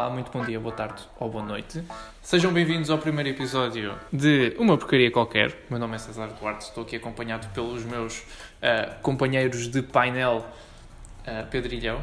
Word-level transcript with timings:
Olá, 0.00 0.08
muito 0.08 0.32
bom 0.32 0.42
dia, 0.42 0.58
boa 0.58 0.74
tarde 0.74 1.02
ou 1.18 1.28
boa 1.28 1.44
noite. 1.44 1.84
Sejam 2.22 2.50
bem-vindos 2.54 2.88
ao 2.88 2.96
primeiro 2.96 3.28
episódio 3.28 3.94
de 4.10 4.56
Uma 4.58 4.78
Porcaria 4.78 5.10
Qualquer. 5.10 5.50
O 5.68 5.72
meu 5.72 5.78
nome 5.78 5.96
é 5.96 5.98
César 5.98 6.28
Duarte, 6.28 6.64
estou 6.64 6.84
aqui 6.84 6.96
acompanhado 6.96 7.46
pelos 7.48 7.84
meus 7.84 8.20
uh, 8.20 8.98
companheiros 9.02 9.68
de 9.68 9.82
painel 9.82 10.38
uh, 10.38 11.46
Pedro 11.50 11.74
Ilhão. 11.74 12.02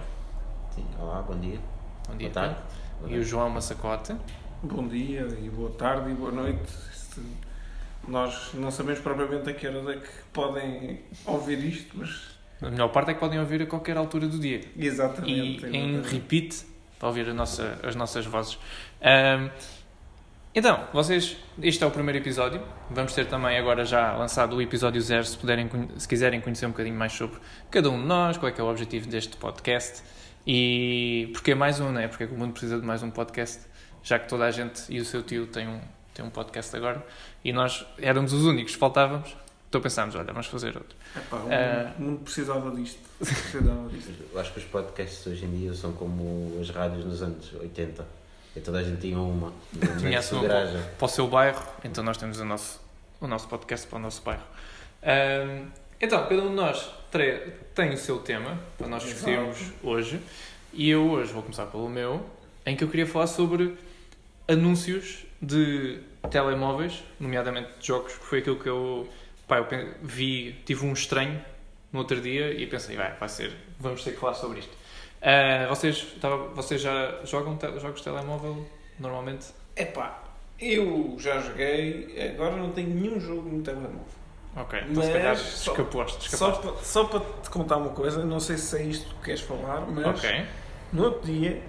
Sim, 0.75 0.85
olá, 0.99 1.23
bom 1.23 1.39
dia. 1.39 1.57
Bom 2.07 2.15
dia, 2.15 2.29
Boa 2.29 2.45
tarde. 2.45 2.61
Pedro. 3.01 3.15
E 3.15 3.19
o 3.19 3.23
João 3.23 3.49
Massacote. 3.49 4.15
Bom 4.61 4.87
dia 4.87 5.27
e 5.41 5.49
boa 5.49 5.71
tarde 5.71 6.11
e 6.11 6.13
boa 6.13 6.31
noite. 6.31 6.71
Nós 8.07 8.51
não 8.53 8.69
sabemos 8.69 8.99
propriamente 8.99 9.49
a 9.49 9.53
que 9.55 9.67
horas 9.67 9.87
é 9.87 9.93
que 9.99 10.09
podem 10.31 11.01
ouvir 11.25 11.65
isto, 11.65 11.97
mas 11.97 12.37
A 12.61 12.69
melhor 12.69 12.89
parte 12.89 13.09
é 13.09 13.13
que 13.15 13.19
podem 13.19 13.39
ouvir 13.39 13.63
a 13.63 13.65
qualquer 13.65 13.97
altura 13.97 14.27
do 14.27 14.37
dia. 14.37 14.61
E 14.75 14.85
exatamente. 14.85 15.31
em 15.31 15.55
exatamente. 15.55 16.13
repeat 16.13 16.76
para 16.99 17.07
ouvir 17.07 17.33
nossa- 17.33 17.79
as 17.83 17.95
nossas 17.95 18.25
vozes. 18.25 18.57
Ahm, 19.01 19.49
então, 20.55 20.87
vocês, 20.91 21.37
este 21.61 21.83
é 21.83 21.87
o 21.87 21.91
primeiro 21.91 22.17
episódio. 22.17 22.61
Vamos 22.89 23.13
ter 23.13 23.27
também 23.27 23.57
agora 23.59 23.85
já 23.85 24.13
lançado 24.17 24.55
o 24.55 24.61
episódio 24.61 24.99
zero, 25.01 25.23
se, 25.23 25.37
puderem, 25.37 25.69
se 25.97 26.07
quiserem 26.07 26.41
conhecer 26.41 26.65
um 26.65 26.69
bocadinho 26.71 26.95
mais 26.95 27.13
sobre 27.13 27.37
cada 27.69 27.89
um 27.91 27.99
de 28.01 28.05
nós, 28.07 28.37
qual 28.37 28.49
é 28.49 28.51
que 28.51 28.59
é 28.59 28.63
o 28.63 28.67
objetivo 28.67 29.07
deste 29.07 29.37
podcast 29.37 30.01
e 30.47 31.29
porque 31.33 31.51
é 31.51 31.55
mais 31.55 31.79
um, 31.79 31.91
não 31.91 31.99
é? 32.01 32.07
Porque 32.07 32.23
é 32.23 32.27
que 32.27 32.33
o 32.33 32.37
mundo 32.37 32.53
precisa 32.53 32.79
de 32.79 32.85
mais 32.85 33.03
um 33.03 33.11
podcast, 33.11 33.65
já 34.01 34.17
que 34.17 34.27
toda 34.27 34.45
a 34.45 34.51
gente 34.51 34.81
e 34.89 34.99
o 34.99 35.05
seu 35.05 35.21
tio 35.21 35.45
tem 35.45 35.67
um, 35.67 35.79
tem 36.13 36.25
um 36.25 36.29
podcast 36.31 36.75
agora 36.75 37.05
e 37.43 37.53
nós 37.53 37.85
éramos 37.99 38.33
os 38.33 38.43
únicos, 38.45 38.73
faltávamos. 38.73 39.35
Então 39.77 39.81
pensámos, 39.83 40.15
olha, 40.15 40.25
vamos 40.33 40.47
fazer 40.47 40.75
outro. 40.75 40.95
Epá, 41.15 41.37
o 41.37 41.49
Ah. 41.51 41.83
mundo- 41.85 41.95
o 41.97 42.01
mundo 42.01 42.23
precisava 42.23 42.71
disto. 42.71 42.99
Precisava 43.19 43.89
disto. 43.89 44.11
Eu 44.33 44.39
acho 44.39 44.51
que 44.53 44.59
os 44.59 44.65
podcasts 44.65 45.27
hoje 45.27 45.45
em 45.45 45.55
dia 45.55 45.73
são 45.75 45.93
como 45.93 46.57
as 46.59 46.69
rádios 46.71 47.05
nos 47.05 47.21
anos 47.21 47.53
80. 47.53 48.03
E 48.55 48.59
toda 48.59 48.79
a 48.79 48.83
gente 48.83 48.99
tinha 49.01 49.19
uma. 49.19 49.53
Tinha 49.99 50.11
na 50.11 50.17
a 50.17 50.21
sua 50.23 50.39
sua 50.39 50.47
garagem. 50.47 50.81
para 50.97 51.05
o 51.05 51.07
seu 51.07 51.27
bairro, 51.27 51.63
então 51.83 52.03
nós 52.03 52.17
temos 52.17 52.39
o 52.39 52.45
nosso, 52.45 52.81
o 53.21 53.27
nosso 53.27 53.47
podcast 53.47 53.85
para 53.87 53.97
o 53.97 54.01
nosso 54.01 54.21
bairro. 54.23 54.41
Então, 56.01 56.23
cada 56.27 56.41
um 56.41 56.49
de 56.49 56.55
nós 56.55 56.89
tem 57.75 57.93
o 57.93 57.97
seu 57.97 58.17
tema 58.19 58.57
para 58.77 58.87
nós 58.87 59.03
discutirmos 59.03 59.57
hoje, 59.83 60.19
e 60.73 60.89
eu 60.89 61.07
hoje 61.09 61.31
vou 61.33 61.43
começar 61.43 61.65
pelo 61.67 61.87
meu, 61.89 62.25
em 62.65 62.75
que 62.75 62.83
eu 62.83 62.87
queria 62.87 63.05
falar 63.07 63.27
sobre 63.27 63.77
anúncios 64.47 65.25
de 65.41 65.99
telemóveis, 66.31 67.03
nomeadamente 67.19 67.69
de 67.79 67.87
jogos, 67.87 68.13
que 68.13 68.23
foi 68.25 68.39
aquilo 68.39 68.57
que 68.59 68.67
eu, 68.69 69.07
pá, 69.47 69.57
eu 69.57 69.67
vi, 70.01 70.53
tive 70.65 70.85
um 70.85 70.93
estranho 70.93 71.41
no 71.91 71.99
outro 71.99 72.19
dia 72.21 72.51
e 72.53 72.67
pensei, 72.67 72.95
vai, 72.95 73.13
vai 73.15 73.29
ser, 73.29 73.55
vamos 73.79 74.03
ter 74.03 74.11
que 74.11 74.19
falar 74.19 74.33
sobre 74.33 74.59
isto. 74.59 74.75
Ah, 75.21 75.65
vocês, 75.69 76.01
tava- 76.21 76.49
vocês 76.49 76.81
já 76.81 77.21
jogam 77.25 77.55
te- 77.57 77.79
jogos 77.79 77.99
de 77.99 78.03
telemóvel 78.03 78.67
normalmente? 78.99 79.47
Epá, 79.75 80.23
eu 80.59 81.15
já 81.19 81.39
joguei, 81.39 82.31
agora 82.33 82.55
não 82.57 82.71
tenho 82.71 82.89
nenhum 82.89 83.19
jogo 83.19 83.49
no 83.49 83.61
telemóvel. 83.63 84.01
Ok, 84.55 84.79
então 84.79 84.95
Mas 84.95 85.05
se 85.05 85.11
calhar 85.13 85.35
só- 85.37 85.71
escapaste. 85.71 86.35
Só 86.35 86.49
escapaste. 86.51 86.87
só 86.87 87.03
para 87.05 87.19
te 87.19 87.49
contar 87.51 87.77
uma 87.77 87.89
coisa, 87.89 88.25
não 88.25 88.39
sei 88.39 88.57
se 88.57 88.75
é 88.77 88.83
isto 88.83 89.13
que 89.15 89.25
queres 89.25 89.41
falar, 89.41 89.81
mas 89.81 90.05
Ok, 90.05 90.45
no 90.91 91.03
outro 91.03 91.31
dia 91.31 91.61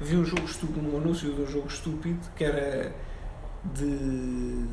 vi 0.00 0.16
um 0.16 0.24
jogo 0.24 0.44
estúpido, 0.44 0.80
um 0.92 0.96
anúncio 0.98 1.32
de 1.32 1.40
um 1.42 1.46
jogo 1.46 1.68
estúpido 1.68 2.18
que 2.36 2.42
era 2.44 2.92
de. 3.64 4.64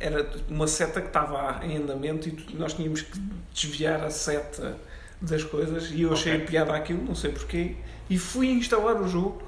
Era 0.00 0.28
uma 0.48 0.66
seta 0.68 1.00
que 1.00 1.08
estava 1.08 1.64
em 1.64 1.76
andamento 1.76 2.28
e 2.28 2.54
nós 2.54 2.72
tínhamos 2.72 3.02
que 3.02 3.18
desviar 3.52 4.04
a 4.04 4.10
seta 4.10 4.76
das 5.20 5.42
coisas 5.42 5.90
e 5.90 6.02
eu 6.02 6.12
achei 6.12 6.34
Ok. 6.36 6.46
piada 6.46 6.72
aquilo, 6.76 7.02
não 7.04 7.14
sei 7.16 7.32
porquê, 7.32 7.74
e 8.08 8.16
fui 8.16 8.46
instalar 8.50 9.00
o 9.02 9.08
jogo 9.08 9.42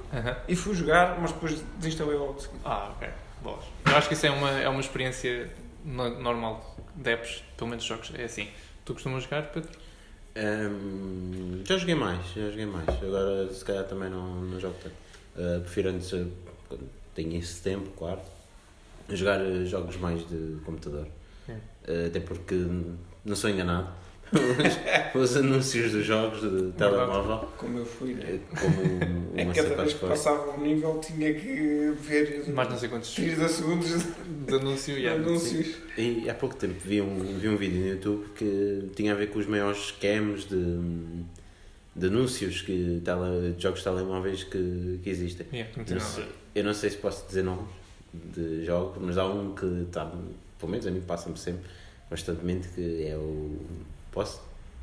e 0.49 0.57
fui 0.57 0.75
jogar, 0.75 1.21
mas 1.21 1.31
depois 1.31 1.63
desinstalei 1.79 2.17
logo 2.17 2.33
de 2.35 2.43
seguida. 2.43 2.61
Ah, 2.65 2.91
ok. 2.97 3.09
Boas. 3.43 3.65
Eu 3.87 3.97
acho 3.97 4.09
que 4.09 4.15
isso 4.15 4.27
é 4.27 4.31
uma, 4.31 4.51
é 4.51 4.69
uma 4.69 4.81
experiência 4.81 5.49
no- 5.85 6.21
normal 6.21 6.77
de 6.97 7.11
apps, 7.13 7.45
pelo 7.57 7.71
menos 7.71 7.85
jogos. 7.85 8.11
É 8.19 8.25
assim. 8.25 8.49
Tu 8.85 8.93
costumas 8.93 9.23
jogar, 9.23 9.43
Pedro? 9.53 9.71
Hum, 10.37 11.63
já 11.65 11.77
joguei 11.79 11.95
mais, 11.95 12.27
já 12.35 12.51
joguei 12.51 12.67
mais. 12.67 12.89
Agora 12.89 13.53
se 13.55 13.65
calhar 13.65 13.85
também 13.85 14.11
não, 14.11 14.35
não 14.43 14.59
jogo 14.61 14.75
tanto. 14.83 14.95
Uh, 15.37 15.61
prefiro 15.61 15.91
antes, 15.91 16.13
uh, 16.13 16.29
quando 16.69 16.89
tenho 17.15 17.37
esse 17.39 17.63
tempo, 17.63 17.89
claro, 17.97 18.21
jogar 19.17 19.41
uh, 19.41 19.67
jogos 19.67 19.97
mais 19.97 20.27
de 20.29 20.57
computador. 20.65 21.07
Hum. 21.49 21.55
Uh, 21.89 22.07
até 22.07 22.21
porque 22.21 22.55
não 23.25 23.37
sou 23.37 23.51
enganado. 23.51 23.89
os, 24.33 25.15
os 25.31 25.37
anúncios 25.37 25.91
dos 25.91 26.07
jogos 26.07 26.41
de 26.41 26.71
telemóvel, 26.73 27.49
Como 27.57 27.79
eu 27.79 27.85
fui, 27.85 28.15
né? 28.15 28.39
uh, 28.53 28.61
como 28.61 29.35
É 29.35 29.45
uma 29.45 29.53
que 29.53 29.63
cada 29.63 29.83
vez 29.83 29.95
que 29.95 30.07
passava 30.07 30.53
o 30.53 30.61
nível 30.61 31.01
tinha 31.05 31.35
que 31.35 31.93
ver 32.01 32.45
Mais 32.53 32.69
não 32.69 32.79
sei 32.79 32.89
quantos 32.89 33.13
30 33.13 33.49
segundos 33.49 34.07
de 34.47 34.55
anúncio 34.55 34.97
e 34.97 35.09
anúncios. 35.09 35.77
E 35.99 36.31
há 36.31 36.35
pouco 36.35 36.55
tempo 36.55 36.75
vi 36.85 37.01
um, 37.01 37.39
vi 37.39 37.49
um 37.49 37.57
vídeo 37.57 37.81
no 37.81 37.89
YouTube 37.89 38.27
que 38.37 38.91
tinha 38.95 39.13
a 39.13 39.17
ver 39.17 39.31
com 39.31 39.41
os 39.41 39.47
maiores 39.47 39.89
scams 39.89 40.45
de, 40.45 40.79
de 41.97 42.07
anúncios 42.07 42.63
que 42.63 43.03
tele, 43.05 43.55
de 43.57 43.63
jogos 43.63 43.81
de 43.81 43.85
telemóveis 43.85 44.45
que, 44.45 45.01
que 45.03 45.11
existem. 45.11 45.47
Yeah, 45.53 45.73
não 45.77 46.01
sei, 46.01 46.25
eu 46.55 46.65
não 46.65 46.75
sei 46.75 46.91
se 46.91 46.99
posso 46.99 47.27
dizer 47.27 47.43
nomes 47.43 47.80
de 48.13 48.65
jogos, 48.65 48.99
mas 49.01 49.17
há 49.19 49.27
um 49.27 49.55
que 49.55 49.65
está, 49.87 50.05
pelo 50.59 50.71
menos 50.71 50.87
a 50.87 50.91
mim 50.91 51.01
passa-me 51.01 51.37
sempre 51.37 51.63
constantemente, 52.09 52.69
que 52.69 53.07
é 53.07 53.17
o. 53.17 53.57
Posso? 54.13 54.41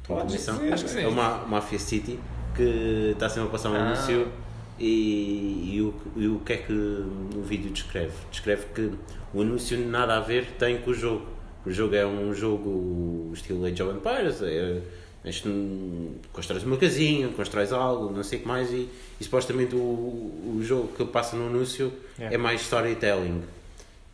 Com 0.08 0.16
Podes 0.16 0.32
permissão? 0.32 0.56
dizer. 0.58 0.74
Acho 0.74 0.84
que 0.86 0.90
sim. 0.90 1.02
É 1.02 1.08
uma 1.08 1.40
Mafia 1.46 1.78
City 1.80 2.20
que 2.56 3.12
está 3.14 3.28
sempre 3.30 3.50
a 3.50 3.52
passar 3.52 3.70
um 3.72 3.76
Ah. 3.76 3.80
anúncio 3.92 4.28
e, 4.80 5.74
e, 5.76 5.82
o, 5.82 5.94
e 6.16 6.28
o 6.28 6.40
que 6.40 6.54
é 6.54 6.58
que 6.58 6.72
o 6.74 7.42
vídeo 7.44 7.70
descreve? 7.72 8.14
Descreve 8.32 8.66
que 8.74 8.92
o 9.34 9.42
anúncio 9.42 9.78
nada 9.88 10.16
a 10.18 10.20
ver 10.22 10.46
tem 10.58 10.80
com 10.82 10.92
o 10.92 10.94
jogo. 10.94 11.26
O 11.66 11.72
jogo 11.72 11.96
é 11.96 12.06
um 12.06 12.34
jogo 12.34 13.30
estilo 13.34 13.66
Age 13.66 13.84
of 13.84 13.98
Empires, 13.98 14.42
é, 14.42 14.82
este, 15.30 15.50
constróis 16.34 16.64
uma 16.64 16.78
casinha, 16.78 17.28
constróis 17.30 17.72
algo, 17.74 18.12
não 18.16 18.24
sei 18.24 18.40
o 18.40 18.42
que 18.42 18.48
mais, 18.48 18.72
e, 18.72 18.88
e 19.20 19.24
supostamente 19.24 19.76
o, 19.76 19.80
o 19.80 20.60
jogo 20.62 20.90
que 20.96 21.06
passa 21.06 21.36
no 21.36 21.48
anúncio 21.48 21.92
Yeah. 22.18 22.34
é 22.36 22.38
mais 22.38 22.62
storytelling. 22.62 23.44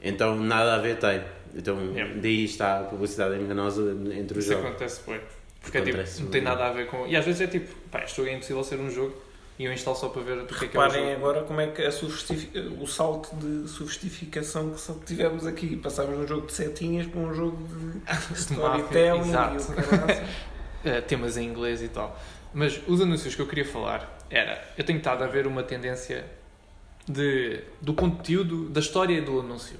Então 0.01 0.35
nada 0.35 0.75
a 0.75 0.77
ver 0.79 0.97
tem. 0.99 1.21
Então 1.55 1.79
Yeah. 1.93 2.15
daí 2.21 2.43
está 2.45 2.81
a 2.81 2.83
publicidade 2.83 3.35
enganosa 3.41 3.81
entre 4.13 4.39
os 4.39 4.43
Isso 4.45 4.53
jogos. 4.53 4.69
acontece, 4.69 4.99
foi. 5.01 5.21
Porque 5.61 5.77
é 5.77 5.81
tipo, 5.81 5.97
não 6.21 6.27
tem 6.29 6.41
nada 6.41 6.65
a 6.67 6.71
ver 6.73 6.87
com. 6.87 7.07
E 7.07 7.15
às 7.15 7.23
vezes 7.23 7.39
é 7.41 7.47
tipo, 7.47 7.73
pá, 7.89 8.03
este 8.03 8.17
jogo 8.17 8.29
é 8.29 8.33
impossível 8.33 8.63
ser 8.65 8.77
um 8.81 8.89
jogo 8.91 9.15
e 9.57 9.63
eu 9.63 9.71
instalo 9.71 9.95
só 9.95 10.09
para 10.09 10.21
ver 10.23 10.37
o 10.39 10.45
que 10.47 10.65
é 10.65 10.67
que 10.67 10.75
é 10.75 10.79
o 10.79 10.89
jogo. 10.89 11.09
agora 11.11 11.43
como 11.43 11.61
é 11.61 11.67
que 11.67 11.81
a 11.83 11.91
sofistifi- 11.91 12.51
o 12.81 12.85
salto 12.85 13.33
de 13.37 13.69
sofisticação 13.69 14.71
que 14.71 14.81
só 14.81 14.93
tivemos 15.05 15.45
aqui. 15.47 15.77
Passámos 15.77 16.17
de 16.17 16.23
um 16.23 16.27
jogo 16.27 16.47
de 16.47 16.53
setinhas 16.53 17.07
para 17.07 17.21
um 17.21 17.33
jogo 17.33 17.57
de 17.65 18.01
storytelling 18.37 19.19
e 19.19 19.29
exato. 19.29 19.73
Eh, 20.83 21.01
temas 21.01 21.37
em 21.37 21.45
inglês 21.45 21.81
e 21.81 21.87
tal. 21.87 22.17
Mas 22.53 22.79
os 22.87 23.01
anúncios 23.01 23.33
que 23.35 23.41
eu 23.41 23.47
queria 23.47 23.65
falar 23.65 24.19
era, 24.29 24.63
eu 24.77 24.83
tenho 24.83 24.97
estado 24.97 25.23
a 25.23 25.27
ver 25.27 25.47
uma 25.47 25.63
tendência 25.63 26.25
de, 27.07 27.61
do 27.81 27.93
conteúdo, 27.93 28.69
da 28.69 28.79
história 28.79 29.21
do 29.21 29.39
anúncio. 29.39 29.77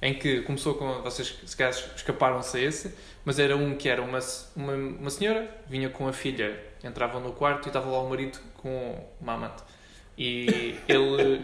Em 0.00 0.14
que 0.14 0.42
começou 0.42 0.74
com, 0.74 1.02
vocês 1.02 1.38
se 1.44 1.56
calhar 1.56 1.72
escaparam-se 1.72 2.56
a 2.56 2.60
esse, 2.60 2.94
mas 3.24 3.38
era 3.38 3.56
um 3.56 3.74
que 3.74 3.88
era 3.88 4.02
uma, 4.02 4.18
uma, 4.54 4.74
uma 4.74 5.10
senhora, 5.10 5.48
vinha 5.66 5.88
com 5.88 6.06
a 6.06 6.12
filha, 6.12 6.60
entravam 6.84 7.20
no 7.20 7.32
quarto 7.32 7.66
e 7.66 7.68
estava 7.68 7.88
lá 7.90 8.00
o 8.00 8.08
marido 8.08 8.38
com 8.56 9.06
uma 9.20 9.32
amante. 9.32 9.62
E 10.16 10.76
ele, 10.86 11.42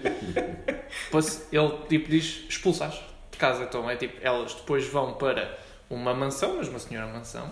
ele 1.52 1.72
tipo 1.88 2.10
diz, 2.10 2.44
expulsas 2.48 3.00
de 3.30 3.38
casa. 3.38 3.64
Então 3.64 3.88
é 3.88 3.96
tipo, 3.96 4.18
elas 4.20 4.54
depois 4.54 4.86
vão 4.86 5.14
para 5.14 5.58
uma 5.88 6.14
mansão, 6.14 6.56
mas 6.56 6.68
uma 6.68 6.78
senhora 6.78 7.06
mansão, 7.06 7.50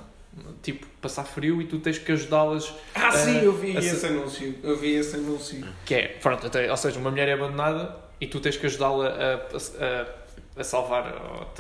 tipo, 0.63 0.87
passar 1.03 1.25
frio 1.25 1.61
e 1.61 1.67
tu 1.67 1.79
tens 1.79 1.99
que 1.99 2.13
ajudá-las 2.13 2.73
Ah, 2.95 3.11
sim, 3.13 3.43
eu 3.43 3.53
vi 3.53 3.77
a 3.77 3.83
se- 3.83 3.89
esse 3.89 4.07
anúncio. 4.07 4.55
Eu 4.63 4.77
vi 4.77 4.95
esse 4.95 5.17
anúncio. 5.17 5.67
que 5.85 5.95
é, 5.95 6.09
pronto, 6.21 6.47
até- 6.47 6.71
ou 6.71 6.77
seja, 6.77 6.99
uma 6.99 7.11
mulher 7.11 7.29
é 7.29 7.33
abandonada 7.33 7.97
e 8.21 8.27
tu 8.27 8.41
tens 8.41 8.57
que 8.57 8.67
ajudá-la 8.67 9.07
a, 9.09 9.35
a, 9.35 10.61
a 10.61 10.65
salvar, 10.65 11.05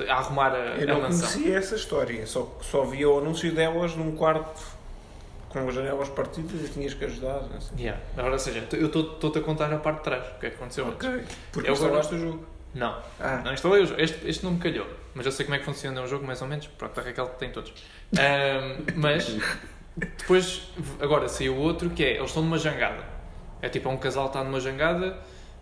a 0.08 0.12
arrumar 0.14 0.52
a, 0.54 0.76
Eu 0.76 0.90
a 0.90 0.92
não 0.94 1.00
mansão. 1.02 1.30
conhecia 1.32 1.56
essa 1.56 1.74
história. 1.76 2.26
Só, 2.26 2.56
só 2.62 2.84
via 2.84 3.08
o 3.08 3.18
anúncio 3.18 3.52
delas 3.52 3.94
num 3.96 4.12
quarto 4.16 4.60
com 5.48 5.66
as 5.66 5.74
janelas 5.74 6.08
partidas 6.10 6.60
e 6.60 6.68
tinhas 6.72 6.94
que 6.94 7.04
ajudar. 7.04 7.40
Não 7.52 7.60
sei. 7.60 7.78
Yeah. 7.78 8.00
Agora, 8.16 8.34
ou 8.34 8.38
seja, 8.38 8.66
eu 8.72 8.86
estou-te 8.86 9.38
a 9.38 9.40
contar 9.40 9.72
a 9.72 9.78
parte 9.78 9.98
de 9.98 10.04
trás, 10.04 10.26
o 10.36 10.38
que 10.40 10.46
é 10.46 10.50
que 10.50 10.56
aconteceu 10.56 10.86
antes. 10.86 11.08
Ok. 11.08 11.24
Porque 11.52 11.68
Eu 11.70 11.72
instalaste 11.74 12.14
o 12.14 12.18
jogo. 12.18 12.44
Não, 12.74 12.94
Ah, 13.18 13.40
não 13.44 13.52
instalei 13.54 13.82
o 13.82 13.86
jogo. 13.86 14.00
Este, 14.00 14.28
este 14.28 14.44
não 14.44 14.52
me 14.52 14.58
calhou, 14.58 14.86
mas 15.14 15.26
eu 15.26 15.32
sei 15.32 15.44
como 15.44 15.56
é 15.56 15.58
que 15.58 15.64
funciona 15.64 16.02
o 16.02 16.06
jogo, 16.06 16.26
mais 16.26 16.40
ou 16.42 16.48
menos. 16.48 16.66
Pronto, 16.66 16.98
a 16.98 17.02
Raquel 17.02 17.26
tem 17.30 17.50
todos. 17.50 17.72
Ahm, 18.12 18.84
mas 18.96 19.36
depois, 19.96 20.62
agora 21.00 21.28
saiu 21.28 21.56
outro 21.56 21.90
que 21.90 22.04
é: 22.04 22.16
eles 22.16 22.30
estão 22.30 22.42
numa 22.42 22.58
jangada. 22.58 23.04
É 23.60 23.68
tipo, 23.68 23.88
é 23.88 23.92
um 23.92 23.96
casal 23.96 24.26
está 24.26 24.44
numa 24.44 24.60
jangada, 24.60 25.18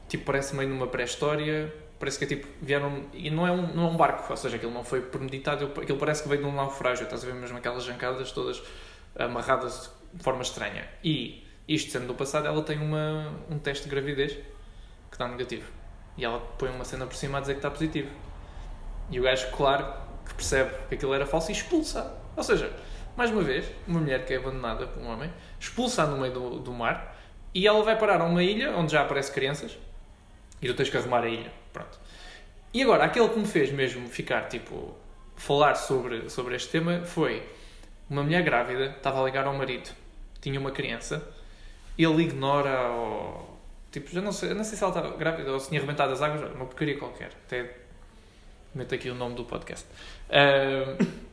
tipo, 0.09 0.25
parece 0.25 0.55
meio 0.55 0.69
numa 0.69 0.87
pré-história. 0.87 1.73
Parece 1.99 2.19
que 2.19 2.25
é 2.25 2.29
tipo, 2.29 2.47
vieram. 2.61 3.05
E 3.15 3.31
não 3.31 3.47
é, 3.47 3.51
um, 3.51 3.75
não 3.75 3.87
é 3.87 3.91
um 3.91 3.97
barco, 3.97 4.27
ou 4.29 4.37
seja, 4.37 4.57
aquilo 4.57 4.73
não 4.73 4.85
foi 4.85 5.01
premeditado, 5.01 5.73
aquilo 5.81 5.99
parece 5.99 6.23
que 6.23 6.29
veio 6.29 6.43
de 6.43 6.47
um 6.47 6.53
naufrágio. 6.53 7.05
Estás 7.05 7.25
a 7.25 7.27
ver 7.27 7.35
mesmo 7.35 7.57
aquelas 7.57 7.85
jangadas 7.85 8.33
todas 8.33 8.63
amarradas 9.19 9.91
de 10.13 10.23
forma 10.23 10.43
estranha. 10.43 10.87
E 11.03 11.47
isto 11.67 11.91
sendo 11.91 12.07
do 12.09 12.15
passado, 12.15 12.47
ela 12.47 12.63
tem 12.63 12.79
uma, 12.79 13.33
um 13.51 13.59
teste 13.59 13.85
de 13.85 13.91
gravidez 13.91 14.33
que 14.33 14.43
está 15.13 15.27
negativo. 15.27 15.67
E 16.17 16.25
ela 16.25 16.39
põe 16.39 16.71
uma 16.71 16.85
cena 16.85 17.07
por 17.07 17.15
cima 17.15 17.39
a 17.39 17.41
dizer 17.41 17.55
que 17.55 17.59
está 17.59 17.71
positivo. 17.71 18.11
E 19.11 19.21
o 19.21 19.23
gajo, 19.23 19.51
claro, 19.51 19.87
que 20.27 20.35
percebe 20.35 20.71
que 20.89 20.95
aquilo 20.97 21.15
era 21.15 21.27
falso 21.27 21.51
e 21.51 21.53
expulsa. 21.53 22.13
Ou 22.37 22.43
seja, 22.43 22.73
mais 23.17 23.31
uma 23.31 23.43
vez, 23.43 23.71
uma 23.87 24.01
mulher 24.01 24.25
que 24.25 24.35
é 24.35 24.37
abandonada 24.37 24.87
por 24.87 25.03
um 25.03 25.09
homem, 25.09 25.33
expulsa 25.59 26.07
no 26.07 26.19
meio 26.19 26.33
do, 26.33 26.59
do 26.59 26.73
mar 26.73 27.17
e 27.55 27.67
ela 27.67 27.83
vai 27.83 27.99
parar 27.99 28.21
a 28.21 28.25
uma 28.25 28.43
ilha 28.43 28.77
onde 28.77 28.93
já 28.93 29.03
aparecem 29.03 29.33
crianças 29.33 29.79
e 30.61 30.67
tu 30.67 30.75
tens 30.75 30.91
que 30.91 30.97
arrumar 30.97 31.23
a 31.23 31.29
ilha. 31.29 31.51
Pronto. 31.73 31.99
E 32.75 32.83
agora, 32.83 33.05
aquele 33.05 33.29
que 33.29 33.39
me 33.39 33.47
fez 33.47 33.73
mesmo 33.73 34.07
ficar, 34.09 34.49
tipo, 34.49 34.95
falar 35.37 35.75
sobre, 35.75 36.29
sobre 36.29 36.55
este 36.57 36.69
tema 36.69 37.03
foi 37.05 37.43
uma 38.09 38.23
mulher 38.23 38.43
grávida, 38.43 38.87
estava 38.97 39.23
a 39.23 39.25
ligar 39.25 39.47
ao 39.47 39.55
marido, 39.55 39.91
tinha 40.41 40.61
uma 40.61 40.71
criança, 40.71 41.27
ele 41.99 42.25
ignora 42.25 42.89
ou. 42.89 43.57
Tipo, 43.91 44.11
já 44.11 44.21
não 44.21 44.33
sei, 44.33 44.53
não 44.53 44.63
sei 44.63 44.77
se 44.77 44.85
ela 44.85 44.95
estava 44.95 45.17
grávida 45.17 45.51
ou 45.53 45.59
se 45.59 45.69
tinha 45.69 45.81
arrebentado 45.81 46.13
as 46.13 46.21
águas, 46.21 46.55
uma 46.55 46.67
porcaria 46.67 46.99
qualquer. 46.99 47.31
Até 47.47 47.86
meto 48.77 48.95
aqui 48.95 49.11
o 49.11 49.15
nome 49.15 49.35
do 49.35 49.45
podcast. 49.45 49.87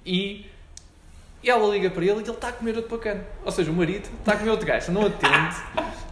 E 0.05 1.49
ela 1.49 1.67
liga 1.67 1.89
para 1.89 2.03
ele 2.03 2.13
e 2.13 2.21
ele 2.21 2.29
está 2.29 2.49
a 2.49 2.53
comer 2.53 2.75
outro 2.75 2.95
bacana. 2.95 3.25
Ou 3.43 3.51
seja, 3.51 3.69
o 3.69 3.73
marido 3.73 4.09
está 4.19 4.33
a 4.33 4.37
comer 4.37 4.51
outro 4.51 4.65
gajo, 4.65 4.91
não 4.91 5.05
atende. 5.05 5.55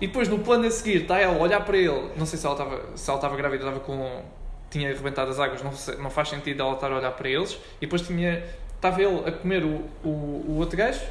E 0.01 0.07
depois 0.07 0.27
no 0.27 0.39
plano 0.39 0.65
a 0.65 0.71
seguir 0.71 1.03
está 1.03 1.19
ela 1.19 1.35
a 1.35 1.39
olhar 1.39 1.63
para 1.63 1.77
ele. 1.77 2.11
Não 2.17 2.25
sei 2.25 2.37
se 2.37 2.45
ela 2.45 2.55
estava, 2.55 2.97
se 2.97 3.09
ela 3.09 3.17
estava 3.17 3.35
grávida, 3.35 3.63
estava 3.63 3.79
com. 3.79 4.23
tinha 4.69 4.89
arrebentado 4.89 5.31
as 5.31 5.39
águas, 5.39 5.63
não, 5.63 5.71
sei, 5.71 5.95
não 5.97 6.09
faz 6.09 6.29
sentido 6.29 6.61
ela 6.61 6.73
estar 6.73 6.91
a 6.91 6.97
olhar 6.97 7.11
para 7.11 7.29
eles. 7.29 7.53
E 7.77 7.81
depois 7.81 8.01
tinha. 8.01 8.43
estava 8.75 9.01
ele 9.01 9.27
a 9.27 9.31
comer 9.31 9.63
o, 9.63 9.85
o, 10.03 10.45
o 10.47 10.57
outro 10.57 10.77
gajo 10.77 11.01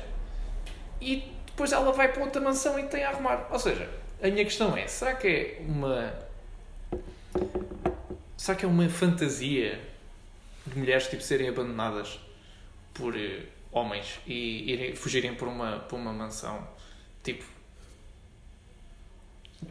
e 1.00 1.32
depois 1.46 1.72
ela 1.72 1.92
vai 1.92 2.12
para 2.12 2.22
outra 2.22 2.40
mansão 2.40 2.78
e 2.78 2.84
tem 2.84 3.04
a 3.04 3.10
arrumar. 3.10 3.48
Ou 3.50 3.58
seja, 3.58 3.88
a 4.22 4.28
minha 4.28 4.44
questão 4.44 4.76
é: 4.76 4.86
será 4.86 5.14
que 5.14 5.28
é 5.28 5.62
uma. 5.66 6.12
Será 8.36 8.56
que 8.56 8.64
é 8.64 8.68
uma 8.68 8.88
fantasia 8.88 9.80
de 10.66 10.78
mulheres 10.78 11.06
tipo 11.08 11.22
serem 11.22 11.48
abandonadas 11.48 12.18
por 12.94 13.16
eh, 13.16 13.42
homens 13.72 14.20
e 14.26 14.70
irem, 14.72 14.94
fugirem 14.94 15.34
por 15.34 15.48
uma, 15.48 15.78
por 15.80 15.96
uma 15.98 16.12
mansão. 16.12 16.66
Tipo. 17.22 17.44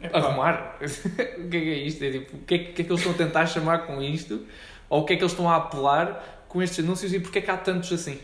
Epá. 0.02 0.18
Arrumar? 0.18 0.78
o 0.80 1.48
que 1.48 1.56
é 1.56 1.60
que 1.60 1.70
é 1.70 1.74
isto? 1.74 2.04
É, 2.04 2.10
tipo, 2.12 2.36
o 2.36 2.40
que 2.40 2.54
é, 2.54 2.58
que 2.58 2.82
é 2.82 2.84
que 2.84 2.90
eles 2.92 3.00
estão 3.00 3.12
a 3.12 3.16
tentar 3.16 3.46
chamar 3.46 3.86
com 3.86 4.02
isto? 4.02 4.46
Ou 4.88 5.02
o 5.02 5.04
que 5.04 5.14
é 5.14 5.16
que 5.16 5.22
eles 5.22 5.32
estão 5.32 5.48
a 5.50 5.56
apelar 5.56 6.44
com 6.48 6.62
estes 6.62 6.84
anúncios 6.84 7.12
e 7.12 7.20
porquê 7.20 7.38
é 7.40 7.42
que 7.42 7.50
há 7.50 7.56
tantos 7.56 7.92
assim? 7.92 8.20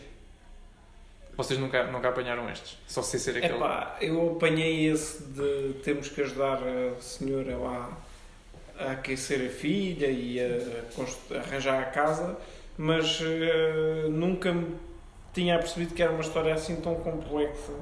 Vocês 1.35 1.59
nunca, 1.59 1.83
nunca 1.91 2.09
apanharam 2.09 2.49
estes? 2.49 2.77
Só 2.87 3.01
sei 3.03 3.19
ser 3.19 3.37
aquele. 3.37 3.53
Epá, 3.53 3.95
eu 4.01 4.31
apanhei 4.35 4.89
esse 4.89 5.21
de 5.23 5.75
temos 5.83 6.09
que 6.09 6.21
ajudar 6.21 6.59
a 6.63 6.99
senhora 6.99 7.55
lá 7.57 7.95
a 8.79 8.91
aquecer 8.93 9.45
a 9.47 9.49
filha 9.49 10.07
e 10.07 10.39
a 10.39 10.81
constru- 10.95 11.37
arranjar 11.37 11.79
a 11.81 11.85
casa, 11.85 12.37
mas 12.77 13.19
eh, 13.21 14.07
nunca 14.09 14.51
me 14.53 14.75
tinha 15.33 15.57
percebido 15.57 15.93
que 15.93 16.01
era 16.03 16.11
uma 16.11 16.21
história 16.21 16.53
assim 16.53 16.75
tão 16.77 16.95
complexa. 16.95 17.73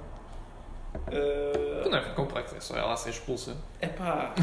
Eh, 1.11 1.87
Não 1.89 1.97
é 1.97 2.01
complexo, 2.13 2.55
é 2.55 2.59
só 2.59 2.75
ela 2.77 2.95
ser 2.95 3.09
expulsa. 3.11 3.55
epá, 3.81 4.33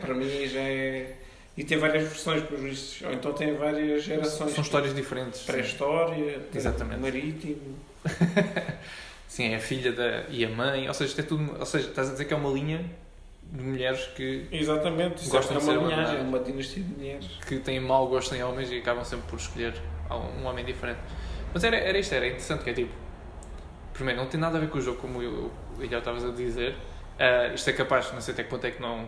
para 0.00 0.14
mim 0.14 0.28
já 0.46 0.60
é. 0.60 1.16
E 1.56 1.64
tem 1.64 1.76
várias 1.78 2.04
versões, 2.04 2.42
pelos 2.44 2.62
vistos. 2.62 3.02
Ou 3.06 3.12
então 3.12 3.32
tem 3.34 3.54
várias 3.54 4.02
gerações. 4.04 4.52
São 4.52 4.62
histórias 4.62 4.94
diferentes. 4.94 5.42
Pré-história, 5.42 6.40
marítimo. 6.98 7.76
Sim, 9.28 9.52
é 9.52 9.56
a 9.56 9.60
filha 9.60 9.92
da, 9.92 10.24
e 10.30 10.44
a 10.44 10.48
mãe. 10.48 10.88
Ou 10.88 10.94
seja, 10.94 11.10
isto 11.10 11.20
é 11.20 11.24
tudo. 11.24 11.56
Ou 11.58 11.66
seja, 11.66 11.88
estás 11.88 12.08
a 12.08 12.12
dizer 12.12 12.24
que 12.24 12.32
é 12.32 12.36
uma 12.36 12.50
linha 12.50 12.84
de 13.52 13.62
mulheres 13.62 14.06
que, 14.16 14.48
Exatamente, 14.50 15.22
isso 15.22 15.30
Gostam 15.30 15.56
é 15.56 15.60
de 15.60 15.66
uma 15.66 15.72
ser 15.72 15.78
linhagem, 15.78 15.98
é 15.98 16.20
abandonadas. 16.20 16.28
uma 16.28 16.40
dinastia 16.40 16.82
de 16.82 16.88
mulheres. 16.88 17.26
que 17.46 17.58
têm 17.58 17.78
mau 17.80 18.08
gosto 18.08 18.34
em 18.34 18.42
homens 18.42 18.70
e 18.72 18.78
acabam 18.78 19.04
sempre 19.04 19.26
por 19.28 19.38
escolher 19.38 19.74
um 20.10 20.46
homem 20.46 20.64
diferente. 20.64 20.98
Mas 21.52 21.62
era, 21.62 21.76
era 21.76 21.98
isto, 21.98 22.14
era 22.14 22.26
interessante, 22.26 22.64
que 22.64 22.70
é 22.70 22.72
tipo... 22.72 22.92
Primeiro, 23.92 24.18
não 24.20 24.26
tem 24.26 24.40
nada 24.40 24.56
a 24.56 24.60
ver 24.60 24.70
com 24.70 24.78
o 24.78 24.80
jogo, 24.80 24.98
como 24.98 25.22
eu, 25.22 25.52
eu 25.78 25.88
já 25.88 25.98
estavas 25.98 26.24
a 26.24 26.30
dizer. 26.30 26.74
Ah, 27.18 27.48
isto 27.54 27.68
é 27.68 27.74
capaz, 27.74 28.10
não 28.12 28.20
sei 28.22 28.32
até 28.32 28.42
que 28.42 28.48
ponto 28.48 28.66
é 28.66 28.70
que 28.70 28.80
não 28.80 29.06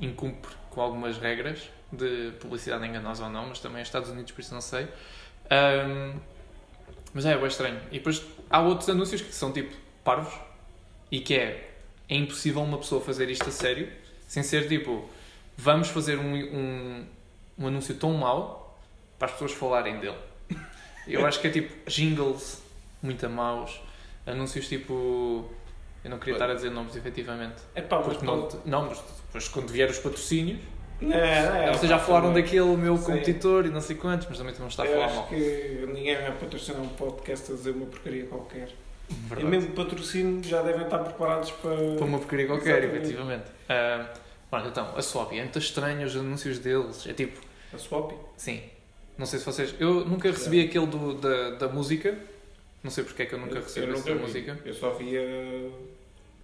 incumpre 0.00 0.52
com 0.68 0.80
algumas 0.82 1.16
regras 1.18 1.70
de 1.90 2.32
publicidade 2.40 2.86
enganosa 2.86 3.24
ou 3.24 3.30
não, 3.30 3.46
mas 3.48 3.58
também 3.58 3.78
é 3.78 3.82
Estados 3.82 4.10
Unidos, 4.10 4.32
por 4.32 4.40
isso 4.42 4.52
não 4.52 4.60
sei. 4.60 4.86
Ahm, 5.50 6.18
mas 7.14 7.24
é, 7.24 7.32
é 7.32 7.36
bem 7.38 7.46
estranho. 7.46 7.80
E 7.90 7.98
depois 7.98 8.22
há 8.50 8.60
outros 8.60 8.88
anúncios 8.90 9.22
que 9.22 9.34
são 9.34 9.50
tipo 9.50 9.74
parvos 10.04 10.34
e 11.10 11.20
que 11.20 11.34
é, 11.34 11.71
é 12.12 12.16
impossível 12.16 12.62
uma 12.62 12.78
pessoa 12.78 13.00
fazer 13.00 13.30
isto 13.30 13.48
a 13.48 13.52
sério 13.52 13.88
sem 14.28 14.42
ser 14.42 14.66
tipo, 14.68 15.08
vamos 15.56 15.88
fazer 15.88 16.18
um, 16.18 16.34
um, 16.34 17.06
um 17.58 17.66
anúncio 17.66 17.94
tão 17.94 18.12
mau 18.14 18.78
para 19.18 19.26
as 19.26 19.32
pessoas 19.32 19.52
falarem 19.52 19.98
dele. 19.98 20.16
Eu 21.06 21.26
acho 21.26 21.40
que 21.40 21.46
é 21.48 21.50
tipo 21.50 21.90
jingles 21.90 22.62
muito 23.02 23.24
a 23.26 23.28
maus, 23.28 23.80
anúncios 24.26 24.68
tipo. 24.68 25.50
Eu 26.04 26.10
não 26.10 26.18
queria 26.18 26.34
estar 26.34 26.50
a 26.50 26.54
dizer 26.54 26.70
nomes 26.70 26.96
efetivamente. 26.96 27.56
É 27.74 27.80
pá, 27.82 27.98
mas 27.98 28.06
Porque 28.16 28.24
não, 28.26 28.48
não, 28.64 28.86
mas 28.88 28.98
depois 29.26 29.48
quando 29.48 29.68
vier 29.68 29.88
os 29.90 29.98
patrocínios, 29.98 30.58
É, 31.00 31.68
é, 31.68 31.72
vocês 31.72 31.88
já 31.88 31.98
pá, 31.98 32.04
falaram 32.04 32.28
também. 32.28 32.42
daquele 32.44 32.76
meu 32.76 32.96
Sim. 32.96 33.04
competidor 33.04 33.66
e 33.66 33.70
não 33.70 33.80
sei 33.80 33.96
quantos, 33.96 34.26
mas 34.28 34.38
também 34.38 34.52
vamos 34.54 34.72
estar 34.72 34.84
a 34.84 34.86
Eu 34.86 34.92
falar 34.94 35.06
acho 35.06 35.14
mal. 35.16 35.26
que 35.28 35.88
ninguém 35.92 36.16
vai 36.16 36.32
patrocinar 36.32 36.80
um 36.82 36.88
podcast 36.88 37.52
a 37.52 37.54
dizer 37.54 37.70
uma 37.72 37.86
porcaria 37.86 38.26
qualquer. 38.26 38.68
E 39.10 39.14
Verdade. 39.14 39.44
mesmo 39.46 39.72
patrocínio 39.72 40.42
já 40.42 40.62
devem 40.62 40.84
estar 40.84 40.98
preparados 40.98 41.50
para. 41.50 41.76
Para 41.96 42.04
uma 42.04 42.18
porcaria 42.18 42.46
qualquer, 42.46 42.78
Exatamente. 42.78 42.96
efetivamente. 43.04 43.44
Ah, 43.68 44.08
pronto, 44.50 44.68
então, 44.68 44.96
a 44.96 45.02
Swap 45.02 45.32
é 45.32 45.42
muito 45.42 45.58
estranho 45.58 46.06
os 46.06 46.16
anúncios 46.16 46.58
deles. 46.58 47.06
É 47.06 47.12
tipo, 47.12 47.40
A 47.72 47.78
swap. 47.78 48.12
sim. 48.36 48.62
Não 49.18 49.26
sei 49.26 49.38
se 49.38 49.44
vocês. 49.44 49.74
Eu 49.78 50.04
nunca 50.06 50.30
recebi 50.30 50.60
aquele 50.64 50.86
do, 50.86 51.14
da, 51.14 51.50
da 51.50 51.68
música. 51.68 52.16
Não 52.82 52.90
sei 52.90 53.04
porque 53.04 53.22
é 53.22 53.26
que 53.26 53.34
eu 53.34 53.38
nunca 53.38 53.56
Eu- 53.56 53.62
recebi 53.62 53.86
eu 53.86 53.92
esse 53.92 54.00
nunca 54.00 54.14
da 54.14 54.26
música. 54.26 54.58
Eu 54.64 54.74
só 54.74 54.90
via. 54.94 55.20
Eu 55.20 55.72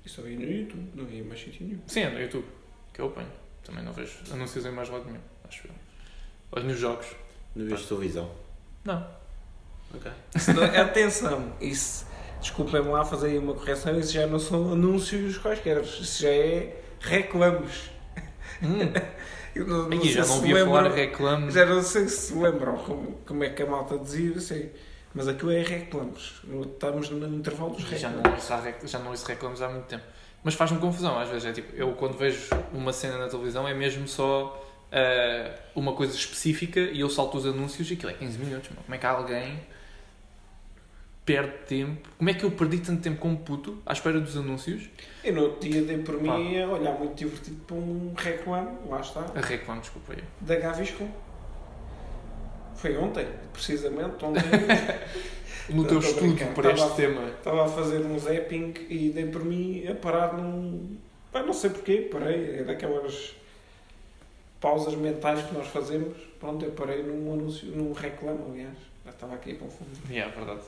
só 0.07 0.23
via 0.23 0.37
no 0.39 0.45
YouTube, 0.45 0.91
não 0.95 1.05
via 1.07 1.25
mais 1.25 1.41
sítio 1.41 1.67
nenhum. 1.67 1.81
Sim, 1.87 2.01
é 2.03 2.11
no 2.11 2.21
YouTube. 2.21 2.45
Que 2.93 3.01
eu 3.01 3.07
apanho. 3.07 3.29
Também 3.65 3.83
não 3.85 3.93
vejo 3.93 4.13
anúncios 4.33 4.65
em 4.65 4.71
mais 4.71 4.89
lado 4.89 5.05
nenhum, 5.07 5.21
acho 5.49 5.67
eu. 5.67 5.73
Ou 6.53 6.63
nos 6.63 6.79
jogos. 6.79 7.07
Não 7.57 7.67
vês 7.67 7.85
televisão? 7.87 8.31
Não. 8.85 9.07
Ok. 9.95 10.11
Isso 10.37 10.53
não- 10.55 10.65
Atenção, 10.65 11.53
isso. 11.61 12.07
Desculpem-me 12.41 12.89
lá 12.89 13.05
fazer 13.05 13.29
aí 13.29 13.39
uma 13.39 13.55
correção, 13.55 13.99
isso 13.99 14.13
já 14.13 14.27
não 14.27 14.39
são 14.39 14.73
anúncios 14.73 15.39
quaisquer, 15.39 15.81
isso 15.83 16.23
já 16.23 16.29
é 16.31 16.77
reclamos. 17.01 17.91
Hum. 18.63 18.79
Eu 19.55 19.67
não, 19.67 19.89
não 19.89 20.05
já 20.05 20.21
não 20.21 20.37
se 20.37 20.41
via 20.43 20.65
falar 20.65 20.89
reclame. 20.93 21.51
Já 21.51 21.67
não 21.67 21.83
sei 21.83 22.07
se 22.09 22.33
lembram 22.35 22.77
como, 23.27 23.43
é 23.43 23.51
que 23.51 23.63
a 23.63 23.67
malta 23.67 23.99
dizia, 23.99 24.39
sei. 24.39 24.73
Mas 25.13 25.27
aquilo 25.27 25.51
é 25.51 25.63
reclamos. 25.63 26.43
Estamos 26.73 27.11
no 27.11 27.27
intervalo 27.35 27.71
dos 27.71 27.83
Já 27.89 28.09
reclamos. 28.09 28.49
não, 28.49 28.57
há 28.57 28.61
rec- 28.61 28.87
já 28.87 28.99
não 29.01 29.11
ouço 29.11 29.27
reclames 29.27 29.61
há 29.61 29.69
muito 29.69 29.87
tempo. 29.87 30.05
Mas 30.45 30.55
faz-me 30.55 30.79
confusão 30.79 31.19
às 31.19 31.29
vezes. 31.29 31.47
É 31.47 31.53
tipo, 31.53 31.75
eu 31.75 31.93
quando 31.93 32.17
vejo 32.17 32.49
uma 32.73 32.93
cena 32.93 33.19
na 33.19 33.27
televisão 33.27 33.67
é 33.67 33.75
mesmo 33.75 34.07
só 34.07 34.65
ah, 34.93 35.51
uma 35.75 35.95
coisa 35.95 36.15
específica 36.15 36.79
e 36.79 37.01
eu 37.01 37.11
salto 37.11 37.39
os 37.39 37.47
anúncios 37.47 37.91
e 37.91 37.95
aquilo 37.95 38.11
é 38.11 38.15
15 38.15 38.39
minutos. 38.39 38.71
meu. 38.71 38.83
Como 38.83 38.95
é 38.95 38.99
que 38.99 39.07
alguém 39.07 39.59
perde 41.29 41.53
tempo? 41.67 42.09
Como 42.17 42.31
é 42.31 42.33
que 42.33 42.43
eu 42.43 42.51
perdi 42.51 42.79
tanto 42.79 43.03
tempo 43.03 43.21
como 43.21 43.37
puto 43.37 43.83
à 43.85 43.93
espera 43.93 44.19
dos 44.19 44.35
anúncios? 44.35 44.89
Eu 45.23 45.35
no 45.35 45.43
outro 45.43 45.69
dia 45.69 45.83
dei 45.83 45.99
por 45.99 46.19
mim 46.23 46.59
a 46.59 46.67
olhar 46.67 46.99
muito 46.99 47.15
divertido 47.17 47.61
para 47.67 47.77
um 47.77 48.15
reclame, 48.17 48.79
lá 48.89 49.01
está, 49.01 49.21
A 49.35 49.41
reclame, 49.41 49.83
desculpa 49.83 50.15
aí. 50.15 50.25
da 50.41 50.57
Gaviscon. 50.57 51.07
Foi 52.77 52.97
ontem, 52.97 53.27
precisamente, 53.53 54.25
ontem. 54.25 54.43
No 55.69 55.85
teu 55.85 55.99
estudo 55.99 56.35
para 56.55 56.73
este 56.73 56.97
tema. 56.97 57.29
Estava 57.29 57.67
a 57.67 57.69
fazer 57.69 58.01
um 58.01 58.19
zapping 58.19 58.73
e 58.89 59.11
dei 59.11 59.27
por 59.27 59.45
mim 59.45 59.87
a 59.87 59.95
parar 59.95 60.33
num. 60.33 60.97
Pá, 61.31 61.43
não 61.43 61.53
sei 61.53 61.69
porquê, 61.69 62.09
parei. 62.11 62.61
É 62.61 62.65
daquelas 62.65 63.37
pausas 64.59 64.95
mentais 64.95 65.43
que 65.43 65.53
nós 65.53 65.67
fazemos. 65.67 66.17
Pronto, 66.41 66.65
eu 66.65 66.71
parei 66.71 67.03
num 67.03 67.35
anúncio, 67.35 67.69
num 67.69 67.93
reclame, 67.93 68.41
aliás. 68.51 68.79
Já 69.05 69.11
estava 69.11 69.35
aqui 69.35 69.53
a 69.53 69.57
confundir. 69.57 69.99
Yeah, 70.11 70.33
é 70.33 70.37
verdade. 70.37 70.63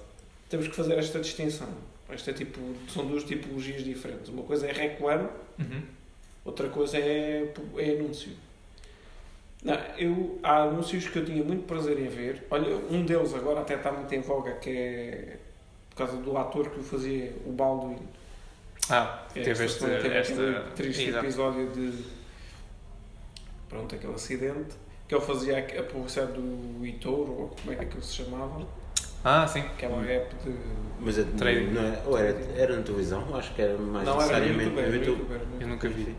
Temos 0.51 0.69
que 0.69 0.75
fazer 0.77 0.99
esta 0.99 1.19
distinção. 1.21 1.69
Esta 2.11 2.33
tipo, 2.33 2.59
são 2.89 3.07
duas 3.07 3.25
tipologias 3.25 3.83
diferentes. 3.85 4.29
Uma 4.29 4.43
coisa 4.43 4.67
é 4.67 4.73
reclame, 4.73 5.29
Uhum. 5.59 5.83
outra 6.45 6.69
coisa 6.69 6.99
é, 6.99 7.51
é 7.79 7.91
anúncio. 7.91 8.33
Não, 9.63 9.75
eu, 9.97 10.39
há 10.43 10.63
anúncios 10.65 11.07
que 11.09 11.19
eu 11.19 11.25
tinha 11.25 11.45
muito 11.45 11.65
prazer 11.65 11.99
em 12.01 12.09
ver. 12.09 12.47
Olha, 12.51 12.75
um 12.91 13.05
deles 13.05 13.33
agora 13.35 13.61
até 13.61 13.75
está 13.77 13.93
muito 13.93 14.13
em 14.15 14.21
voga, 14.21 14.53
que 14.55 14.71
é 14.71 15.37
por 15.91 15.97
causa 15.97 16.17
do 16.17 16.37
ator 16.37 16.71
que 16.71 16.81
o 16.81 16.83
fazia, 16.83 17.33
o 17.47 17.53
Baldwin. 17.53 17.99
Ah, 18.89 19.27
É, 19.37 19.43
teve 19.43 19.65
este, 19.67 19.85
esta. 19.85 20.33
aquele 20.33 20.61
triste 20.75 21.09
Exato. 21.11 21.25
episódio 21.27 21.71
de. 21.71 22.05
Pronto, 23.69 23.95
aquele 23.95 24.15
acidente. 24.15 24.75
Que 25.07 25.15
ele 25.15 25.25
fazia 25.25 25.59
a 25.59 25.83
publicidade 25.83 26.33
do 26.33 26.87
Itouro, 26.87 27.33
ou 27.33 27.49
como 27.49 27.73
é 27.73 27.77
que 27.77 27.85
aquilo 27.85 28.03
se 28.03 28.15
chamava. 28.15 28.67
Ah, 29.25 29.47
sim. 29.47 29.61
Aquela 29.61 30.03
rap 30.03 30.33
de. 30.45 30.55
Mas 31.01 31.19
é, 31.19 31.25
Trading. 31.37 31.73
não 31.73 31.83
é, 31.83 32.03
ou 32.05 32.19
era, 32.19 32.37
era 32.57 32.77
na 32.77 32.83
televisão? 32.83 33.25
Acho 33.35 33.55
que 33.55 33.63
era 33.63 33.77
mais 33.79 34.07
não, 34.07 34.17
necessariamente 34.17 34.65
YouTube, 34.65 34.79
era 34.79 34.89
no 34.89 34.95
YouTube. 34.97 35.19
YouTube, 35.19 35.35
era 35.35 35.45
no 35.45 35.63
Eu 35.63 35.69
nunca 35.69 35.89
vi. 35.89 36.17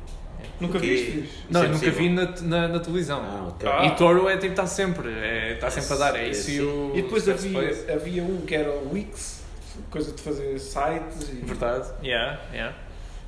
Nunca 0.60 0.74
Porque- 0.74 0.88
viste? 0.88 1.46
Não, 1.50 1.68
nunca 1.68 1.92
vi 1.92 2.10
na, 2.10 2.26
na, 2.42 2.68
na 2.68 2.80
televisão. 2.80 3.22
Ah, 3.24 3.48
ok. 3.50 3.70
Ah. 3.70 3.86
E 3.86 3.96
Toro 3.96 4.28
é 4.28 4.38
tipo, 4.38 4.54
está 4.54 4.66
sempre, 4.66 5.10
é, 5.10 5.54
está 5.54 5.70
sempre 5.70 5.94
a 5.94 5.98
dar, 5.98 6.16
é 6.16 6.30
isso 6.30 6.50
e 6.50 6.62
o. 6.62 6.92
E 6.96 7.02
depois 7.04 7.28
havia, 7.30 7.94
havia 7.94 8.24
um 8.24 8.42
que 8.42 8.56
era 8.56 8.72
o 8.72 8.92
Wix, 8.92 9.44
coisa 9.92 10.12
de 10.12 10.22
fazer 10.22 10.58
sites 10.60 11.30
e. 11.30 11.46
Verdade, 11.46 11.88
yeah, 12.04 12.40
yeah. 12.52 12.76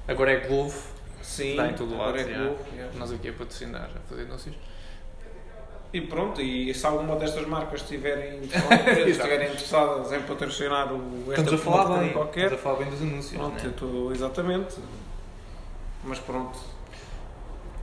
Agora 0.08 0.32
é 0.32 0.48
Glovo, 0.48 0.82
Sim, 1.22 1.52
Está 1.52 1.70
em 1.70 1.74
todo 1.74 1.94
agora 1.94 2.18
lado, 2.18 2.20
é 2.20 2.24
yeah. 2.24 2.46
Globo, 2.48 2.64
yeah. 2.76 3.00
nós 3.00 3.12
aqui 3.12 3.30
a 3.30 3.34
patrocinar, 3.34 3.90
a 3.96 4.00
fazer 4.10 4.24
anúncios. 4.24 4.56
E 5.94 6.02
pronto, 6.02 6.42
e 6.42 6.74
se 6.74 6.86
alguma 6.88 7.16
destas 7.18 7.46
marcas 7.46 7.82
estiverem, 7.82 8.40
estiverem 9.08 9.50
interessadas 9.50 10.12
em 10.12 10.22
patrocinar 10.24 10.92
o, 10.92 11.32
esta 11.32 11.42
Estamos 11.42 11.54
a 11.54 11.58
falar 11.64 11.78
porcaria 11.86 12.04
bem, 12.06 12.14
qualquer, 12.14 12.42
estamos 12.52 12.60
a 12.60 12.64
falar 12.64 12.76
bem 12.80 12.90
dos 12.90 13.02
anúncios. 13.02 13.38
pronto, 13.38 13.54
né? 13.56 13.62
eu 13.66 13.70
estou 13.70 14.12
exatamente. 14.12 14.76
Mas 16.04 16.20
pronto. 16.20 16.58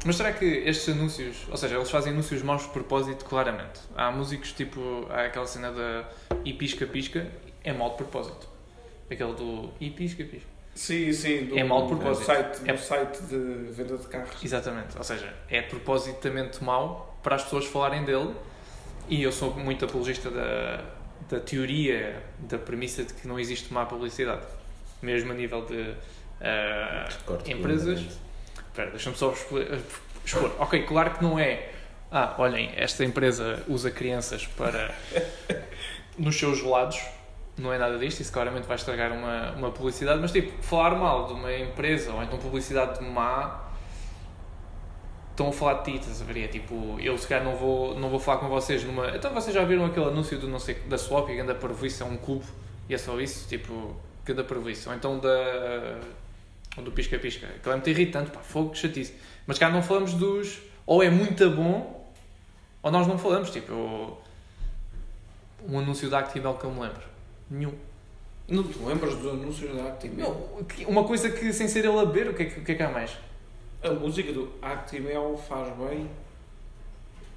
Mas 0.04 0.16
será 0.16 0.32
que 0.32 0.44
estes 0.44 0.88
anúncios, 0.94 1.36
ou 1.50 1.56
seja, 1.56 1.76
eles 1.76 1.90
fazem 1.90 2.12
anúncios 2.12 2.42
maus 2.42 2.62
de 2.62 2.68
propósito, 2.70 3.24
claramente? 3.26 3.80
Há 3.94 4.10
músicos 4.10 4.52
tipo, 4.52 5.06
há 5.10 5.26
aquela 5.26 5.46
cena 5.46 5.70
da 5.70 6.08
e 6.44 6.52
pisca-pisca, 6.52 7.26
é 7.62 7.72
mau 7.72 7.90
de 7.90 7.96
propósito. 7.96 8.48
Aquele 9.10 9.34
do 9.34 9.70
e 9.78 9.88
pisca-pisca. 9.90 10.48
Sim, 10.74 11.12
sim, 11.12 11.44
do, 11.46 11.58
É 11.58 11.62
mau 11.62 11.82
de 11.86 11.92
do 11.92 11.96
propósito. 11.98 12.24
site, 12.26 12.60
do 12.60 12.70
É- 12.70 12.76
site 12.76 13.22
de 13.24 13.36
venda 13.72 13.98
de 13.98 14.06
carros. 14.08 14.42
Exatamente, 14.42 14.96
ou 14.96 15.04
seja, 15.04 15.32
é 15.48 15.60
propositamente 15.62 16.64
mau 16.64 17.09
para 17.22 17.36
as 17.36 17.44
pessoas 17.44 17.66
falarem 17.66 18.04
dele 18.04 18.34
e 19.08 19.22
eu 19.22 19.32
sou 19.32 19.54
muito 19.54 19.84
apologista 19.84 20.30
da, 20.30 20.84
da 21.28 21.40
teoria, 21.40 22.22
da 22.38 22.58
premissa 22.58 23.04
de 23.04 23.14
que 23.14 23.26
não 23.26 23.38
existe 23.38 23.72
má 23.72 23.86
publicidade. 23.86 24.42
Mesmo 25.02 25.32
a 25.32 25.34
nível 25.34 25.64
de 25.64 25.94
Corto 27.24 27.50
empresas. 27.50 28.00
Espera, 28.68 28.90
deixa-me 28.90 29.16
só 29.16 29.32
expor, 29.32 29.66
expor. 30.24 30.52
Ok, 30.58 30.82
claro 30.84 31.10
que 31.12 31.22
não 31.22 31.38
é. 31.38 31.70
Ah, 32.10 32.34
olhem, 32.38 32.72
esta 32.76 33.04
empresa 33.04 33.62
usa 33.68 33.90
crianças 33.90 34.46
para. 34.46 34.94
nos 36.18 36.38
seus 36.38 36.58
gelados. 36.58 37.00
Não 37.56 37.72
é 37.72 37.78
nada 37.78 37.98
disto, 37.98 38.20
isso 38.20 38.32
claramente 38.32 38.66
vai 38.66 38.76
estragar 38.76 39.12
uma, 39.12 39.52
uma 39.52 39.70
publicidade, 39.70 40.18
mas 40.20 40.32
tipo, 40.32 40.50
falar 40.62 40.94
mal 40.94 41.26
de 41.26 41.34
uma 41.34 41.52
empresa 41.52 42.12
ou 42.12 42.22
então 42.22 42.38
publicidade 42.38 43.02
má. 43.04 43.69
Estão 45.30 45.48
a 45.48 45.52
falar 45.52 45.74
de 45.82 45.92
ti, 45.92 45.98
estás 45.98 46.20
a 46.20 46.24
ver? 46.24 46.44
É 46.44 46.48
tipo, 46.48 46.98
eu 47.00 47.16
se 47.16 47.26
calhar 47.26 47.44
não 47.44 47.56
vou, 47.56 47.98
não 47.98 48.10
vou 48.10 48.18
falar 48.20 48.38
com 48.38 48.48
vocês 48.48 48.84
numa. 48.84 49.08
Então 49.16 49.32
vocês 49.32 49.54
já 49.54 49.64
viram 49.64 49.86
aquele 49.86 50.06
anúncio 50.06 50.38
do 50.38 50.46
não 50.48 50.58
sei, 50.58 50.74
da 50.74 50.98
Swap 50.98 51.30
e 51.30 51.40
anda 51.40 51.54
para 51.54 51.72
isso 51.86 52.02
é 52.02 52.06
um 52.06 52.16
cubo 52.16 52.44
e 52.88 52.94
é 52.94 52.98
só 52.98 53.18
isso? 53.20 53.48
Tipo, 53.48 53.96
que 54.24 54.32
anda 54.32 54.44
para 54.44 54.58
isso. 54.70 54.90
Ou 54.90 54.94
então 54.94 55.18
da. 55.18 55.98
Ou 56.76 56.84
do 56.84 56.92
pisca-pisca. 56.92 57.46
Aquilo 57.46 57.72
é 57.72 57.76
muito 57.76 57.90
irritante, 57.90 58.30
pá, 58.30 58.40
fogo, 58.40 58.70
que 58.70 58.78
chatice. 58.78 59.14
Mas 59.46 59.58
cá 59.58 59.70
não 59.70 59.82
falamos 59.82 60.12
dos. 60.14 60.60
Ou 60.86 61.02
é 61.02 61.08
muito 61.08 61.48
bom, 61.50 62.12
ou 62.82 62.90
nós 62.90 63.06
não 63.06 63.16
falamos. 63.18 63.50
Tipo, 63.50 63.72
eu- 63.72 64.18
um 65.68 65.78
anúncio 65.78 66.08
da 66.10 66.18
Actimel 66.20 66.54
que 66.54 66.64
eu 66.64 66.70
me 66.70 66.80
lembro. 66.80 67.02
Nenhum. 67.50 67.72
Não 68.48 68.64
te 68.64 68.78
lembras 68.78 69.14
dos 69.16 69.32
anúncios 69.32 69.74
da 69.76 69.84
Actimel? 69.88 70.50
Não, 70.56 70.64
que- 70.64 70.84
uma 70.84 71.04
coisa 71.04 71.30
que 71.30 71.52
sem 71.52 71.66
ser 71.68 71.84
ele 71.84 71.98
a 71.98 72.04
beber, 72.04 72.28
o 72.30 72.34
que 72.34 72.42
é 72.42 72.46
que, 72.46 72.60
o 72.60 72.64
que, 72.64 72.72
é 72.72 72.74
que 72.74 72.82
há 72.82 72.88
mais? 72.90 73.16
A 73.82 73.90
música 73.90 74.32
do 74.32 74.52
Actimel 74.60 75.40
faz 75.48 75.68
bem. 75.76 76.10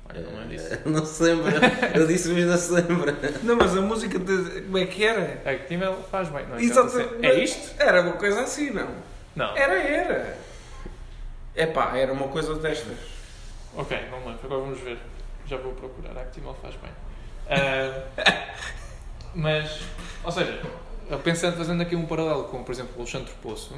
Olha, 0.09 0.21
não 0.21 0.41
é 0.41 0.45
disso. 0.45 0.67
Não 0.85 1.05
se 1.05 1.23
lembra. 1.23 1.53
Ele 1.95 2.07
disse, 2.07 2.29
mas 2.29 2.45
não 2.45 2.57
se 2.57 2.71
lembra. 2.73 3.15
Não, 3.41 3.55
mas 3.55 3.77
a 3.77 3.81
música 3.81 4.19
de. 4.19 4.61
Como 4.63 4.77
é 4.77 4.85
que 4.85 5.05
era? 5.05 5.41
Actimel 5.49 5.95
faz 6.11 6.27
bem, 6.27 6.45
não 6.45 6.57
é? 6.57 6.61
Exatamente. 6.61 7.25
É 7.25 7.41
isto? 7.41 7.81
Era 7.81 8.01
uma 8.01 8.13
coisa 8.13 8.41
assim, 8.41 8.71
não? 8.71 8.89
Não. 9.33 9.55
Era, 9.55 9.81
era. 9.81 10.37
É 11.55 11.65
pá, 11.65 11.95
era 11.97 12.11
uma 12.11 12.27
coisa 12.27 12.55
destas. 12.55 12.97
Ok, 13.75 13.97
não 14.11 14.19
lembro. 14.19 14.39
Agora 14.43 14.61
vamos 14.61 14.79
ver. 14.81 14.97
Já 15.47 15.55
vou 15.57 15.73
procurar. 15.73 16.17
Actimel 16.21 16.55
faz 16.61 16.75
bem. 16.75 16.91
Ah, 17.49 18.03
mas, 19.33 19.81
ou 20.23 20.31
seja, 20.31 20.61
eu 21.09 21.19
pensando, 21.19 21.57
fazendo 21.57 21.81
aqui 21.81 21.95
um 21.95 22.05
paralelo 22.05 22.45
com, 22.45 22.63
por 22.63 22.71
exemplo, 22.71 22.93
o 22.97 23.01
Alexandre 23.01 23.33
Poço. 23.41 23.75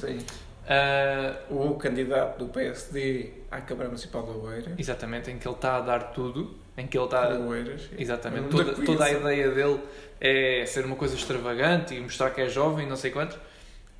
Sim. 0.00 0.18
Ah, 0.68 1.36
O 1.50 1.74
candidato 1.74 2.38
do 2.38 2.46
PSD 2.52 3.30
à 3.50 3.60
Câmara 3.60 3.88
Municipal 3.88 4.22
de 4.22 4.30
Oeiras. 4.38 4.74
exatamente, 4.78 5.30
em 5.30 5.38
que 5.38 5.46
ele 5.46 5.54
está 5.54 5.76
a 5.76 5.80
dar 5.80 5.98
tudo. 6.12 6.54
Em 6.76 6.86
que 6.86 6.96
ele 6.98 7.04
está. 7.06 7.32
de 7.32 7.38
Oeiras. 7.42 7.88
Exatamente. 7.98 8.48
Toda, 8.50 8.74
toda 8.74 9.04
a 9.04 9.10
ideia 9.10 9.50
dele 9.50 9.80
é 10.20 10.64
ser 10.66 10.84
uma 10.84 10.96
coisa 10.96 11.14
extravagante 11.14 11.94
e 11.94 12.00
mostrar 12.00 12.30
que 12.30 12.40
é 12.40 12.48
jovem, 12.48 12.86
não 12.86 12.96
sei 12.96 13.10
quantos. 13.10 13.38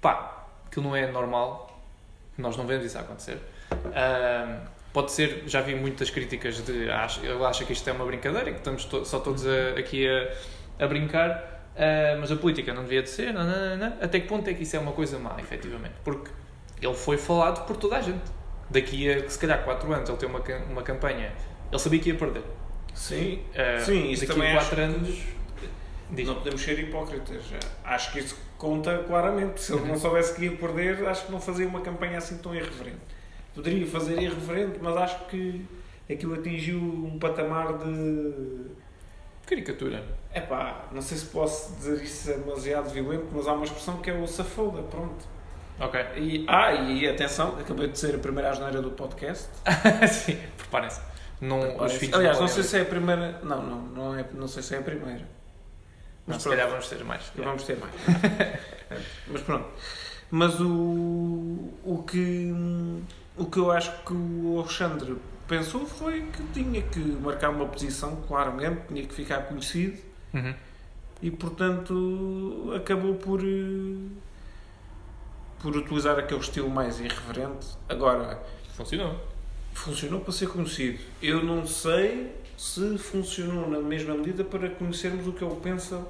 Pá, 0.00 0.46
aquilo 0.66 0.86
não 0.86 0.96
é 0.96 1.10
normal. 1.10 1.80
Nós 2.36 2.54
não 2.56 2.66
vemos 2.66 2.84
isso 2.84 2.98
a 2.98 3.00
acontecer. 3.00 3.38
Ahm, 3.94 4.66
pode 4.92 5.10
ser, 5.12 5.44
já 5.46 5.60
vi 5.62 5.74
muitas 5.74 6.10
críticas 6.10 6.62
de 6.64 6.90
ach- 6.90 7.22
ele 7.24 7.42
acha 7.44 7.64
que 7.64 7.72
isto 7.72 7.88
é 7.88 7.92
uma 7.92 8.04
brincadeira, 8.04 8.50
que 8.52 8.58
estamos 8.58 8.84
to- 8.84 9.04
só 9.06 9.20
todos 9.20 9.46
a- 9.46 9.78
aqui 9.78 10.06
a, 10.06 10.84
a 10.84 10.86
brincar, 10.86 11.62
ah, 11.76 12.16
mas 12.20 12.30
a 12.30 12.36
política 12.36 12.74
não 12.74 12.82
devia 12.82 13.02
de 13.02 13.08
ser, 13.08 13.32
não, 13.32 13.42
não, 13.44 13.76
não, 13.76 13.90
não. 13.90 13.96
até 14.02 14.20
que 14.20 14.28
ponto 14.28 14.48
é 14.50 14.54
que 14.54 14.64
isso 14.64 14.76
é 14.76 14.78
uma 14.78 14.92
coisa 14.92 15.18
má, 15.18 15.34
efetivamente? 15.38 15.94
Porque 16.04 16.30
ele 16.80 16.94
foi 16.94 17.16
falado 17.16 17.66
por 17.66 17.76
toda 17.76 17.96
a 17.96 18.02
gente. 18.02 18.22
Daqui 18.70 19.10
a, 19.12 19.28
se 19.28 19.38
calhar, 19.38 19.62
4 19.64 19.92
anos 19.92 20.08
ele 20.08 20.18
tem 20.18 20.28
uma, 20.28 20.42
uma 20.70 20.82
campanha, 20.82 21.32
ele 21.70 21.78
sabia 21.78 22.00
que 22.00 22.08
ia 22.10 22.16
perder. 22.16 22.42
Sim. 22.94 23.40
Ah, 23.54 23.80
Sim, 23.80 24.10
isso 24.10 24.26
daqui 24.26 24.34
também 24.34 24.52
a 24.54 24.58
acho 24.58 24.68
4 24.70 24.84
anos. 24.84 25.18
Diz. 26.10 26.26
Não 26.28 26.36
podemos 26.36 26.60
ser 26.62 26.78
hipócritas. 26.78 27.42
Acho 27.84 28.12
que 28.12 28.20
isso 28.20 28.36
conta 28.56 29.04
claramente. 29.08 29.60
Se 29.60 29.72
ele 29.72 29.82
Uhum. 29.82 29.88
não 29.88 29.98
soubesse 29.98 30.34
que 30.34 30.44
ia 30.44 30.56
perder, 30.56 31.04
acho 31.06 31.26
que 31.26 31.32
não 31.32 31.40
fazia 31.40 31.66
uma 31.66 31.80
campanha 31.80 32.18
assim 32.18 32.38
tão 32.38 32.54
irreverente. 32.54 32.98
Poderia 33.54 33.86
fazer 33.86 34.20
irreverente, 34.20 34.78
mas 34.80 34.96
acho 34.96 35.24
que 35.26 35.64
aquilo 36.10 36.34
atingiu 36.34 36.78
um 36.78 37.18
patamar 37.18 37.78
de. 37.78 38.66
Caricatura. 39.46 40.04
Epá, 40.34 40.86
não 40.92 41.00
sei 41.00 41.16
se 41.18 41.26
posso 41.26 41.74
dizer 41.76 42.02
isso 42.02 42.30
é 42.30 42.34
demasiado 42.38 42.90
violento, 42.90 43.26
mas 43.32 43.46
há 43.46 43.52
uma 43.52 43.64
expressão 43.64 43.98
que 43.98 44.10
é 44.10 44.14
o 44.14 44.26
safoda, 44.26 44.82
pronto. 44.82 45.24
Ok. 45.78 46.00
E, 46.16 46.44
ah, 46.48 46.72
e 46.72 47.06
atenção, 47.08 47.58
acabei 47.58 47.88
de 47.88 47.98
ser 47.98 48.14
a 48.14 48.18
primeira 48.18 48.50
asneira 48.50 48.80
do 48.80 48.90
podcast. 48.92 49.48
Sim, 50.10 50.38
preparem-se. 50.56 51.00
Não, 51.40 51.60
os 51.60 51.74
Parece- 51.76 51.98
filhos 51.98 52.14
Aliás, 52.14 52.40
não 52.40 52.48
sei 52.48 52.62
se 52.62 52.78
é 52.78 52.80
a 52.80 52.84
primeira. 52.86 53.40
Não, 53.42 53.62
não, 53.62 53.80
não, 53.82 54.18
é, 54.18 54.24
não 54.34 54.48
sei 54.48 54.62
se 54.62 54.74
é 54.74 54.78
a 54.78 54.82
primeira. 54.82 55.20
Não, 56.26 56.34
Mas 56.34 56.42
se 56.42 56.48
calhar 56.48 56.68
vamos 56.68 56.88
ter 56.88 57.04
mais. 57.04 57.30
Vamos 57.36 57.62
ter 57.64 57.76
mais. 57.78 57.92
Mas 59.28 59.42
pronto. 59.42 59.68
Mas 60.30 60.60
o, 60.60 60.64
o, 61.84 62.02
que, 62.08 62.52
o 63.36 63.44
que 63.46 63.58
eu 63.58 63.70
acho 63.70 63.92
que 64.04 64.12
o 64.12 64.58
Alexandre 64.58 65.16
pensou 65.46 65.86
foi 65.86 66.22
que 66.22 66.42
tinha 66.52 66.82
que 66.82 66.98
marcar 66.98 67.50
uma 67.50 67.66
posição, 67.66 68.16
claramente, 68.26 68.80
tinha 68.88 69.04
que 69.06 69.14
ficar 69.14 69.42
conhecido 69.42 69.98
Uhum. 70.34 70.54
e, 71.22 71.30
portanto, 71.30 72.72
acabou 72.74 73.14
por, 73.14 73.40
eh, 73.40 74.08
por 75.66 75.76
utilizar 75.76 76.16
aquele 76.16 76.38
estilo 76.38 76.70
mais 76.70 77.00
irreverente. 77.00 77.66
Agora, 77.88 78.40
Funcionou. 78.76 79.16
funcionou 79.74 80.20
para 80.20 80.32
ser 80.32 80.48
conhecido. 80.48 81.00
Eu 81.20 81.42
não 81.42 81.66
sei 81.66 82.32
se 82.56 82.96
funcionou 82.96 83.68
na 83.68 83.80
mesma 83.80 84.14
medida 84.14 84.44
para 84.44 84.70
conhecermos 84.70 85.26
o 85.26 85.32
que 85.32 85.42
ele 85.42 85.56
pensa 85.56 86.06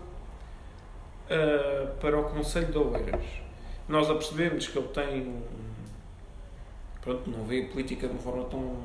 ah, 1.31 1.91
para 1.99 2.21
o 2.21 2.25
Conselho 2.25 2.67
de 2.67 2.77
Oeiras. 2.77 3.25
Nós 3.89 4.11
apercebemos 4.11 4.69
que 4.69 4.77
ele 4.77 4.89
tem. 4.89 5.43
Pronto, 7.01 7.31
não 7.31 7.43
vê 7.47 7.63
a 7.63 7.69
política 7.69 8.09
de 8.09 8.13
uma 8.13 8.21
forma 8.21 8.45
tão. 8.45 8.77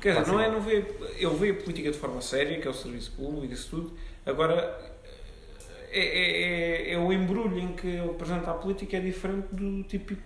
Quer 0.00 0.18
dizer, 0.18 0.32
não 0.32 0.40
é 0.40 0.50
não 0.50 0.62
vê. 0.62 0.76
Ele 1.18 1.34
vê 1.34 1.50
a 1.50 1.54
política 1.62 1.92
de 1.92 1.98
forma 1.98 2.22
séria, 2.22 2.58
que 2.58 2.66
é 2.66 2.70
o 2.70 2.74
serviço 2.74 3.12
público 3.12 3.44
e 3.44 3.52
isso 3.52 3.68
tudo. 3.68 3.92
Agora. 4.24 4.93
É, 5.96 6.00
é, 6.00 6.90
é, 6.90 6.92
é 6.94 6.98
o 6.98 7.12
embrulho 7.12 7.56
em 7.56 7.72
que 7.72 7.86
ele 7.86 8.10
apresenta 8.10 8.50
a 8.50 8.54
política 8.54 8.96
é 8.96 9.00
diferente 9.00 9.46
do 9.52 9.84
típico 9.84 10.22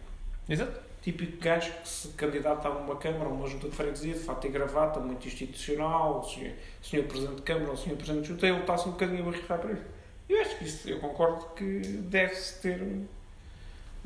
Exato. 0.49 0.81
típico 1.03 1.39
gajo 1.43 1.71
que 1.83 1.89
se 1.89 2.09
candidata 2.09 2.69
a 2.69 2.71
uma 2.71 2.97
Câmara, 2.97 3.29
uma 3.29 3.47
junta 3.47 3.69
de 3.69 3.77
freguesia, 3.77 4.15
de 4.15 4.21
fato 4.21 4.47
e 4.47 4.51
gravata, 4.51 4.99
muito 4.99 5.27
institucional, 5.29 6.21
o 6.21 6.25
senhor, 6.25 6.55
o 6.83 6.87
senhor 6.87 7.05
Presidente 7.05 7.37
de 7.37 7.43
Câmara, 7.43 7.73
o 7.73 7.77
senhor 7.77 7.97
Presidente 7.97 8.23
de 8.23 8.29
Junta, 8.29 8.47
ele 8.47 8.61
está-se 8.61 8.89
um 8.89 8.93
bocadinho 8.93 9.21
a 9.21 9.25
barrifar 9.27 9.59
para 9.59 9.73
isso. 9.73 9.85
Eu 10.27 10.41
acho 10.41 10.57
que 10.57 10.65
isso, 10.65 10.89
eu 10.89 11.01
concordo 11.01 11.45
que 11.55 11.81
deve-se 12.09 12.63
ter 12.63 12.83
um, 12.83 13.07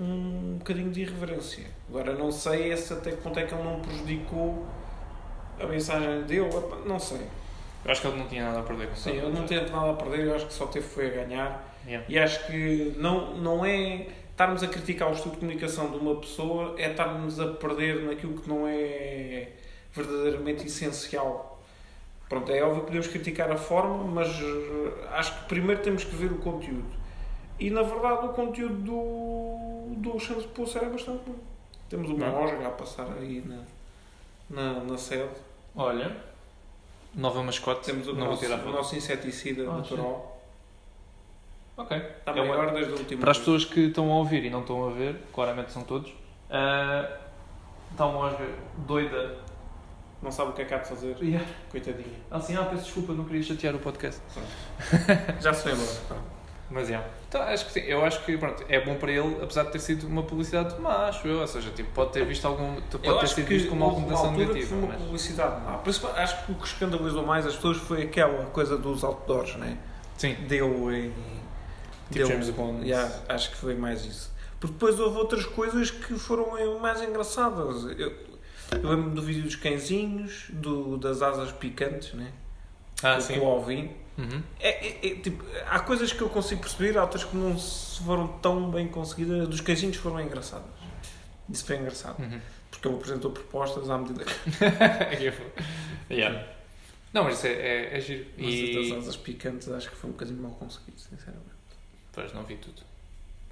um 0.00 0.57
bocadinho 0.59 0.90
de 0.90 1.02
irreverência. 1.02 1.66
Agora, 1.88 2.14
não 2.14 2.33
sei 2.33 2.73
esse 2.73 2.92
até 2.92 3.12
que 3.12 3.19
ponto 3.19 3.38
é 3.38 3.47
que 3.47 3.54
ele 3.54 3.62
não 3.62 3.81
prejudicou 3.81 4.66
a 5.61 5.66
mensagem 5.66 6.23
dele, 6.23 6.50
não 6.85 6.99
sei. 6.99 7.25
Eu 7.84 7.90
acho 7.90 8.00
que 8.00 8.06
ele 8.06 8.16
não 8.16 8.28
tinha 8.28 8.44
nada 8.44 8.60
a 8.60 8.62
perder 8.62 8.88
com 8.88 8.94
Sim, 8.94 9.10
ele 9.10 9.30
não 9.30 9.44
teve 9.44 9.70
nada 9.70 9.90
a 9.90 9.94
perder, 9.94 10.26
eu 10.26 10.34
acho 10.36 10.46
que 10.46 10.52
só 10.52 10.66
teve 10.66 10.86
foi 10.86 11.08
a 11.08 11.24
ganhar. 11.24 11.74
Yeah. 11.86 12.06
E 12.08 12.18
acho 12.18 12.46
que 12.46 12.94
não, 12.96 13.34
não 13.36 13.64
é 13.64 14.06
estarmos 14.30 14.62
a 14.62 14.68
criticar 14.68 15.08
o 15.08 15.12
estudo 15.12 15.32
de 15.32 15.38
comunicação 15.40 15.90
de 15.90 15.98
uma 15.98 16.16
pessoa, 16.16 16.74
é 16.78 16.90
estarmos 16.90 17.40
a 17.40 17.48
perder 17.48 18.02
naquilo 18.02 18.40
que 18.40 18.48
não 18.48 18.66
é 18.66 19.48
verdadeiramente 19.92 20.66
essencial. 20.66 21.60
Pronto, 22.28 22.50
é 22.50 22.62
óbvio 22.62 22.80
que 22.80 22.86
podemos 22.86 23.06
criticar 23.08 23.50
a 23.50 23.56
forma, 23.56 24.04
mas 24.04 24.28
eh, 24.28 25.08
acho 25.10 25.38
que 25.38 25.48
primeiro 25.48 25.82
temos 25.82 26.02
que 26.04 26.14
ver 26.14 26.32
o 26.32 26.38
conteúdo. 26.38 26.96
E 27.60 27.68
na 27.68 27.82
verdade 27.82 28.26
o 28.26 28.30
conteúdo 28.30 28.74
do, 28.76 29.94
do 29.96 30.10
Alexandre 30.12 30.48
Poço 30.48 30.78
era 30.78 30.88
bastante 30.88 31.20
bom. 31.26 31.34
Temos 31.90 32.08
uma 32.08 32.32
osga 32.32 32.68
a 32.68 32.70
passar 32.70 33.06
aí 33.18 33.44
na, 33.46 33.62
na, 34.48 34.80
na 34.80 34.96
sede. 34.96 35.28
Olha, 35.76 36.16
nova 37.14 37.42
mascote. 37.42 37.85
Temos 37.87 38.07
o, 38.09 38.12
não 38.12 38.21
vou 38.21 38.28
nosso, 38.31 38.42
tirar 38.45 38.59
o 38.64 38.71
nosso 38.73 38.97
inseticida 38.97 39.62
Ah, 39.69 39.76
natural. 39.78 40.40
Ok. 41.76 41.97
Está 41.97 42.33
É 42.33 42.35
uma- 42.42 42.57
maior 42.57 42.73
desde 42.73 42.92
a 42.92 42.97
última 42.97 43.21
Para 43.21 43.31
as 43.31 43.38
pessoas 43.38 43.64
que 43.64 43.81
estão 43.87 44.11
a 44.12 44.16
ouvir 44.16 44.45
e 44.45 44.50
não 44.50 44.61
estão 44.61 44.87
a 44.88 44.90
ver, 44.90 45.16
claramente 45.33 45.73
são 45.73 45.83
todos, 45.83 46.12
ah, 46.50 47.09
está 47.90 48.07
uma 48.07 48.19
osga 48.26 48.47
doida. 48.87 49.38
Não 50.23 50.31
sabe 50.31 50.50
o 50.50 50.52
que 50.52 50.62
é 50.62 50.64
que 50.64 50.73
há 50.75 50.78
de 50.78 50.88
fazer. 50.88 51.16
Yeah. 51.21 51.45
Coitadinha. 51.71 52.16
Assim, 52.31 52.54
ah, 52.57 52.62
peço 52.64 52.85
desculpa, 52.85 53.12
não 53.12 53.25
queria 53.25 53.42
chatear 53.42 53.75
o 53.75 53.81
podcast. 53.81 54.21
Já 55.40 55.52
se 55.52 55.69
pá. 56.09 56.16
Mas 56.73 56.91
é. 56.91 57.05
Então, 57.29 57.43
acho 57.43 57.67
que 57.67 57.73
sim. 57.73 57.81
Eu 57.81 58.05
acho 58.05 58.25
que 58.25 58.37
pronto, 58.38 58.64
é 58.69 58.81
bom 58.81 58.95
para 58.95 59.12
ele, 59.12 59.37
apesar 59.43 59.64
de 59.64 59.73
ter 59.73 59.79
sido 59.79 60.07
uma 60.07 60.23
publicidade 60.23 60.81
má, 60.81 61.09
acho 61.09 61.26
eu. 61.29 61.41
Ou 61.41 61.47
seja, 61.47 61.71
tipo, 61.71 61.91
pode 61.93 62.12
ter 62.12 62.25
visto 62.25 62.47
algum. 62.47 62.81
Pode 62.81 63.07
Eu 63.07 63.19
ter 63.19 63.29
sido 63.29 63.47
visto 63.47 63.69
como 63.69 63.87
uma 63.88 64.31
negativa. 64.33 64.67
foi 64.69 64.79
uma 64.79 64.87
Mas... 64.88 65.02
publicidade 65.02 65.61
má. 65.61 65.81
Acho 66.17 66.47
que 66.47 66.52
o 66.52 66.55
que 66.55 66.67
escandalizou 66.67 67.26
mais 67.26 67.47
as 67.47 67.55
pessoas 67.55 67.76
foi 67.76 68.02
aquela 68.02 68.47
coisa 68.47 68.79
dos 68.79 69.05
outdoors, 69.05 69.57
né? 69.57 69.76
Sim, 70.17 70.35
Deu 70.49 70.91
em. 70.93 71.12
Tipo 72.11 72.26
James 72.26 72.50
Bond. 72.50 72.87
Yeah, 72.87 73.11
acho 73.29 73.50
que 73.50 73.57
foi 73.57 73.75
mais 73.75 74.05
isso. 74.05 74.31
Porque 74.61 74.75
depois 74.75 75.00
houve 75.00 75.19
outras 75.19 75.45
coisas 75.47 75.91
que 75.91 76.14
foram 76.19 76.79
mais 76.81 77.02
engraçadas. 77.02 77.85
Eu, 77.99 78.12
eu 78.73 78.88
lembro 78.91 79.11
do 79.11 79.23
vídeo 79.23 79.43
dos 79.43 79.57
cãezinhos, 79.57 80.47
do, 80.50 80.97
das 80.99 81.21
asas 81.23 81.50
picantes, 81.52 82.14
né? 82.14 82.31
ah, 83.02 83.14
Com- 83.17 83.21
sim. 83.21 83.38
Com 83.41 83.47
o 83.47 83.50
Alvin. 83.50 83.91
Uhum. 84.19 84.42
É, 84.61 84.69
é- 84.88 85.07
é, 85.07 85.14
tipo, 85.16 85.42
há 85.66 85.81
coisas 85.81 86.12
que 86.12 86.21
eu 86.21 86.28
consigo 86.28 86.61
perceber, 86.61 86.99
há 86.99 87.02
outras 87.02 87.25
que 87.25 87.35
não 87.37 87.59
se 87.59 88.02
foram 88.02 88.28
tão 88.40 88.71
bem 88.71 88.88
conseguidas. 88.88 89.49
Dos 89.49 89.61
cãezinhos 89.61 89.97
foram 89.97 90.21
engraçadas. 90.21 90.66
Isso 91.50 91.64
foi 91.64 91.76
engraçado. 91.76 92.19
Uhum. 92.23 92.40
Porque 92.71 92.88
ele 92.88 92.97
apresentou 92.97 93.31
propostas 93.31 93.88
à 93.90 93.99
medida 93.99 94.25
que 94.25 94.33
yeah. 96.14 96.47
Não, 97.12 97.25
mas 97.25 97.37
isso 97.38 97.47
é, 97.47 97.52
é, 97.52 97.97
é 97.97 98.00
giro. 98.00 98.26
Mas 98.38 98.54
E. 98.54 98.90
das 98.90 98.99
asas 98.99 99.16
picantes 99.16 99.69
acho 99.71 99.90
que 99.90 99.97
foi 99.97 100.09
um 100.09 100.12
bocadinho 100.14 100.40
mal 100.42 100.52
conseguido, 100.52 100.99
sinceramente. 100.99 101.50
Pois, 102.12 102.33
não 102.33 102.42
vi 102.45 102.57
tudo. 102.57 102.83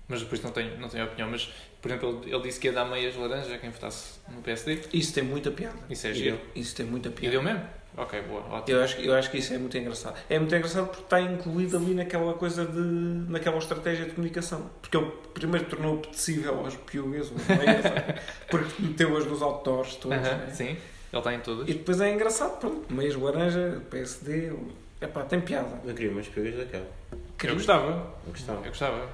Mas 0.08 0.20
depois 0.22 0.42
não 0.42 0.50
tenho, 0.50 0.78
não 0.78 0.88
tenho 0.88 1.04
opinião. 1.04 1.30
Mas, 1.30 1.50
por 1.80 1.90
exemplo, 1.90 2.20
ele, 2.24 2.34
ele 2.34 2.42
disse 2.42 2.58
que 2.58 2.68
ia 2.68 2.72
dar 2.72 2.84
meias 2.86 3.14
laranja 3.16 3.54
a 3.54 3.58
quem 3.58 3.70
votasse 3.70 4.18
no 4.28 4.40
PSD. 4.42 4.80
Isso 4.92 5.12
tem 5.12 5.22
muita 5.22 5.50
piada. 5.50 5.78
Isso 5.90 6.06
é 6.06 6.10
E- 6.10 6.14
giro. 6.14 6.40
Isso 6.54 6.74
tem 6.74 6.86
muita 6.86 7.08
E 7.10 7.12
piada. 7.12 7.30
deu 7.32 7.42
mesmo? 7.42 7.64
Ok, 7.96 8.22
boa, 8.22 8.40
ótimo. 8.50 8.78
Eu 8.78 8.84
acho, 8.84 8.96
que- 8.96 9.06
eu 9.06 9.14
acho 9.14 9.30
que 9.30 9.38
isso 9.38 9.52
é 9.52 9.58
muito 9.58 9.76
engraçado. 9.76 10.16
É 10.30 10.38
muito 10.38 10.54
engraçado 10.54 10.86
porque 10.86 11.02
está 11.02 11.20
incluído 11.20 11.76
ali 11.76 11.92
naquela 11.94 12.32
coisa 12.34 12.64
de. 12.64 12.78
naquela 13.30 13.58
estratégia 13.58 14.04
de 14.06 14.12
comunicação. 14.12 14.70
Porque 14.80 14.96
ele 14.96 15.10
primeiro 15.34 15.66
tornou 15.66 15.96
apetecível 15.96 16.64
as 16.66 16.74
piugas, 16.76 17.30
porque 18.48 18.82
meteu-as 18.82 19.26
nos 19.26 19.42
outdoors 19.42 19.96
todos. 19.96 20.16
Aham, 20.16 20.36
né? 20.36 20.50
Sim, 20.52 20.64
ele 20.68 20.78
está 21.12 21.34
em 21.34 21.40
todas. 21.40 21.68
E 21.68 21.72
depois 21.74 22.00
é 22.00 22.12
engraçado, 22.12 22.58
pronto, 22.60 22.92
meias 22.92 23.16
laranja, 23.16 23.82
PSD, 23.90 24.52
epá, 25.00 25.22
tem 25.24 25.40
piada. 25.40 25.80
Eu 25.84 25.92
queria 25.94 26.12
umas 26.12 26.28
pegas 26.28 26.56
daquela. 26.58 26.86
Eu 27.42 27.54
gostava. 27.54 27.90
Eu 28.26 28.32
gostava. 28.32 28.58
Eu 28.60 28.68
gostava. 28.68 29.06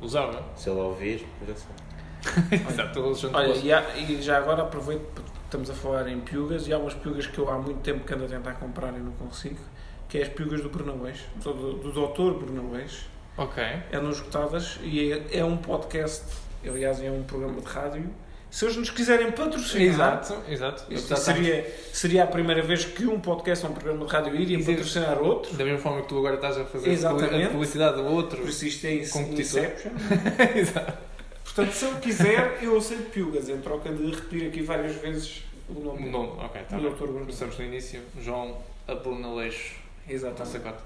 Usava. 0.00 0.42
Se 0.56 0.68
ele 0.70 0.80
ouvir, 0.80 1.26
já 1.46 1.54
sei. 1.54 2.58
Exato, 2.70 3.30
Olha, 3.32 3.52
e, 3.56 3.72
há- 3.72 3.96
e 3.96 4.22
já 4.22 4.38
agora 4.38 4.62
aproveito, 4.62 5.02
porque 5.14 5.31
estamos 5.52 5.68
a 5.68 5.74
falar 5.74 6.08
em 6.08 6.18
piugas, 6.20 6.66
e 6.66 6.72
há 6.72 6.78
umas 6.78 6.94
piugas 6.94 7.26
que 7.26 7.38
eu 7.38 7.50
há 7.50 7.58
muito 7.58 7.80
tempo 7.80 8.06
que 8.06 8.14
ando 8.14 8.24
a 8.24 8.28
tentar 8.28 8.54
comprar 8.54 8.94
e 8.94 8.98
não 8.98 9.12
consigo, 9.12 9.60
que 10.08 10.16
é 10.16 10.22
as 10.22 10.28
piugas 10.28 10.62
do 10.62 10.70
Bernabéis, 10.70 11.18
do, 11.36 11.52
do, 11.52 11.72
do 11.74 11.92
doutor 11.92 12.42
Bernabéis. 12.42 13.04
Ok. 13.36 13.62
Andam 13.92 14.10
escutadas 14.10 14.78
e 14.82 15.12
é, 15.12 15.38
é 15.38 15.44
um 15.44 15.58
podcast, 15.58 16.24
aliás, 16.66 17.02
é 17.02 17.10
um 17.10 17.22
programa 17.22 17.60
de 17.60 17.66
rádio. 17.66 18.10
Se 18.50 18.64
eles 18.66 18.76
nos 18.76 18.90
quiserem 18.90 19.30
patrocinar, 19.32 20.20
Exato, 20.20 20.36
exato. 20.46 20.84
isto 20.92 21.16
seria, 21.16 21.74
seria 21.92 22.24
a 22.24 22.26
primeira 22.26 22.62
vez 22.62 22.84
que 22.84 23.06
um 23.06 23.18
podcast 23.18 23.64
ou 23.64 23.72
um 23.72 23.74
programa 23.74 24.04
de 24.06 24.12
rádio 24.12 24.34
iria 24.34 24.58
patrocinar 24.58 25.18
outro. 25.22 25.54
Da 25.56 25.64
mesma 25.64 25.78
forma 25.78 26.02
que 26.02 26.08
tu 26.08 26.18
agora 26.18 26.34
estás 26.34 26.58
a 26.58 26.64
fazer 26.64 26.90
Exatamente. 26.90 27.44
a 27.44 27.48
publicidade 27.48 27.96
do 27.96 28.04
outro. 28.04 28.38
Por 28.40 28.48
isso 28.48 28.66
isto 28.66 28.86
é. 28.86 28.94
Inception. 28.94 29.92
Exato. 30.54 31.11
Portanto, 31.44 31.72
se 31.72 31.84
eu 31.84 31.94
quiser, 31.96 32.62
eu 32.62 32.76
aceito 32.78 33.10
piugas, 33.10 33.48
em 33.48 33.60
troca 33.60 33.92
de 33.92 34.10
repetir 34.10 34.48
aqui 34.48 34.62
várias 34.62 34.96
vezes 34.96 35.42
o 35.68 35.80
nome 35.80 36.08
O 36.08 36.10
nome, 36.10 36.32
ok, 36.40 36.60
está 36.60 36.76
bem. 36.76 36.90
Dr. 36.90 36.96
Bruno. 36.98 37.20
Começamos 37.20 37.58
no 37.58 37.64
início. 37.64 38.02
João. 38.20 38.58
Não 38.88 39.36
sei 39.38 39.72
Exatamente. 40.08 40.82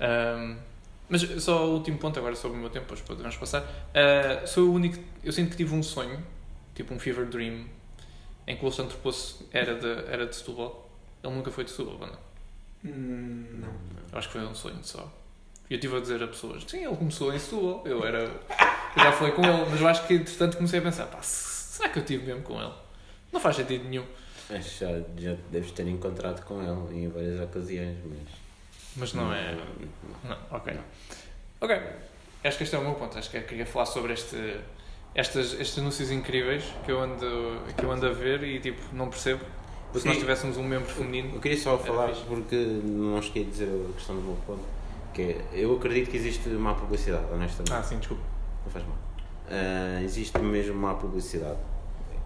Ahm, 0.00 0.56
mas 1.08 1.22
só 1.42 1.66
o 1.66 1.74
último 1.74 1.98
ponto, 1.98 2.18
agora 2.18 2.34
sobre 2.34 2.56
o 2.56 2.60
meu 2.60 2.70
tempo, 2.70 2.86
depois 2.86 3.00
podemos 3.00 3.36
passar. 3.36 3.64
Ah, 3.94 4.46
sou 4.46 4.68
o 4.68 4.72
único. 4.72 5.02
Eu 5.22 5.32
sinto 5.32 5.50
que 5.50 5.56
tive 5.56 5.74
um 5.74 5.82
sonho, 5.82 6.22
tipo 6.74 6.94
um 6.94 6.98
fever 6.98 7.26
dream, 7.26 7.66
em 8.46 8.56
que 8.56 8.62
o 8.62 8.66
Alexandre 8.66 8.96
Poço 8.96 9.46
era 9.52 9.74
de, 9.74 10.10
era 10.10 10.26
de 10.26 10.34
Setúbal. 10.34 10.88
Ele 11.22 11.34
nunca 11.34 11.50
foi 11.50 11.64
de 11.64 11.70
Setúbal, 11.70 11.98
não? 12.08 12.18
Hum, 12.84 13.46
não. 13.52 13.68
Eu 14.12 14.18
acho 14.18 14.28
que 14.28 14.32
foi 14.32 14.42
um 14.42 14.54
sonho 14.54 14.78
só. 14.82 15.12
E 15.72 15.74
eu 15.74 15.78
estive 15.78 15.96
a 15.96 16.00
dizer 16.00 16.22
a 16.22 16.28
pessoas: 16.28 16.64
sim, 16.68 16.84
ele 16.84 16.96
começou 16.96 17.32
em 17.32 17.38
Setúbal. 17.38 17.82
Eu 17.86 18.04
era. 18.04 18.24
Eu 18.24 19.02
já 19.02 19.10
falei 19.10 19.32
com 19.32 19.42
ele, 19.42 19.64
mas 19.70 19.80
eu 19.80 19.88
acho 19.88 20.06
que 20.06 20.12
entretanto 20.12 20.58
comecei 20.58 20.80
a 20.80 20.82
pensar: 20.82 21.06
pá, 21.06 21.22
será 21.22 21.88
que 21.88 21.98
eu 21.98 22.04
tive 22.04 22.26
mesmo 22.26 22.42
com 22.42 22.60
ele? 22.60 22.74
Não 23.32 23.40
faz 23.40 23.56
sentido 23.56 23.88
nenhum. 23.88 24.04
Acho 24.50 24.80
já, 24.80 25.00
já 25.16 25.34
deves 25.50 25.72
ter 25.72 25.88
encontrado 25.88 26.44
com 26.44 26.60
ele 26.60 27.04
em 27.04 27.08
várias 27.08 27.40
ocasiões, 27.40 27.96
mas. 28.04 28.28
Mas 28.98 29.14
não 29.14 29.32
é. 29.32 29.56
Não, 30.24 30.36
ok. 30.50 30.78
Ok. 31.58 31.82
Acho 32.44 32.58
que 32.58 32.64
este 32.64 32.76
é 32.76 32.78
o 32.78 32.82
meu 32.82 32.92
ponto. 32.92 33.16
Acho 33.16 33.30
que 33.30 33.38
eu 33.38 33.42
queria 33.44 33.64
falar 33.64 33.86
sobre 33.86 34.12
este, 34.12 34.36
estes, 35.14 35.54
estes 35.54 35.78
anúncios 35.78 36.10
incríveis 36.10 36.64
que 36.84 36.92
eu, 36.92 37.00
ando, 37.00 37.62
que 37.74 37.82
eu 37.82 37.90
ando 37.90 38.06
a 38.06 38.10
ver 38.10 38.44
e 38.44 38.60
tipo, 38.60 38.94
não 38.94 39.08
percebo. 39.08 39.42
Se 39.94 40.06
nós 40.06 40.18
tivéssemos 40.18 40.58
um 40.58 40.64
membro 40.64 40.90
feminino. 40.90 41.34
Eu 41.34 41.40
queria 41.40 41.58
só 41.58 41.78
falar, 41.78 42.08
fixe. 42.08 42.26
porque 42.26 42.56
não 42.56 43.22
cheguei 43.22 43.44
a 43.44 43.46
dizer 43.46 43.68
a 43.68 43.94
questão 43.94 44.16
do 44.16 44.22
meu 44.22 44.36
ponto, 44.46 44.62
que 45.12 45.22
é, 45.22 45.44
eu 45.52 45.76
acredito 45.76 46.10
que 46.10 46.16
existe 46.16 46.48
má 46.48 46.74
publicidade, 46.74 47.26
honestamente. 47.32 47.72
Ah, 47.72 47.82
sim, 47.82 47.98
desculpa. 47.98 48.22
Não 48.64 48.72
faz 48.72 48.84
mal. 48.84 48.98
Ah, 49.48 50.02
existe 50.02 50.38
mesmo 50.38 50.74
má 50.74 50.94
publicidade. 50.94 51.58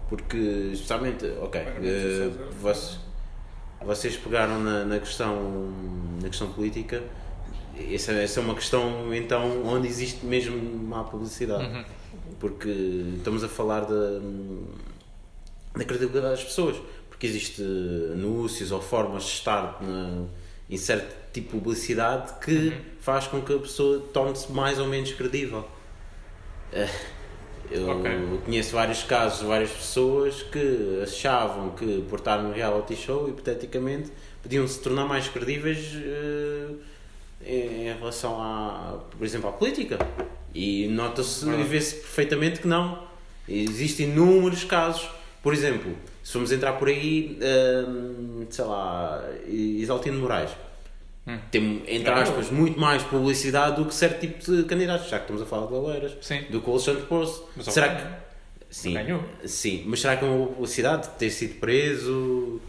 Porque, 0.09 0.37
especialmente, 0.71 1.25
ok, 1.41 1.59
eh, 1.59 2.31
vocês, 2.61 2.99
vocês 3.85 4.15
pegaram 4.15 4.57
na, 4.63 4.85
na 4.85 4.99
questão, 4.99 5.69
na 6.21 6.29
questão 6.29 6.49
política, 6.53 7.03
essa, 7.91 8.13
essa 8.13 8.39
é 8.39 8.43
uma 8.43 8.55
questão, 8.55 9.13
então, 9.13 9.65
onde 9.65 9.87
existe 9.87 10.25
mesmo 10.25 10.57
má 10.87 11.03
publicidade. 11.03 11.65
Uhum. 11.65 11.83
Porque 12.39 12.69
estamos 13.17 13.43
a 13.43 13.49
falar 13.49 13.81
da, 13.81 14.19
da 15.75 15.83
credibilidade 15.83 16.35
das 16.35 16.43
pessoas. 16.43 16.77
Porque 17.09 17.27
existe 17.27 17.61
anúncios 18.13 18.71
ou 18.71 18.81
formas 18.81 19.23
de 19.23 19.31
estar 19.31 19.81
na, 19.81 20.25
em 20.69 20.77
certo 20.77 21.15
tipo 21.41 21.53
de 21.53 21.59
publicidade 21.59 22.33
que 22.43 22.51
Uhum. 22.51 22.73
faz 22.99 23.27
com 23.27 23.41
que 23.41 23.53
a 23.53 23.59
pessoa 23.59 23.99
torne-se 24.13 24.51
mais 24.51 24.79
ou 24.79 24.87
menos 24.87 25.11
credível. 25.13 25.65
Eh, 26.73 26.87
Eu 27.69 27.89
Ok. 27.89 28.09
conheço 28.45 28.71
vários 28.73 29.03
casos, 29.03 29.41
várias 29.45 29.69
pessoas 29.71 30.41
que 30.41 31.01
achavam 31.03 31.71
que 31.71 32.01
por 32.09 32.19
estar 32.19 32.41
num 32.41 32.53
reality 32.53 32.95
show, 32.95 33.27
hipoteticamente, 33.27 34.09
podiam 34.41 34.65
se 34.65 34.79
tornar 34.79 35.03
mais 35.05 35.27
credíveis 35.27 35.79
eh, 36.01 36.67
em 37.45 37.87
em 37.89 37.93
relação 37.97 38.41
a, 38.41 38.99
por 39.17 39.25
exemplo, 39.25 39.49
à 39.49 39.51
política. 39.51 39.97
E 40.55 40.87
nota-se 40.87 41.45
e 41.49 41.63
vê-se 41.63 41.95
perfeitamente 41.95 42.61
que 42.61 42.67
não. 42.69 43.03
Existem 43.49 44.07
inúmeros 44.11 44.63
casos. 44.63 45.09
Por 45.43 45.53
exemplo, 45.53 45.93
se 46.23 46.31
formos 46.31 46.53
entrar 46.53 46.71
por 46.79 46.87
aí, 46.87 47.37
hum, 47.87 48.45
sei 48.49 48.63
lá, 48.63 49.21
Isaltino 49.45 50.17
Moraes. 50.19 50.51
Hum. 51.27 51.37
Tem, 51.51 51.83
entre 51.87 52.09
aspas, 52.09 52.49
muito 52.51 52.79
mais 52.79 53.03
publicidade 53.03 53.75
do 53.75 53.85
que 53.85 53.93
certo 53.93 54.19
tipo 54.21 54.39
de 54.51 54.63
candidatos, 54.63 55.09
já 55.09 55.17
que 55.17 55.23
estamos 55.23 55.41
a 55.41 55.45
falar 55.45 55.67
de 55.67 55.73
Oeiras, 55.73 56.17
Sim. 56.21 56.43
do 56.49 56.61
que 56.61 56.69
o 56.69 56.73
Alexandre 56.73 57.03
Poço. 57.03 57.49
Mas 57.55 57.65
Será 57.65 57.95
que. 57.95 58.27
Sim, 58.69 58.93
Ganhou. 58.93 59.23
sim, 59.45 59.83
mas 59.87 60.01
será 60.01 60.17
que 60.17 60.25
é 60.25 60.27
uma 60.27 60.37
boa 60.37 60.49
publicidade 60.49 61.07
ter 61.17 61.29
sido 61.29 61.57
preso? 61.59 62.59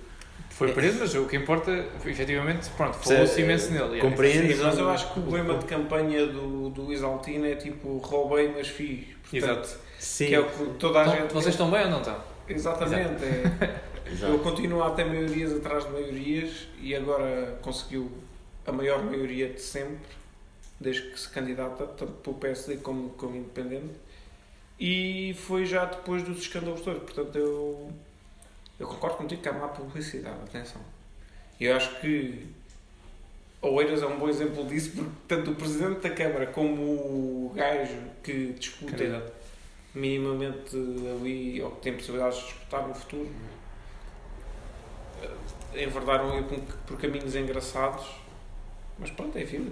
Foi 0.50 0.72
preso, 0.72 0.98
mas 1.00 1.14
o 1.14 1.24
que 1.26 1.36
importa, 1.36 1.70
efetivamente, 2.04 2.68
pronto, 2.76 2.96
falou-se 2.98 3.40
imenso 3.40 3.70
nele. 3.70 3.84
yeah. 3.96 4.00
compreendo. 4.08 4.52
Sim, 4.56 4.62
mas 4.62 4.78
eu 4.78 4.88
acho 4.90 5.12
que 5.12 5.20
o 5.20 5.30
lema 5.30 5.54
de 5.58 5.64
campanha 5.66 6.26
do, 6.26 6.70
do 6.70 6.92
Isaltino 6.92 7.46
é 7.46 7.54
tipo 7.54 7.98
roubei, 7.98 8.52
mas 8.56 8.66
fiz. 8.68 9.06
Portanto, 9.30 9.60
Exato. 9.64 9.78
Sim, 9.98 10.26
Que 10.26 10.34
é 10.34 10.40
o 10.40 10.44
que 10.48 10.64
toda 10.78 11.00
a 11.00 11.02
Então, 11.02 11.16
gente. 11.16 11.32
vocês 11.34 11.54
estão 11.54 11.70
bem 11.70 11.84
ou 11.84 11.90
não 11.90 11.98
estão? 11.98 12.16
Exatamente. 12.48 13.24
É. 13.24 13.80
exato. 14.10 14.32
Ele 14.32 14.42
continua 14.42 14.88
a 14.88 14.90
ter 14.90 15.04
maiorias 15.04 15.52
atrás 15.52 15.84
de 15.84 15.90
maiorias 15.92 16.50
e 16.80 16.94
agora 16.94 17.58
conseguiu 17.62 18.10
a 18.68 18.72
maior 18.72 19.02
maioria 19.02 19.48
de 19.48 19.61
sempre, 19.61 20.11
desde 20.78 21.11
que 21.11 21.18
se 21.18 21.28
candidata, 21.31 21.87
tanto 21.87 22.12
pelo 22.12 22.37
PSD 22.37 22.76
como 22.78 23.11
como 23.11 23.37
independente. 23.37 23.94
E 24.78 25.35
foi 25.46 25.66
já 25.66 25.85
depois 25.87 26.22
dos 26.22 26.38
escândalos 26.38 26.83
todos. 26.83 27.02
Portanto, 27.02 27.37
eu, 27.37 27.90
eu 28.78 28.87
concordo 28.87 29.16
contigo 29.16 29.42
que 29.42 29.48
há 29.48 29.52
má 29.52 29.68
publicidade, 29.68 30.38
atenção. 30.42 30.81
Eu 31.61 31.74
acho 31.76 32.00
que 32.00 32.46
Oeiras 33.61 34.02
é 34.02 34.07
um 34.07 34.18
bom 34.18 34.28
exemplo 34.28 34.64
disso, 34.66 34.92
porque 34.94 35.11
tanto 35.26 35.50
o 35.50 35.54
Presidente 35.57 36.00
da 36.00 36.11
Câmara 36.11 36.46
como 36.46 36.83
o 36.83 37.52
gajo 37.57 37.96
que 38.22 38.54
Candidato. 38.87 39.33
minimamente 39.92 40.76
ali, 40.76 41.61
ou 41.61 41.72
que 41.72 41.81
têm 41.83 41.94
possibilidades 41.94 42.38
de 42.38 42.44
disputar 42.44 42.87
no 42.87 42.94
futuro, 42.94 43.28
eh, 45.74 45.85
enverdaram 45.85 46.40
por 46.87 47.00
caminhos 47.00 47.35
engraçados. 47.35 48.07
Mas 48.98 49.11
pronto, 49.11 49.37
é 49.37 49.44
vida. 49.44 49.70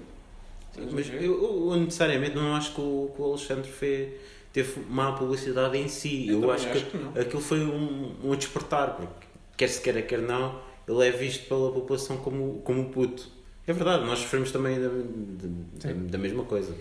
Mas 0.92 1.08
eu, 1.08 1.70
eu 1.70 1.76
necessariamente 1.76 2.36
não 2.36 2.54
acho 2.54 2.74
que 2.74 2.80
o, 2.80 3.10
que 3.14 3.22
o 3.22 3.24
Alexandre 3.24 3.70
fez, 3.70 4.12
teve 4.52 4.80
má 4.88 5.12
publicidade 5.12 5.76
em 5.78 5.88
si. 5.88 6.28
Eu, 6.28 6.40
também 6.40 6.54
acho, 6.54 6.70
que, 6.70 6.80
que 6.80 6.96
não. 6.96 7.10
aquilo 7.10 7.40
foi 7.40 7.60
um, 7.60 8.14
um 8.22 8.36
despertar, 8.36 8.96
porque 8.96 9.26
quer 9.56 9.68
se 9.68 9.80
queira, 9.80 10.02
quer 10.02 10.20
não, 10.20 10.60
ele 10.86 11.08
é 11.08 11.10
visto 11.10 11.48
pela 11.48 11.72
população 11.72 12.18
como, 12.18 12.60
como 12.62 12.90
puto. 12.90 13.28
É 13.66 13.72
verdade, 13.72 14.04
nós 14.04 14.20
sofremos 14.20 14.52
também 14.52 14.80
da, 14.80 14.88
da, 14.88 15.92
da, 15.92 16.18
mesma 16.18 16.44
coisa. 16.44 16.72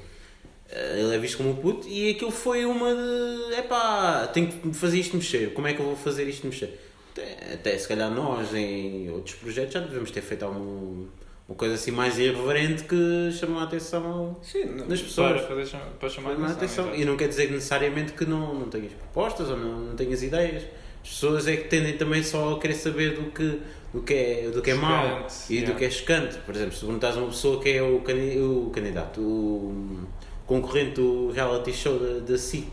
Eh, 0.70 1.00
Ele 1.00 1.16
é 1.16 1.18
visto 1.18 1.38
como 1.38 1.56
puto 1.56 1.88
e 1.88 2.12
aquilo 2.12 2.30
foi 2.30 2.64
uma 2.64 2.94
de 2.94 3.56
epá, 3.56 4.28
tenho 4.28 4.48
que 4.52 4.74
fazer 4.74 5.00
isto 5.00 5.16
mexer. 5.16 5.52
Como 5.54 5.68
é 5.68 5.74
que 5.74 5.80
eu 5.80 5.86
vou 5.86 5.96
fazer 5.96 6.28
isto 6.28 6.46
mexer? 6.46 6.80
Até, 7.12 7.54
até 7.54 7.78
se 7.78 7.88
calhar 7.88 8.12
nós 8.12 8.54
em 8.54 9.10
outros 9.10 9.36
projetos 9.36 9.74
já 9.74 9.80
devemos 9.80 10.12
ter 10.12 10.22
feito 10.22 10.46
alguma 10.46 11.08
uma 11.48 11.56
coisa 11.56 11.76
assim 11.76 11.92
mais 11.92 12.18
irreverente 12.18 12.84
que 12.86 13.32
chamou 13.32 13.60
a 13.60 13.64
atenção 13.64 14.36
Sim, 14.42 14.66
não- 14.66 14.88
das 14.88 15.02
pessoas. 15.02 15.42
Para, 15.42 15.56
fazer, 15.56 15.78
para 16.00 16.10
chamar 16.10 16.32
a 16.32 16.48
atenção. 16.52 16.86
exato. 16.86 17.02
E 17.02 17.06
não 17.06 17.16
quer 17.16 17.28
dizer 17.28 17.52
necessariamente 17.52 18.14
que 18.14 18.26
não, 18.26 18.54
não 18.56 18.68
tenhas 18.70 18.92
propostas 18.94 19.50
ou 19.50 19.58
não, 19.58 19.80
não 19.82 19.96
tenhas 19.96 20.24
ideias. 20.24 20.64
As 21.04 21.10
pessoas 21.10 21.48
é 21.48 21.56
que 21.56 21.68
tendem 21.68 21.98
também 21.98 22.24
só 22.24 22.54
a 22.54 22.60
querer 22.60 22.74
saber 22.74 23.12
do 23.14 23.30
que, 23.30 23.60
do 23.94 24.02
que 24.02 24.14
é, 24.14 24.50
do 24.52 24.60
que 24.62 24.72
é 24.72 24.74
mau 24.74 25.28
e 25.50 25.54
yeah. 25.58 25.72
do 25.72 25.78
que 25.78 25.86
é 25.86 25.90
chocante. 25.92 26.38
Por 26.40 26.56
exemplo, 26.56 26.74
se 26.74 26.80
perguntas 26.84 27.16
a 27.16 27.20
uma 27.20 27.28
pessoa 27.28 27.62
que 27.62 27.70
é 27.70 27.82
o, 27.84 28.00
cani- 28.00 28.40
o 28.40 28.72
candidato, 28.74 29.22
o 29.22 30.00
concorrente 30.48 30.96
do 30.96 31.30
reality 31.32 31.72
show 31.74 32.00
da, 32.00 32.20
da 32.26 32.38
SIC, 32.40 32.68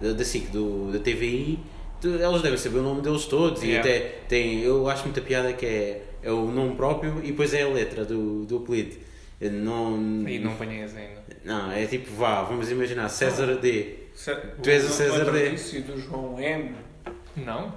da, 0.00 0.12
da 0.14 0.24
SIC, 0.24 0.48
do, 0.50 0.90
da 0.92 0.98
TVI, 0.98 1.58
elas 2.20 2.40
devem 2.40 2.56
saber 2.58 2.78
o 2.78 2.82
nome 2.82 3.02
deles 3.02 3.26
todos 3.26 3.62
e 3.62 3.66
Yeah. 3.66 3.86
até 3.88 4.00
tem, 4.28 4.60
eu 4.62 4.88
acho 4.88 5.04
muita 5.04 5.20
piada 5.20 5.52
que 5.52 5.64
é, 5.66 6.02
é 6.24 6.30
o 6.32 6.46
nome 6.50 6.74
próprio 6.76 7.18
e 7.22 7.28
depois 7.28 7.52
é 7.54 7.62
a 7.62 7.68
letra 7.68 8.04
do, 8.04 8.44
do 8.44 8.58
apelido. 8.58 8.96
Não, 9.40 10.26
E 10.26 10.38
não 10.38 10.52
apanhas 10.52 10.96
ainda. 10.96 11.22
não, 11.44 11.70
é 11.70 11.84
tipo, 11.86 12.10
vá, 12.14 12.42
vamos 12.42 12.70
imaginar, 12.70 13.08
César 13.08 13.54
D. 13.56 13.96
Se- 14.14 14.34
Tu 14.62 14.70
és 14.70 14.82
o 14.84 14.86
não 14.86 14.92
César 14.94 15.30
D. 15.30 15.54
e 15.76 15.80
do 15.82 16.00
João 16.00 16.40
M. 16.40 16.70
Não? 17.36 17.74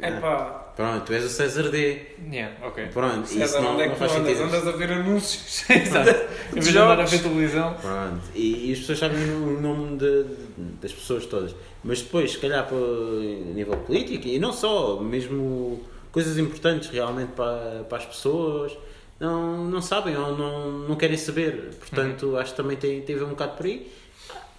É 0.00 0.12
pá, 0.12 0.72
Pronto, 0.76 1.04
tu 1.06 1.12
és 1.12 1.24
o 1.24 1.28
César 1.28 1.68
D. 1.68 2.00
Yeah, 2.32 2.54
ok. 2.64 2.86
Pronto, 2.86 3.24
isso 3.24 3.34
César, 3.38 3.60
não, 3.60 3.72
onde 3.74 3.82
é 3.82 3.86
não 3.88 3.94
que 3.94 3.98
tu 3.98 4.08
faz 4.08 4.12
andas? 4.20 4.38
sentido. 4.38 4.56
Andas 4.56 4.68
a 4.68 4.76
ver 4.76 4.92
anúncios. 4.92 5.68
Exato. 5.68 6.10
Em 6.50 6.54
vez 6.54 6.66
de 6.72 6.78
andar 6.78 7.00
a 7.00 7.04
ver 7.04 7.18
televisão. 7.22 7.74
Pronto, 7.74 8.20
e, 8.34 8.70
e 8.70 8.72
as 8.72 8.78
pessoas 8.78 8.98
sabem 9.00 9.18
o 9.30 9.60
nome 9.60 9.98
de- 9.98 10.24
das 10.80 10.92
pessoas 10.92 11.26
todas. 11.26 11.54
Mas 11.84 12.00
depois, 12.00 12.30
se 12.30 12.38
calhar, 12.38 12.66
para 12.66 12.76
a 12.78 13.52
nível 13.52 13.76
político, 13.78 14.26
e 14.28 14.38
não 14.38 14.52
só, 14.52 15.00
mesmo 15.00 15.82
coisas 16.12 16.38
importantes 16.38 16.88
realmente 16.90 17.32
para, 17.32 17.84
para 17.88 17.98
as 17.98 18.06
pessoas, 18.06 18.76
não, 19.18 19.64
não 19.64 19.82
sabem 19.82 20.16
ou 20.16 20.36
não, 20.36 20.70
não 20.88 20.96
querem 20.96 21.16
saber. 21.16 21.70
Portanto, 21.78 22.36
acho 22.36 22.52
que 22.52 22.56
também 22.56 22.76
tem, 22.76 23.00
tem 23.02 23.16
a 23.16 23.18
ver 23.18 23.24
um 23.24 23.30
bocado 23.30 23.56
por 23.56 23.66
aí. 23.66 23.90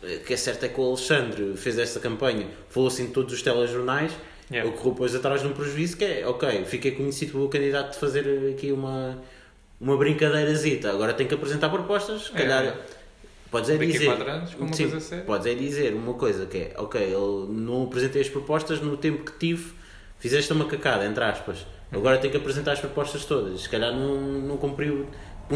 O 0.04 0.24
que 0.26 0.34
é 0.34 0.38
certo 0.38 0.64
é 0.64 0.70
que 0.70 0.80
o 0.80 0.84
Alexandre 0.84 1.56
fez 1.56 1.78
esta 1.78 2.00
campanha, 2.00 2.48
falou 2.70 2.88
assim 2.88 3.06
de 3.06 3.12
todos 3.12 3.34
os 3.34 3.42
telejornais, 3.42 4.12
Yeah. 4.52 4.70
o 4.70 4.78
que 4.78 4.90
depois 4.90 5.16
atrás 5.16 5.40
de 5.40 5.48
um 5.48 5.54
prejuízo 5.54 5.96
que 5.96 6.04
é, 6.04 6.28
ok, 6.28 6.66
fiquei 6.66 6.92
conhecido 6.92 7.32
pelo 7.32 7.48
candidato 7.48 7.94
de 7.94 7.98
fazer 7.98 8.52
aqui 8.52 8.70
uma, 8.74 9.18
uma 9.80 9.96
brincadeirazita, 9.96 10.90
agora 10.90 11.14
tenho 11.14 11.30
que 11.30 11.36
apresentar 11.36 11.70
propostas, 11.70 12.24
se 12.24 12.32
calhar 12.34 12.76
podes 13.50 13.70
é 13.70 13.78
dizer, 13.78 14.10
anos, 14.10 14.52
sim, 14.74 15.22
podes 15.26 15.48
é 15.48 15.56
dizer 15.56 15.94
uma 15.94 16.16
coisa 16.16 16.46
que 16.46 16.58
é, 16.58 16.74
ok, 16.78 17.02
eu 17.02 17.48
não 17.50 17.84
apresentei 17.84 18.22
as 18.22 18.28
propostas 18.28 18.82
no 18.82 18.98
tempo 18.98 19.24
que 19.24 19.32
tive, 19.40 19.72
fizeste 20.22 20.54
uma 20.54 20.64
cacada, 20.66 21.04
entre 21.06 21.22
aspas, 21.24 21.66
agora 21.92 22.18
tenho 22.18 22.32
que 22.32 22.38
apresentar 22.38 22.72
as 22.72 22.80
propostas 22.80 23.26
todas, 23.26 23.62
se 23.62 23.68
calhar 23.70 23.92
não, 23.94 24.16
não 24.22 24.56
cumpriu, 24.56 25.06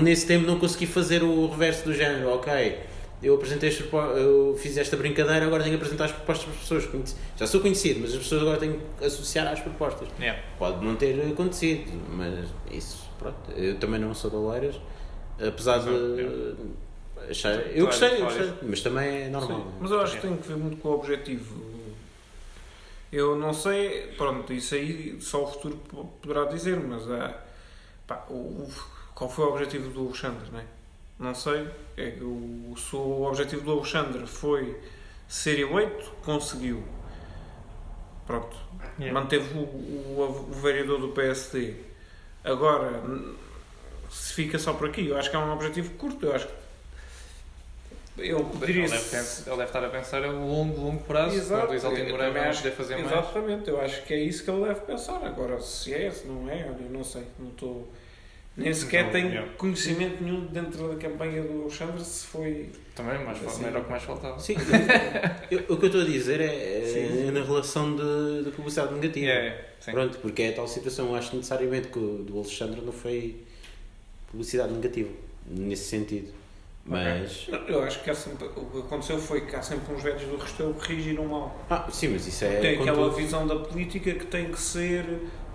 nesse 0.02 0.26
tempo 0.28 0.46
não 0.46 0.60
consegui 0.60 0.86
fazer 0.88 1.24
o 1.24 1.48
reverso 1.48 1.86
do 1.86 1.94
género, 1.94 2.30
ok, 2.32 2.80
eu 3.24 3.36
apresentei 3.36 3.70
propo- 3.84 4.18
eu 4.18 4.58
fiz 4.60 4.76
esta 4.78 4.98
brincadeira, 4.98 5.46
agora 5.46 5.64
tenho 5.64 5.76
que 5.78 5.82
apresentar 5.82 6.06
as 6.06 6.12
propostas 6.12 6.46
para 6.46 6.54
as 6.54 6.60
pessoas. 6.62 7.16
Já 7.38 7.48
sou 7.48 7.62
conhecido, 7.62 8.02
mas 8.02 8.12
as 8.12 8.18
pessoas 8.18 8.42
agora 8.42 8.58
têm 8.58 8.80
que 9.00 9.06
associar 9.06 9.48
às 9.48 9.60
propostas. 9.62 10.08
Yeah. 10.20 10.42
Pode 10.60 10.84
não 10.86 10.96
ter 10.96 11.20
acontecido, 11.32 11.90
mas 12.12 12.50
isso, 12.70 13.10
pronto. 13.18 13.38
Eu 13.56 13.78
também 13.78 14.00
não 14.02 14.14
sou 14.14 14.30
de 14.30 14.36
apesar 15.42 15.80
de. 15.80 16.56
Achar, 17.30 17.54
eu 17.76 17.86
gostei, 17.88 18.20
eu 18.20 18.26
gostei, 18.26 18.54
mas 18.62 18.82
também 18.82 19.24
é 19.24 19.30
normal. 19.30 19.60
Sim, 19.60 19.66
mas 19.80 19.92
eu 19.92 20.02
acho 20.02 20.16
que 20.18 20.22
tem 20.28 20.36
que 20.38 20.48
ver 20.48 20.58
muito 20.58 20.78
com 20.78 20.90
o 20.90 20.94
objetivo. 20.94 21.56
Eu 23.16 23.36
não 23.36 23.54
sei, 23.54 24.08
pronto, 24.18 24.52
isso 24.52 24.76
aí 24.76 25.18
só 25.22 25.44
o 25.44 25.48
futuro 25.48 25.78
po- 25.78 26.06
poderá 26.22 26.46
dizer, 26.46 26.78
mas 26.80 27.10
ah, 27.10 27.34
pá, 28.08 28.26
o, 28.30 28.70
qual 29.14 29.30
foi 29.30 29.46
o 29.46 29.50
objetivo 29.50 29.90
do 29.90 30.08
Alexandre, 30.08 30.50
né? 30.52 30.66
Não 31.18 31.34
sei. 31.34 31.70
É, 31.96 32.18
o, 32.22 32.76
se 32.78 32.96
o 32.96 33.24
objetivo 33.24 33.62
do 33.64 33.72
Alexandre 33.72 34.28
foi 34.28 34.78
ser 35.28 35.60
eleito, 35.60 36.12
conseguiu. 36.24 36.84
Pronto. 38.26 38.58
Yeah. 39.00 39.14
Manteve 39.20 39.58
o, 39.58 39.62
o, 39.62 40.48
o 40.50 40.54
vereador 40.54 41.00
do 41.00 41.10
PSD. 41.10 41.76
Agora, 42.44 43.02
se 44.10 44.34
fica 44.34 44.58
só 44.60 44.74
por 44.74 44.90
aqui, 44.90 45.08
eu 45.08 45.18
acho 45.18 45.30
que 45.30 45.36
é 45.36 45.40
um 45.40 45.54
objetivo 45.54 45.92
curto. 45.92 46.26
Eu 46.26 46.36
acho 46.36 46.48
que. 46.48 46.54
Eu 48.18 48.40
Ele 48.40 48.60
deve, 48.60 48.72
ele 48.80 48.88
deve 48.88 49.64
estar 49.64 49.84
a 49.84 49.90
pensar 49.90 50.24
a 50.24 50.32
longo, 50.32 50.80
longo 50.80 51.04
prazo. 51.04 51.36
Exato. 51.36 51.62
Quando 51.68 51.72
o 51.72 51.76
Isaltino 51.76 52.06
Eu 52.08 52.12
Moreira 52.12 52.50
acho- 52.50 52.72
fazer 52.72 52.96
mais. 52.96 53.08
Exatamente, 53.12 53.70
eu 53.70 53.82
acho 53.82 54.04
que 54.06 54.14
é 54.14 54.20
isso 54.20 54.44
que 54.46 54.50
ele 54.52 54.66
deve 54.66 54.80
pensar. 54.82 55.22
Agora, 55.26 55.60
se 55.60 55.94
é, 55.94 56.10
se 56.10 56.26
não 56.26 56.50
é, 56.50 56.62
eu 56.62 56.90
não 56.90 57.04
sei, 57.04 57.24
não 57.38 57.50
estou. 57.50 57.92
Nem 58.58 58.74
sequer 58.74 59.04
Não, 59.04 59.12
tenho 59.12 59.28
yeah. 59.28 59.52
conhecimento 59.58 60.24
nenhum 60.24 60.46
dentro 60.46 60.88
da 60.88 60.96
campanha 60.96 61.44
do 61.44 61.64
Alexandre 61.64 62.02
se 62.02 62.26
foi. 62.28 62.70
Também, 62.96 63.18
fal- 63.18 63.50
Assim. 63.50 63.66
era 63.66 63.80
o 63.80 63.84
que 63.84 63.90
mais 63.92 64.04
faltava. 64.04 64.40
Sim, 64.40 64.56
eu- 65.52 65.60
eu- 65.60 65.66
o 65.76 65.78
que 65.78 65.84
eu 65.84 65.88
estou 65.88 66.02
a 66.02 66.06
dizer 66.06 66.40
é, 66.40 66.46
é 66.80 66.86
Sim. 66.86 67.32
na 67.32 67.44
relação 67.44 67.94
de, 67.98 68.46
de 68.46 68.52
publicidade 68.52 68.94
negativa. 68.94 69.26
Yeah, 69.26 69.62
sim. 69.82 69.92
Pronto, 69.92 70.18
porque 70.20 70.42
é 70.44 70.50
a 70.52 70.54
tal 70.54 70.70
situação. 70.70 71.10
Eu 71.10 71.16
acho 71.16 71.36
necessariamente 71.36 71.90
que 71.90 72.00
o 72.00 72.20
do 72.24 72.38
Alexandre 72.40 72.80
não 72.80 72.94
foi 72.94 73.36
publicidade 74.32 74.72
negativa, 74.72 75.10
nesse 75.46 75.84
sentido. 75.90 76.32
Mas. 76.86 77.48
Eu 77.68 77.84
acho 77.84 78.04
que 78.04 78.14
sempre, 78.14 78.48
o 78.48 78.66
que 78.66 78.78
aconteceu 78.80 79.18
foi 79.18 79.42
que 79.42 79.56
há 79.56 79.62
sempre 79.62 79.94
uns 79.94 80.04
velhos 80.04 80.22
do 80.22 80.38
Restelo 80.38 80.74
que 80.76 80.94
reagiram 80.94 81.26
mal. 81.26 81.66
Ah, 81.70 81.88
sim, 81.92 82.10
mas 82.10 82.28
isso 82.28 82.46
é. 82.46 82.60
tem 82.60 82.80
aquela 82.80 83.10
tudo. 83.10 83.16
visão 83.16 83.48
da 83.48 83.56
política 83.56 84.14
que 84.14 84.26
tem 84.28 84.52
que 84.52 84.60
ser 84.60 85.04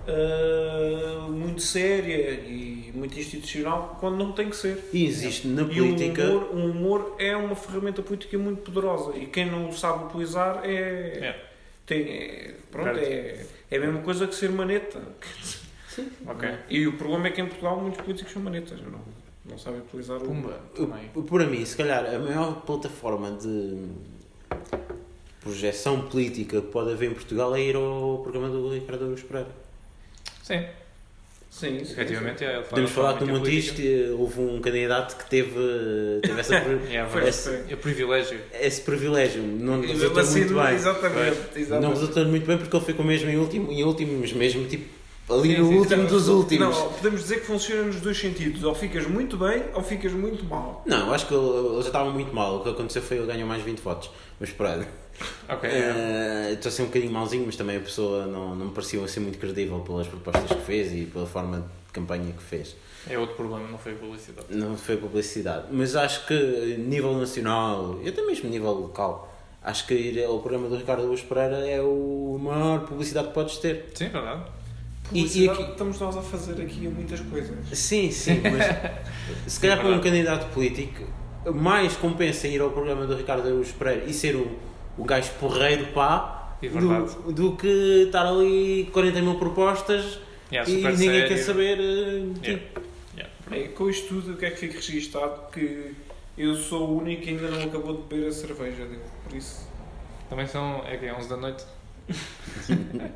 ah, 0.09 1.29
muito 1.29 1.63
séria 1.63 2.33
e 2.33 2.91
muito 2.95 3.19
institucional 3.19 3.97
quando 4.01 4.17
não 4.17 4.33
tem 4.33 4.51
que 4.51 4.57
ser. 4.57 4.89
E 4.93 5.07
existe 5.07 5.47
na 5.47 5.63
E 5.63 5.81
o 5.81 5.95
política. 5.95 6.25
humor, 6.25 6.43
o 6.53 6.71
humor 6.71 7.17
é 7.19 7.37
uma 7.37 7.55
ferramenta 7.55 8.03
política 8.03 8.37
muito 8.37 8.63
poderosa 8.63 9.17
e 9.17 9.27
quem 9.27 9.47
não 9.47 9.69
o 9.69 9.73
sabe 9.73 10.07
utilizar 10.07 10.63
é. 10.65 11.13
Yeah. 11.15 11.39
Tem, 11.87 12.03
é, 12.03 12.55
pronto, 12.71 12.99
é, 12.99 13.45
é 13.71 13.77
a 13.77 13.81
mesma 13.81 14.01
coisa 14.03 14.27
que 14.27 14.35
ser 14.35 14.51
maneta. 14.51 15.01
Ok. 16.27 16.49
E 16.69 16.87
o 16.87 16.93
problema 16.93 17.27
é 17.27 17.31
que 17.31 17.41
em 17.41 17.47
Portugal 17.47 17.81
muitos 17.81 18.01
políticos 18.01 18.33
são 18.33 18.41
manetas, 18.43 18.81
não, 18.81 19.01
não 19.51 19.59
sabem 19.59 19.81
utilizar 19.81 20.17
o 20.19 20.21
Pumba, 20.21 20.61
também. 20.75 21.09
Por 21.09 21.47
mim, 21.47 21.65
se 21.65 21.77
calhar, 21.77 22.05
a 22.07 22.19
maior 22.19 22.63
plataforma 22.63 23.33
de 23.33 23.89
projeção 25.41 26.03
política 26.03 26.61
que 26.61 26.67
pode 26.69 26.93
haver 26.93 27.11
em 27.11 27.15
Portugal 27.15 27.55
é 27.57 27.61
ir 27.63 27.77
ao 27.77 28.19
programa 28.23 28.49
do 28.49 28.73
Ricardo 28.73 29.05
Aruz 29.07 29.23
Pereira. 29.23 29.49
Sim, 30.43 30.65
Sim, 31.51 31.77
isso. 31.79 31.93
efetivamente. 31.93 32.45
é, 32.45 32.61
Podemos 32.61 32.91
fala 32.93 33.09
falar 33.09 33.19
que 33.19 33.25
no 33.33 33.41
política. 33.41 33.83
houve 34.17 34.41
um 34.41 34.61
candidato 34.61 35.17
que 35.17 35.29
teve, 35.29 35.51
teve 36.23 36.41
essa, 36.41 36.55
Yeah, 36.89 37.09
vai. 37.09 37.29
esse. 37.29 37.51
É 37.69 37.77
privilégio. 37.77 38.39
esse 38.53 38.81
privilégio. 38.83 39.43
Não 39.43 39.81
resultou 39.81 40.25
muito 40.27 40.55
bem. 40.55 40.75
Exatamente, 40.75 41.19
Não 41.55 41.61
exatamente. 41.61 41.91
resultou 41.95 42.25
muito 42.27 42.47
bem 42.47 42.59
porque 42.59 42.77
ele 42.77 42.85
ficou 42.85 43.05
mesmo 43.05 43.31
em 43.31 43.37
último, 43.37 43.73
em 43.73 43.83
últimos, 43.83 44.33
mesmo 44.33 44.67
tipo 44.69 45.00
ali 45.31 45.59
no 45.59 45.71
último 45.79 46.07
dos 46.07 46.29
últimos. 46.29 46.77
Não, 46.77 46.93
podemos 46.93 47.21
dizer 47.23 47.41
que 47.41 47.47
funciona 47.47 47.83
nos 47.83 48.01
dois 48.01 48.19
sentidos. 48.19 48.63
Ou 48.65 48.75
ficas 48.75 49.07
muito 49.07 49.37
bem 49.37 49.65
ou 49.75 49.83
ficas 49.83 50.13
muito 50.13 50.45
mal. 50.45 50.83
Não, 50.87 51.13
acho 51.13 51.27
que 51.27 51.35
ele, 51.35 51.81
já 51.83 51.87
estava 51.89 52.11
muito 52.11 52.35
mal. 52.35 52.57
O 52.57 52.63
que 52.63 52.69
aconteceu 52.71 53.03
foi 53.03 53.19
ele 53.19 53.27
ganhou 53.27 53.49
mais 53.49 53.63
20 53.63 53.79
votos. 53.81 54.11
Mas 54.39 54.51
pronto. 54.51 54.87
Ok. 55.49 55.69
Eh, 55.71 56.53
Estou 56.53 56.69
a 56.69 56.73
ser 56.73 56.83
um 56.83 56.87
bocadinho 56.87 57.13
mauzinho, 57.13 57.45
mas 57.47 57.57
também 57.57 57.77
a 57.77 57.81
pessoa 57.81 58.27
não, 58.27 58.55
não 58.55 58.67
me 58.67 58.73
parecia 58.73 59.07
ser 59.07 59.21
muito 59.21 59.39
credível 59.39 59.81
pelas 59.81 60.07
propostas 60.07 60.57
que 60.57 60.65
fez 60.65 60.93
e 60.93 61.05
pela 61.07 61.27
forma 61.27 61.61
de 61.61 61.93
campanha 61.93 62.33
que 62.33 62.43
fez. 62.43 62.75
É 63.09 63.19
outro 63.19 63.37
problema, 63.37 63.67
não 63.69 63.79
foi 63.79 63.95
publicidade. 63.95 64.47
Não 64.51 64.77
foi 64.77 64.97
publicidade. 64.97 65.67
Mas 65.71 65.97
acho 65.97 66.27
que 66.27 66.77
nível 66.79 67.15
nacional 67.15 67.99
e 68.03 68.09
até 68.09 68.23
mesmo 68.23 68.49
nível 68.49 68.73
local, 68.73 69.33
acho 69.63 69.87
que 69.87 69.95
ir 69.95 70.25
ao 70.25 70.39
programa 70.41 70.69
do 70.69 70.77
Ricardo 70.77 71.07
Luz 71.07 71.23
Pereira 71.23 71.67
é 71.67 71.81
o 71.81 72.39
maior 72.41 72.81
publicidade 72.81 73.29
que 73.29 73.35
podes 73.35 73.57
ter. 73.59 73.87
Sim, 73.95 74.09
verdade. 74.09 74.43
E- 75.13 75.43
e 75.45 75.49
aqui- 75.49 75.63
Estamos 75.63 75.99
nós 76.01 76.17
a 76.17 76.23
fazer 76.23 76.61
aqui 76.63 76.89
muitas 76.89 77.21
coisas. 77.21 77.57
Sim, 77.73 78.11
sim, 78.11 78.41
mas 78.51 79.53
se 79.53 79.61
calhar 79.61 79.79
para 79.79 79.89
um 79.89 80.01
candidato 80.01 80.53
político, 80.53 81.03
mais 81.55 81.97
compensa 81.97 82.47
ir 82.49 82.61
ao 82.61 82.71
programa 82.71 83.07
do 83.07 83.17
Ricardo 83.17 83.47
Araújo 83.49 83.73
Pereira 83.75 84.05
e 84.07 84.13
ser 84.13 84.37
o, 84.37 84.59
o 84.99 85.05
gajo 85.05 85.31
porreiro 85.41 85.87
pá, 85.93 86.57
É 86.63 86.69
do, 86.69 87.33
do 87.33 87.57
que 87.57 88.05
estar 88.07 88.27
ali 88.27 88.89
40 88.93 89.23
mil 89.23 89.35
propostas 89.37 90.19
Yeah, 90.53 90.69
e 90.71 90.77
super 90.77 90.93
ninguém 90.99 91.11
sério. 91.21 91.29
quer 91.29 91.37
saber. 91.39 91.79
eh, 91.79 92.25
Yeah. 92.43 92.43
tipo, 92.43 92.81
Yeah. 93.17 93.33
É, 93.53 93.69
com 93.69 93.89
isto 93.89 94.09
tudo, 94.09 94.33
o 94.33 94.37
que 94.37 94.47
é 94.47 94.51
que 94.51 94.59
fica 94.59 94.75
registado? 94.75 95.51
Que 95.53 95.93
eu 96.37 96.55
sou 96.57 96.89
o 96.91 96.99
único 97.01 97.23
que 97.23 97.31
ainda 97.31 97.49
não 97.49 97.63
acabou 97.65 97.97
de 97.97 98.03
beber 98.03 98.29
a 98.29 98.33
cerveja 98.33 98.85
dele. 98.85 99.01
Por 99.25 99.37
isso, 99.37 99.69
Também 100.29 100.47
são. 100.47 100.85
É 100.87 100.97
que 100.97 101.07
é 101.07 101.15
11 101.15 101.29
da 101.29 101.37
noite. 101.37 101.65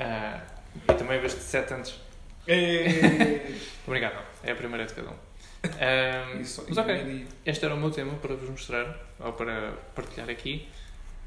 Ah, 0.00 0.40
e 0.88 0.94
também 0.94 1.20
veste 1.20 1.40
7 1.40 1.74
antes. 1.74 2.00
é... 2.46 3.54
Obrigado, 3.86 4.14
não. 4.14 4.22
É 4.44 4.52
a 4.52 4.56
primeira 4.56 4.86
de 4.86 4.94
cada 4.94 5.10
um. 5.10 5.14
Ah, 5.80 6.36
isso, 6.40 6.64
mas 6.68 6.78
ok, 6.78 6.94
e- 6.94 7.26
este 7.44 7.64
era 7.64 7.74
o 7.74 7.76
meu 7.76 7.90
tema 7.90 8.14
para 8.18 8.34
vos 8.36 8.48
mostrar, 8.48 8.96
ou 9.18 9.32
para 9.32 9.72
partilhar 9.94 10.30
aqui. 10.30 10.68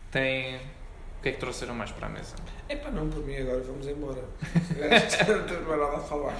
Tem. 0.09 0.55
O 0.55 1.21
que 1.21 1.29
é 1.29 1.31
que 1.33 1.37
trouxeram 1.37 1.75
mais 1.75 1.91
para 1.91 2.07
a 2.07 2.09
mesa? 2.09 2.35
Epá, 2.69 2.89
não, 2.91 3.09
por 3.09 3.23
mim 3.25 3.35
agora 3.35 3.59
vamos 3.61 3.85
embora. 3.87 4.21
Não 5.27 5.43
tens 5.45 5.67
mais 5.67 5.79
nada 5.81 5.97
a 5.97 5.99
falar. 5.99 6.35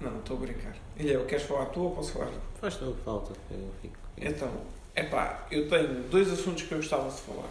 Não, 0.00 0.18
estou 0.18 0.36
a 0.36 0.40
brincar. 0.40 0.76
Ilha, 0.98 1.24
queres 1.24 1.44
falar 1.46 1.66
tu 1.66 1.80
ou 1.84 1.90
posso 1.96 2.12
falar? 2.12 2.30
faz 2.60 2.76
toda 2.76 2.94
falta. 3.02 3.32
Eu 3.50 3.72
fico. 3.82 3.96
Então, 4.18 4.52
epá, 4.94 5.46
eu 5.50 5.68
tenho 5.68 6.02
dois 6.04 6.30
assuntos 6.30 6.62
que 6.64 6.72
eu 6.72 6.78
gostava 6.78 7.10
de 7.10 7.20
falar. 7.22 7.50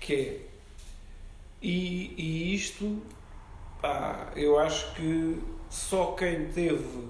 Que 0.00 0.14
é. 0.14 0.40
E, 1.62 2.14
e 2.16 2.54
isto, 2.54 3.00
pá, 3.80 4.28
eu 4.36 4.58
acho 4.58 4.94
que 4.94 5.42
só 5.70 6.12
quem 6.12 6.46
teve 6.48 7.08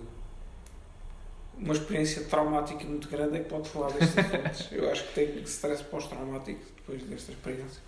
uma 1.57 1.73
experiência 1.75 2.25
traumática 2.25 2.85
muito 2.85 3.09
grande 3.09 3.37
é 3.37 3.41
que 3.41 3.49
pode 3.49 3.69
falar 3.69 3.91
destes 3.93 4.17
assuntos. 4.19 4.69
Eu 4.73 4.91
acho 4.91 5.05
que 5.09 5.15
tem 5.15 5.39
stress 5.43 5.83
pós-traumático 5.85 6.61
depois 6.77 7.03
desta 7.03 7.33
experiência. 7.33 7.83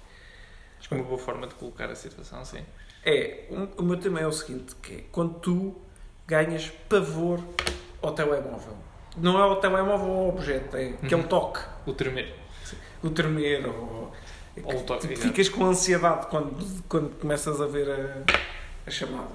Acho 0.78 0.88
que 0.88 0.94
é 0.94 0.96
uma 0.98 1.06
boa 1.06 1.18
forma 1.18 1.46
de 1.46 1.54
colocar 1.54 1.90
a 1.90 1.94
situação, 1.94 2.44
sim. 2.44 2.64
É, 3.04 3.44
um- 3.50 3.68
o 3.78 3.82
meu 3.82 3.96
tema 3.98 4.20
é 4.20 4.26
o 4.26 4.32
seguinte, 4.32 4.74
que 4.82 4.94
é 4.94 5.04
quando 5.12 5.34
tu 5.40 5.76
ganhas 6.26 6.68
pavor 6.88 7.40
ao 8.02 8.12
telemóvel. 8.12 8.74
Não 9.16 9.38
é 9.38 9.42
ao 9.42 9.56
telemóvel 9.56 10.06
ou 10.08 10.20
ao 10.22 10.28
objeto, 10.30 10.76
é 10.76 10.90
aquele 10.90 11.22
Uhum. 11.22 11.28
toque, 11.28 11.60
O 11.86 11.92
tremer. 11.92 12.34
o 13.02 13.10
tremer, 13.10 13.66
ou, 13.68 14.12
Ou 14.64 14.76
o 14.76 14.82
toque, 14.84 15.08
tipo, 15.08 15.20
ficas 15.20 15.48
com 15.48 15.64
ansiedade 15.66 16.26
quando, 16.28 16.82
quando 16.88 17.18
começas 17.18 17.60
a 17.60 17.66
ver 17.66 17.88
a, 17.90 18.24
as 18.90 18.94
chamadas. 18.94 19.32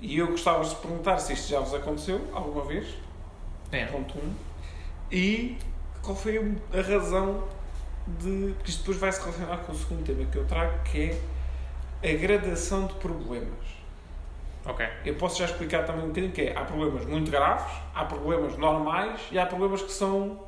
E 0.00 0.18
eu 0.18 0.26
gostava 0.28 0.64
de 0.64 0.74
perguntar 0.76 1.18
se 1.18 1.32
isto 1.32 1.48
já 1.48 1.60
vos 1.60 1.72
aconteceu 1.74 2.20
alguma 2.32 2.64
vez, 2.64 2.86
É. 3.72 3.86
ponto 3.86 4.18
um, 4.18 4.34
e 5.10 5.56
qual 6.02 6.16
foi 6.16 6.38
a 6.72 6.80
razão 6.82 7.44
de. 8.06 8.54
que 8.62 8.70
isto 8.70 8.80
depois 8.80 8.98
vai 8.98 9.12
se 9.12 9.20
relacionar 9.20 9.58
com 9.58 9.72
o 9.72 9.74
segundo 9.74 10.04
tema 10.04 10.24
que 10.30 10.36
eu 10.36 10.44
trago, 10.46 10.82
que 10.84 11.18
é 12.02 12.12
a 12.12 12.16
gradação 12.16 12.86
de 12.86 12.94
problemas. 12.94 13.66
Ok. 14.64 14.86
Eu 15.04 15.14
posso 15.14 15.38
já 15.38 15.44
explicar 15.46 15.84
também 15.84 16.04
um 16.04 16.08
bocadinho 16.08 16.32
que 16.32 16.42
é, 16.42 16.56
há 16.56 16.64
problemas 16.64 17.06
muito 17.06 17.30
graves, 17.30 17.72
há 17.94 18.04
problemas 18.04 18.56
normais 18.58 19.20
e 19.30 19.38
há 19.38 19.46
problemas 19.46 19.80
que 19.82 19.92
são 19.92 20.40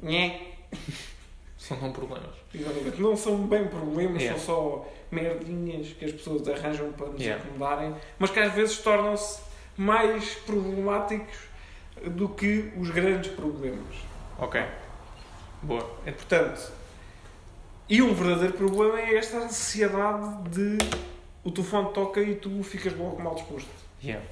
nhé. 0.00 0.40
São 1.66 1.78
não 1.80 1.92
problemas. 1.92 2.30
Exatamente. 2.54 3.00
Não 3.00 3.16
são 3.16 3.36
bem 3.46 3.66
problemas, 3.68 4.20
Yeah. 4.20 4.38
são 4.38 4.54
só 4.54 4.92
merdinhas 5.10 5.88
que 5.94 6.04
as 6.04 6.12
pessoas 6.12 6.46
arranjam 6.46 6.92
para 6.92 7.06
nos 7.06 7.20
Yeah. 7.22 7.42
incomodarem, 7.42 7.94
mas 8.18 8.30
que 8.30 8.38
às 8.40 8.52
vezes 8.52 8.78
tornam-se 8.78 9.40
mais 9.76 10.34
problemáticos 10.46 11.38
do 12.04 12.28
que 12.28 12.70
os 12.76 12.90
grandes 12.90 13.30
problemas. 13.32 13.94
Ok. 14.38 14.62
Boa. 15.62 15.90
É- 16.04 16.12
Portanto, 16.12 16.70
e 17.88 18.02
um 18.02 18.12
verdadeiro 18.12 18.52
problema 18.52 19.00
é 19.00 19.14
esta 19.16 19.38
ansiedade 19.38 20.50
de 20.50 20.76
o 21.42 21.50
telefone 21.50 21.92
toca 21.94 22.20
e 22.20 22.34
tu 22.34 22.62
ficas 22.62 22.94
logo 22.94 23.22
mal 23.22 23.34
disposto. 23.36 23.68
Yeah. 24.02 24.22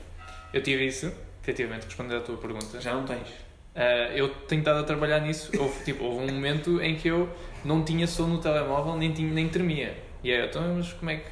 Eu 0.52 0.62
tive 0.62 0.84
isso, 0.86 1.10
efetivamente, 1.42 1.84
respondendo 1.86 2.18
à 2.18 2.20
tua 2.20 2.36
pergunta. 2.36 2.78
Já 2.78 2.92
não 2.92 3.06
tens. 3.06 3.26
Uh, 3.74 4.12
eu 4.14 4.28
tenho 4.28 4.60
estado 4.60 4.80
a 4.80 4.82
trabalhar 4.82 5.20
nisso. 5.20 5.50
Houve, 5.58 5.84
tipo, 5.84 6.04
houve 6.04 6.30
um 6.30 6.34
momento 6.34 6.80
em 6.82 6.96
que 6.96 7.08
eu 7.08 7.28
não 7.64 7.82
tinha 7.82 8.06
som 8.06 8.26
no 8.26 8.38
telemóvel, 8.38 8.96
nem, 8.96 9.12
tinha, 9.12 9.32
nem 9.32 9.48
tremia. 9.48 9.96
E 10.22 10.30
aí, 10.32 10.46
então, 10.46 10.74
mas 10.76 10.92
como 10.92 11.10
é 11.10 11.16
que. 11.16 11.26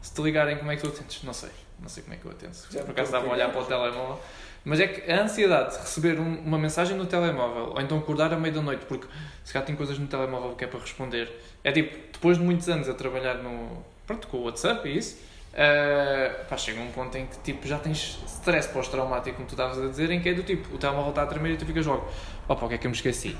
Se 0.00 0.14
te 0.14 0.22
ligarem, 0.22 0.56
como 0.56 0.70
é 0.70 0.76
que 0.76 0.82
tu 0.82 0.88
atendes? 0.88 1.22
Não 1.24 1.32
sei. 1.32 1.50
Não 1.80 1.88
sei 1.88 2.02
como 2.02 2.14
é 2.14 2.18
que 2.18 2.24
eu 2.26 2.30
atendo. 2.30 2.54
Já 2.70 2.80
Por 2.82 2.90
acaso 2.90 3.08
estava 3.08 3.26
a 3.26 3.32
olhar 3.32 3.50
para 3.50 3.60
o 3.60 3.64
telemóvel. 3.64 4.20
Mas 4.64 4.78
é 4.78 4.86
que 4.86 5.10
a 5.10 5.22
ansiedade 5.22 5.72
de 5.74 5.78
receber 5.80 6.20
um- 6.20 6.38
uma 6.40 6.58
mensagem 6.58 6.96
no 6.96 7.06
telemóvel, 7.06 7.72
ou 7.74 7.80
então 7.80 7.98
acordar 7.98 8.32
à 8.32 8.36
meia 8.36 8.52
da 8.54 8.60
noite, 8.60 8.84
porque 8.86 9.06
se 9.42 9.52
calhar 9.52 9.66
tem 9.66 9.74
coisas 9.74 9.98
no 9.98 10.06
telemóvel 10.06 10.54
que 10.54 10.64
é 10.64 10.66
para 10.66 10.78
responder. 10.80 11.30
É 11.64 11.72
tipo, 11.72 11.96
depois 12.12 12.36
de 12.38 12.44
muitos 12.44 12.68
anos 12.68 12.88
a 12.88 12.94
trabalhar 12.94 13.36
no. 13.36 13.82
Pronto, 14.06 14.28
com 14.28 14.36
o 14.38 14.42
WhatsApp 14.44 14.86
e 14.88 14.96
isso. 14.98 15.18
Uh, 15.52 16.44
pá, 16.48 16.56
chega 16.56 16.80
um 16.80 16.92
ponto 16.92 17.16
em 17.18 17.26
que 17.26 17.38
tipo, 17.38 17.66
já 17.66 17.78
tens 17.78 18.22
stress 18.24 18.68
pós-traumático, 18.68 19.36
como 19.36 19.48
tu 19.48 19.52
estavas 19.52 19.82
a 19.82 19.88
dizer, 19.88 20.10
em 20.10 20.20
que 20.20 20.28
é 20.28 20.34
do 20.34 20.44
tipo, 20.44 20.74
o 20.74 20.78
telemóvel 20.78 21.10
está 21.10 21.22
a 21.22 21.26
tremer 21.26 21.54
e 21.54 21.56
tu 21.56 21.66
ficas 21.66 21.84
logo, 21.86 22.08
opa, 22.48 22.66
o 22.66 22.68
que 22.68 22.74
é 22.76 22.78
que 22.78 22.86
eu 22.86 22.90
me 22.90 22.96
esqueci? 22.96 23.36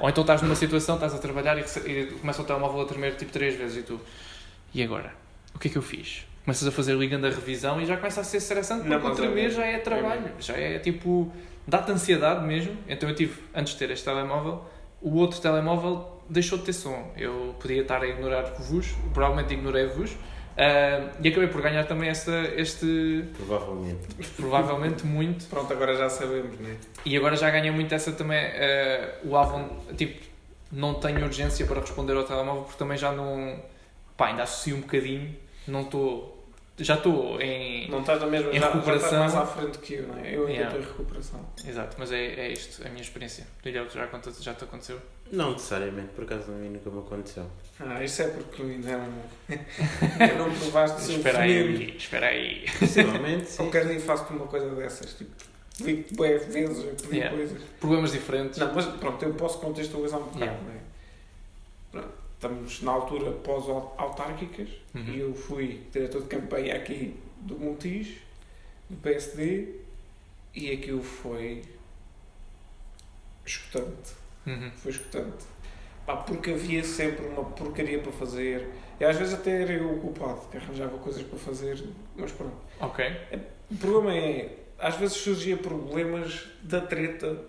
Ou 0.00 0.10
então 0.10 0.22
estás 0.22 0.42
numa 0.42 0.54
situação, 0.54 0.96
estás 0.96 1.14
a 1.14 1.18
trabalhar 1.18 1.56
e, 1.58 1.62
e 1.86 2.06
começa 2.20 2.42
o 2.42 2.44
telemóvel 2.44 2.82
a 2.82 2.84
tremer 2.84 3.16
tipo 3.16 3.32
três 3.32 3.56
vezes 3.56 3.78
e 3.78 3.82
tu, 3.82 3.98
e 4.74 4.82
agora? 4.82 5.14
O 5.54 5.58
que 5.58 5.68
é 5.68 5.70
que 5.70 5.78
eu 5.78 5.82
fiz? 5.82 6.26
Começas 6.44 6.68
a 6.68 6.72
fazer 6.72 6.94
ligando 6.96 7.26
a 7.26 7.30
revisão 7.30 7.80
e 7.80 7.86
já 7.86 7.96
começa 7.96 8.20
a 8.20 8.24
ser 8.24 8.38
estressante 8.38 8.86
porque 8.86 9.06
o 9.06 9.12
é 9.12 9.14
tremer 9.14 9.50
já 9.50 9.64
é 9.64 9.78
trabalho, 9.78 10.32
já 10.38 10.54
é 10.54 10.78
tipo, 10.78 11.32
dá-te 11.66 11.92
ansiedade 11.92 12.44
mesmo. 12.44 12.76
Então 12.86 13.08
eu 13.08 13.14
tive, 13.14 13.40
antes 13.54 13.72
de 13.72 13.78
ter 13.78 13.90
este 13.90 14.04
telemóvel, 14.04 14.64
o 15.00 15.16
outro 15.16 15.40
telemóvel 15.40 16.22
deixou 16.28 16.58
de 16.58 16.64
ter 16.64 16.72
som. 16.72 17.12
Eu 17.16 17.54
podia 17.60 17.82
estar 17.82 18.02
a 18.02 18.06
ignorar-vos, 18.06 18.88
provavelmente 19.14 19.54
ignorei-vos, 19.54 20.16
ah, 20.56 21.10
e 21.22 21.28
acabei 21.28 21.48
por 21.48 21.62
ganhar 21.62 21.84
também 21.84 22.08
esta, 22.08 22.32
este, 22.56 23.24
Provavelmente. 23.36 24.08
provavelmente 24.36 25.06
muito, 25.06 25.46
Pronto, 25.46 25.72
agora 25.72 25.94
já 25.96 26.08
sabemos, 26.10 26.58
não 26.60 26.70
é? 26.70 26.76
e 27.04 27.16
agora 27.16 27.36
já 27.36 27.50
ganhei 27.50 27.70
muito 27.70 27.94
essa 27.94 28.12
também, 28.12 28.38
ah, 28.38 29.14
o 29.24 29.36
Avon, 29.36 29.68
tipo, 29.96 30.20
não 30.70 30.94
tenho 30.94 31.22
urgência 31.24 31.66
para 31.66 31.80
responder 31.80 32.16
ao 32.16 32.24
telemóvel 32.24 32.62
porque 32.62 32.78
também 32.78 32.96
já 32.96 33.12
não, 33.12 33.60
pá, 34.16 34.28
ainda 34.28 34.42
associo 34.44 34.76
um 34.76 34.80
bocadinho, 34.80 35.34
não 35.66 35.82
estou, 35.82 36.41
já 36.78 36.94
estou 36.94 37.40
em, 37.40 37.88
Não 37.90 38.00
estás 38.00 38.20
na 38.20 38.26
mesma, 38.26 38.50
Em 38.50 38.58
já, 38.60 38.70
recuperação. 38.70 39.18
mais 39.20 39.34
à 39.34 39.46
frente 39.46 39.78
que 39.78 39.94
eu, 39.94 40.08
não 40.08 40.16
é? 40.18 40.34
Eu 40.34 40.40
ainda 40.46 40.50
Yeah. 40.52 40.66
estou 40.68 40.80
em 40.80 40.84
recuperação. 40.96 41.40
exato, 41.66 41.96
mas 41.98 42.10
é, 42.12 42.24
é 42.46 42.52
isto, 42.52 42.84
a 42.86 42.88
minha 42.90 43.02
experiência. 43.02 43.46
Guilherme, 43.62 43.90
já, 43.90 44.08
já 44.40 44.54
te 44.54 44.64
aconteceu? 44.64 44.98
Não 45.30 45.52
necessariamente, 45.52 46.08
por 46.08 46.24
acaso 46.24 46.50
a 46.50 46.54
mim 46.54 46.68
nunca 46.70 46.90
me 46.90 46.98
aconteceu. 46.98 47.46
Ah, 47.80 48.02
isso 48.04 48.20
é 48.22 48.28
porque 48.28 48.56
tu 48.56 48.62
ainda 48.64 48.98
não, 49.48 50.38
não 50.48 50.54
provaste 50.58 50.98
o 51.00 51.00
seu 51.00 51.16
Espera 51.16 51.38
aí, 51.40 51.96
espera 51.96 52.26
aí. 52.26 52.66
Possivelmente, 52.78 53.46
sim. 53.46 53.56
Qualquer 53.58 53.86
dia 53.86 54.00
faço-te 54.00 54.32
uma 54.32 54.46
coisa 54.46 54.68
dessas, 54.74 55.14
tipo, 55.14 55.30
ligo-te 55.80 56.14
bem 56.14 56.36
vezes 56.38 56.80
a 56.80 56.88
pedir 57.02 57.16
Yeah. 57.16 57.36
coisas. 57.36 57.62
Problemas 57.80 58.12
diferentes. 58.12 58.58
Não, 58.58 58.74
mas 58.74 58.84
pronto, 58.86 59.22
eu 59.24 59.32
posso 59.34 59.58
contextualizar 59.58 60.20
um 60.20 60.24
bocado, 60.24 60.40
Yeah. 60.44 60.60
não 60.62 60.72
é? 60.72 60.76
Pronto, 61.92 62.21
estamos 62.42 62.82
na 62.82 62.90
altura 62.90 63.30
pós-autárquicas 63.30 64.68
Uhum. 64.94 65.04
e 65.04 65.20
eu 65.20 65.32
fui 65.32 65.86
diretor 65.92 66.22
de 66.22 66.28
campanha 66.28 66.74
aqui 66.74 67.16
do 67.40 67.56
Montijo, 67.56 68.18
do 68.90 68.96
PSD, 68.96 69.76
e 70.54 70.70
aquilo 70.72 71.02
foi 71.02 71.62
escutante. 73.46 74.12
Uhum. 74.46 74.70
Foi 74.76 74.90
escutante. 74.90 75.44
Pá, 76.04 76.16
porque 76.16 76.50
havia 76.50 76.82
sempre 76.82 77.24
uma 77.26 77.44
porcaria 77.44 78.00
para 78.00 78.10
fazer. 78.12 78.68
E 79.00 79.04
às 79.04 79.16
vezes 79.16 79.34
até 79.34 79.62
era 79.62 79.72
eu 79.72 79.92
o 79.94 80.00
culpado, 80.00 80.40
que 80.50 80.56
arranjava 80.56 80.98
coisas 80.98 81.22
para 81.22 81.38
fazer, 81.38 81.82
mas 82.16 82.32
pronto. 82.32 82.56
Ok. 82.80 83.04
O 83.70 83.76
problema 83.76 84.14
é, 84.16 84.58
às 84.78 84.96
vezes 84.96 85.16
surgia 85.16 85.56
problemas 85.56 86.48
da 86.62 86.80
treta, 86.80 87.40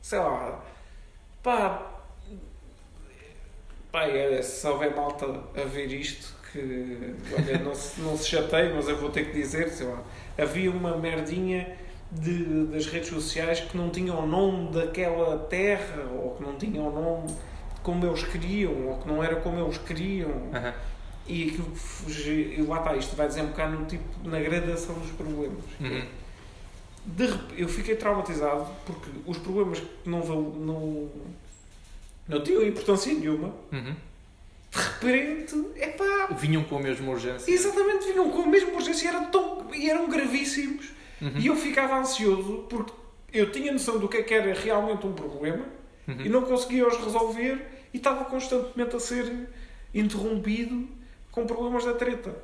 sei 0.00 0.18
lá, 0.20 0.64
pá, 1.42 1.93
pá, 3.94 4.06
é, 4.08 4.42
se 4.42 4.66
houver 4.66 4.92
malta 4.94 5.24
a 5.56 5.64
ver 5.64 5.86
isto, 5.92 6.34
que, 6.50 7.14
olha, 7.32 7.58
não 7.60 7.72
se, 7.76 8.00
não 8.00 8.16
se 8.18 8.28
chateie, 8.28 8.72
mas 8.74 8.88
eu 8.88 8.96
vou 8.96 9.08
ter 9.08 9.26
que 9.26 9.32
dizer, 9.40 9.68
sei 9.70 9.86
lá, 9.86 10.02
havia 10.36 10.68
uma 10.72 10.96
merdinha 10.96 11.76
de, 12.10 12.64
das 12.66 12.86
redes 12.86 13.08
sociais 13.08 13.60
que 13.60 13.76
não 13.76 13.90
tinham 13.90 14.18
o 14.18 14.26
nome 14.26 14.72
daquela 14.72 15.38
terra, 15.38 16.08
ou 16.12 16.34
que 16.34 16.42
não 16.42 16.56
tinham 16.56 16.88
o 16.88 16.92
nome 16.92 17.36
como 17.84 18.04
eles 18.04 18.24
queriam, 18.24 18.88
ou 18.88 18.98
que 18.98 19.06
não 19.06 19.22
era 19.22 19.36
como 19.36 19.60
eles 19.64 19.78
queriam, 19.78 20.30
Aham. 20.52 20.74
e 21.28 21.48
aquilo 21.50 21.74
fugi- 21.76 22.56
e 22.58 22.62
lá 22.62 22.78
está, 22.78 22.96
isto 22.96 23.14
vai 23.14 23.28
desembocar 23.28 23.70
no 23.70 23.86
tipo, 23.86 24.04
na 24.28 24.40
gradação 24.40 24.96
dos 24.98 25.10
problemas. 25.12 25.62
Uhum. 25.80 26.02
De 27.06 27.28
eu 27.56 27.68
fiquei 27.68 27.94
traumatizado 27.94 28.66
porque 28.86 29.08
os 29.26 29.38
problemas 29.38 29.78
que 29.78 30.08
não, 30.10 30.20
não, 30.20 31.08
não 32.28 32.42
tinham 32.42 32.62
importância 32.66 33.12
nenhuma, 33.12 33.54
Uhum. 33.72 33.94
de 34.70 34.78
repente, 34.78 35.54
epá, 35.76 36.26
Vinham 36.32 36.64
com 36.64 36.76
a 36.78 36.80
mesma 36.80 37.10
urgência. 37.12 37.50
exatamente 37.52 38.06
vinham 38.06 38.30
com 38.30 38.42
a 38.42 38.46
mesma 38.46 38.72
urgência 38.72 39.04
e 39.06 39.08
eram, 39.08 39.24
tão, 39.30 39.74
e 39.74 39.88
eram 39.90 40.08
gravíssimos. 40.08 40.90
Uhum. 41.22 41.32
E 41.38 41.46
eu 41.46 41.56
ficava 41.56 41.96
ansioso 41.98 42.66
porque 42.68 42.92
eu 43.32 43.50
tinha 43.52 43.72
noção 43.72 43.98
do 43.98 44.08
que 44.08 44.16
é 44.18 44.22
que 44.22 44.34
era 44.34 44.52
realmente 44.54 45.06
um 45.06 45.12
problema 45.12 45.64
Uhum. 46.08 46.20
e 46.20 46.28
não 46.28 46.42
conseguia 46.42 46.86
os 46.86 46.96
resolver 46.98 47.64
e 47.92 47.96
estava 47.96 48.24
constantemente 48.26 48.94
a 48.96 49.00
ser 49.00 49.48
interrompido 49.94 50.86
com 51.30 51.46
problemas 51.46 51.84
da 51.84 51.94
treta. 51.94 52.34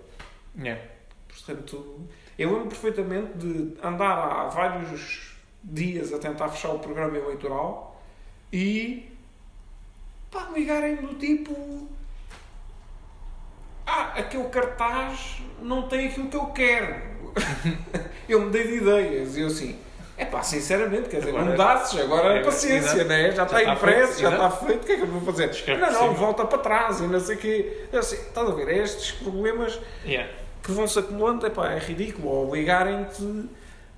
Yeah. 0.59 0.81
Portanto, 1.29 2.07
eu 2.39 2.49
lembro 2.53 2.69
perfeitamente 2.69 3.37
de 3.37 3.75
andar 3.83 4.17
há 4.19 4.45
vários 4.49 5.35
dias 5.63 6.13
a 6.13 6.19
tentar 6.19 6.49
fechar 6.49 6.71
o 6.71 6.79
programa 6.79 7.17
eleitoral 7.19 8.01
e 8.53 9.10
pá, 10.31 10.49
ligarem-me 10.55 11.03
do 11.09 11.15
tipo 11.15 11.89
ah, 13.87 14.13
aquele 14.17 14.45
cartaz 14.45 15.39
não 15.61 15.83
tem 15.89 16.09
aquilo 16.09 16.29
que 16.29 16.37
eu 16.37 16.47
quero. 16.47 16.95
eu 18.29 18.41
mudei 18.43 18.67
de 18.67 18.77
ideias 18.77 19.37
e 19.37 19.41
eu 19.41 19.49
assim, 19.49 19.77
é 20.17 20.25
pá, 20.25 20.43
sinceramente, 20.43 21.09
quer 21.09 21.19
dizer, 21.19 21.31
Agora- 21.31 21.45
não 21.45 21.57
dasses, 21.57 22.01
agora 22.01 22.35
é 22.35 22.39
É, 22.41 22.45
paciência, 22.45 22.91
exato. 22.93 23.09
né? 23.09 23.33
já, 23.33 23.43
está 23.45 23.65
impresso, 23.65 24.21
já 24.21 24.31
está 24.31 24.51
feito, 24.51 24.83
o 24.83 24.87
que 24.87 24.93
é 24.93 24.97
que 24.97 25.03
eu 25.03 25.07
vou 25.09 25.21
fazer? 25.23 25.51
Escreve 25.51 25.81
não, 25.81 25.91
não, 25.93 25.99
cima. 26.01 26.13
volta 26.15 26.45
para 26.45 26.59
trás 26.59 27.01
e 27.01 27.05
não 27.05 27.19
sei 27.21 27.37
o 27.37 27.39
quê. 27.39 27.87
Eu 27.93 27.99
assim, 28.01 28.17
estás 28.17 28.49
a 28.49 28.53
ver, 28.53 28.69
é 28.69 28.79
estes 28.79 29.13
problemas 29.13 29.81
Yeah. 30.05 30.31
que 30.63 30.71
vão 30.73 30.87
se 30.87 30.99
acumulando, 30.99 31.47
epá, 31.47 31.73
é 31.73 31.79
ridículo. 31.79 32.29
Ou 32.29 32.55
ligarem-te 32.55 33.49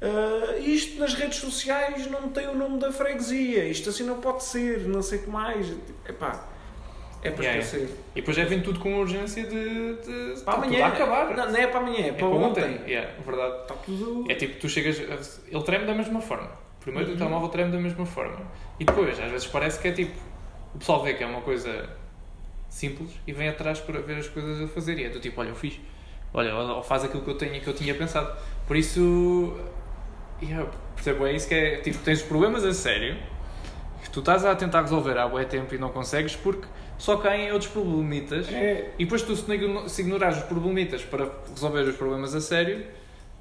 ah, 0.02 0.56
isto 0.58 0.98
nas 0.98 1.14
redes 1.14 1.38
sociais 1.38 2.06
não 2.10 2.28
tem 2.30 2.48
o 2.48 2.54
nome 2.54 2.78
da 2.78 2.90
freguesia, 2.92 3.64
isto 3.64 3.88
assim 3.90 4.04
não 4.04 4.20
pode 4.20 4.42
ser, 4.44 4.80
não 4.88 5.00
sei 5.02 5.18
o 5.20 5.22
que 5.22 5.30
mais. 5.30 5.72
Epá, 6.08 6.48
é 7.22 7.30
para 7.30 7.44
Yeah, 7.44 7.60
esquecer. 7.62 7.88
E 8.16 8.20
depois 8.20 8.36
já 8.36 8.44
vem 8.44 8.60
tudo 8.62 8.80
com 8.80 8.98
urgência 8.98 9.44
de. 9.44 9.94
de 10.34 10.40
Para 10.44 10.54
amanhã. 10.54 10.86
acabar. 10.86 11.36
Não, 11.36 11.50
não 11.52 11.56
é 11.56 11.66
para 11.68 11.78
amanhã, 11.80 11.98
é, 12.04 12.08
É 12.08 12.12
para, 12.12 12.18
para 12.18 12.36
ontem. 12.36 12.64
ontem. 12.64 12.90
Yeah, 12.90 13.12
verdade. 13.24 13.62
Está 13.62 13.74
tudo. 13.76 14.24
É 14.28 14.34
tipo, 14.34 14.58
tu 14.58 14.68
chegas. 14.68 14.98
Ele 15.48 15.62
treme 15.62 15.86
da 15.86 15.94
mesma 15.94 16.20
forma. 16.20 16.50
Primeiro 16.80 17.10
Uhum. 17.10 17.14
o 17.14 17.18
telemóvel 17.18 17.48
treme 17.48 17.70
da 17.70 17.78
mesma 17.78 18.04
forma. 18.04 18.40
E 18.80 18.84
depois, 18.84 19.20
às 19.20 19.30
vezes 19.30 19.46
parece 19.46 19.78
que 19.78 19.86
é 19.86 19.92
tipo. 19.92 20.18
O 20.74 20.78
pessoal 20.78 21.00
vê 21.04 21.14
que 21.14 21.22
é 21.22 21.26
uma 21.26 21.42
coisa 21.42 21.88
simples 22.68 23.10
e 23.26 23.32
vem 23.32 23.48
atrás 23.48 23.78
para 23.78 24.00
ver 24.00 24.16
as 24.16 24.26
coisas 24.28 24.60
a 24.60 24.66
fazer. 24.66 24.98
E 24.98 25.04
é 25.04 25.08
do 25.08 25.20
tipo, 25.20 25.40
olha, 25.40 25.50
eu 25.50 25.54
fiz. 25.54 25.78
Olha, 26.34 26.52
ou 26.56 26.82
faz 26.82 27.04
aquilo 27.04 27.22
que 27.22 27.30
eu, 27.30 27.36
tenho, 27.38 27.60
que 27.60 27.68
eu 27.68 27.74
tinha 27.74 27.94
pensado. 27.94 28.36
Por 28.66 28.76
isso. 28.76 29.54
Yeah, 30.42 30.68
percebo, 30.94 31.26
é 31.26 31.32
isso 31.34 31.48
que 31.48 31.54
é. 31.54 31.76
Tipo, 31.76 31.98
tens 31.98 32.20
problemas 32.22 32.64
a 32.64 32.72
sério 32.74 33.16
que 34.02 34.10
tu 34.10 34.20
estás 34.20 34.44
a 34.44 34.54
tentar 34.54 34.82
resolver 34.82 35.16
há 35.16 35.28
bué 35.28 35.44
tempo 35.44 35.74
e 35.74 35.78
não 35.78 35.88
consegues 35.90 36.34
porque 36.34 36.66
só 36.98 37.16
caem 37.16 37.52
outros 37.52 37.70
problemitas. 37.70 38.48
É, 38.52 38.90
E 38.98 39.04
depois 39.04 39.22
tu, 39.22 39.34
se 39.36 39.50
igno- 39.52 39.88
se 39.88 40.02
ignorares 40.02 40.38
os 40.38 40.44
problemitas 40.44 41.02
para 41.02 41.28
resolver 41.54 41.82
os 41.82 41.96
problemas 41.96 42.34
a 42.34 42.40
sério, 42.40 42.84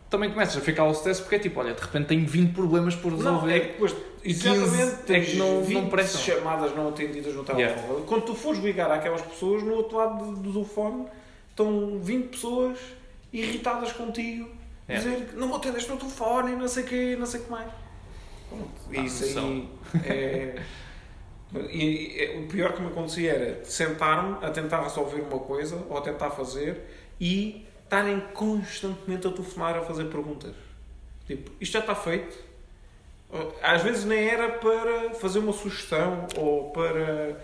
também 0.09 0.29
começas 0.29 0.57
a 0.57 0.61
ficar 0.61 0.83
ao 0.83 0.91
stress 0.91 1.21
porque 1.21 1.35
é 1.35 1.39
tipo, 1.39 1.59
olha, 1.59 1.73
de 1.73 1.81
repente 1.81 2.07
tenho 2.07 2.27
20 2.27 2.53
problemas 2.53 2.95
por 2.95 3.11
resolver. 3.13 3.47
não, 3.47 3.49
é 3.49 3.59
que 3.59 3.67
depois, 3.69 3.95
exatamente, 4.23 4.69
15 4.69 4.81
é 4.81 4.95
tens 5.05 5.29
que 5.29 5.35
não- 5.37 5.55
não 5.55 5.63
20 5.63 5.89
prestam. 5.89 6.21
chamadas 6.21 6.75
não 6.75 6.89
atendidas 6.89 7.33
no 7.33 7.43
telemóvel. 7.43 8.03
Quando 8.07 8.23
tu 8.25 8.35
fores 8.35 8.59
ligar 8.61 8.91
àquelas 8.91 9.21
pessoas, 9.21 9.63
no 9.63 9.73
outro 9.73 9.97
lado 9.97 10.25
do- 10.25 10.35
do 10.37 10.51
telefone 10.53 11.05
estão 11.49 11.97
20 12.01 12.27
pessoas 12.29 12.77
irritadas 13.33 13.91
contigo, 13.93 14.49
É. 14.91 14.97
dizer 14.97 15.25
que 15.27 15.35
não 15.35 15.47
vou 15.47 15.57
atender 15.57 15.77
este 15.77 15.95
telefone 15.95 16.53
e 16.53 16.55
não 16.55 16.67
sei 16.67 16.83
o 16.83 16.87
quê, 16.87 17.15
não 17.17 17.25
sei 17.25 17.39
o 17.39 17.43
que 17.43 17.51
mais. 17.51 17.71
Pronto, 18.49 19.05
isso 19.05 19.39
aí 19.39 19.69
é. 20.05 20.61
E, 21.69 22.17
e, 22.17 22.43
o 22.43 22.47
pior 22.47 22.73
que 22.73 22.81
me 22.81 22.87
acontecia 22.87 23.31
era 23.31 23.65
sentar-me 23.65 24.45
a 24.45 24.49
tentar 24.51 24.83
resolver 24.83 25.21
uma 25.21 25.39
coisa 25.39 25.85
ou 25.89 25.97
a 25.97 26.01
tentar 26.01 26.29
fazer 26.29 26.81
e 27.19 27.67
estarem 27.83 28.21
constantemente 28.33 29.27
a 29.27 29.31
telefonar 29.31 29.75
a 29.77 29.81
fazer 29.81 30.05
perguntas. 30.05 30.55
Tipo, 31.27 31.51
isto 31.59 31.73
já 31.73 31.79
está 31.79 31.93
feito? 31.93 32.37
Às 33.61 33.81
vezes 33.83 34.05
nem 34.05 34.27
era 34.27 34.49
para 34.49 35.13
fazer 35.15 35.39
uma 35.39 35.53
sugestão 35.53 36.27
ou 36.37 36.71
para. 36.71 37.41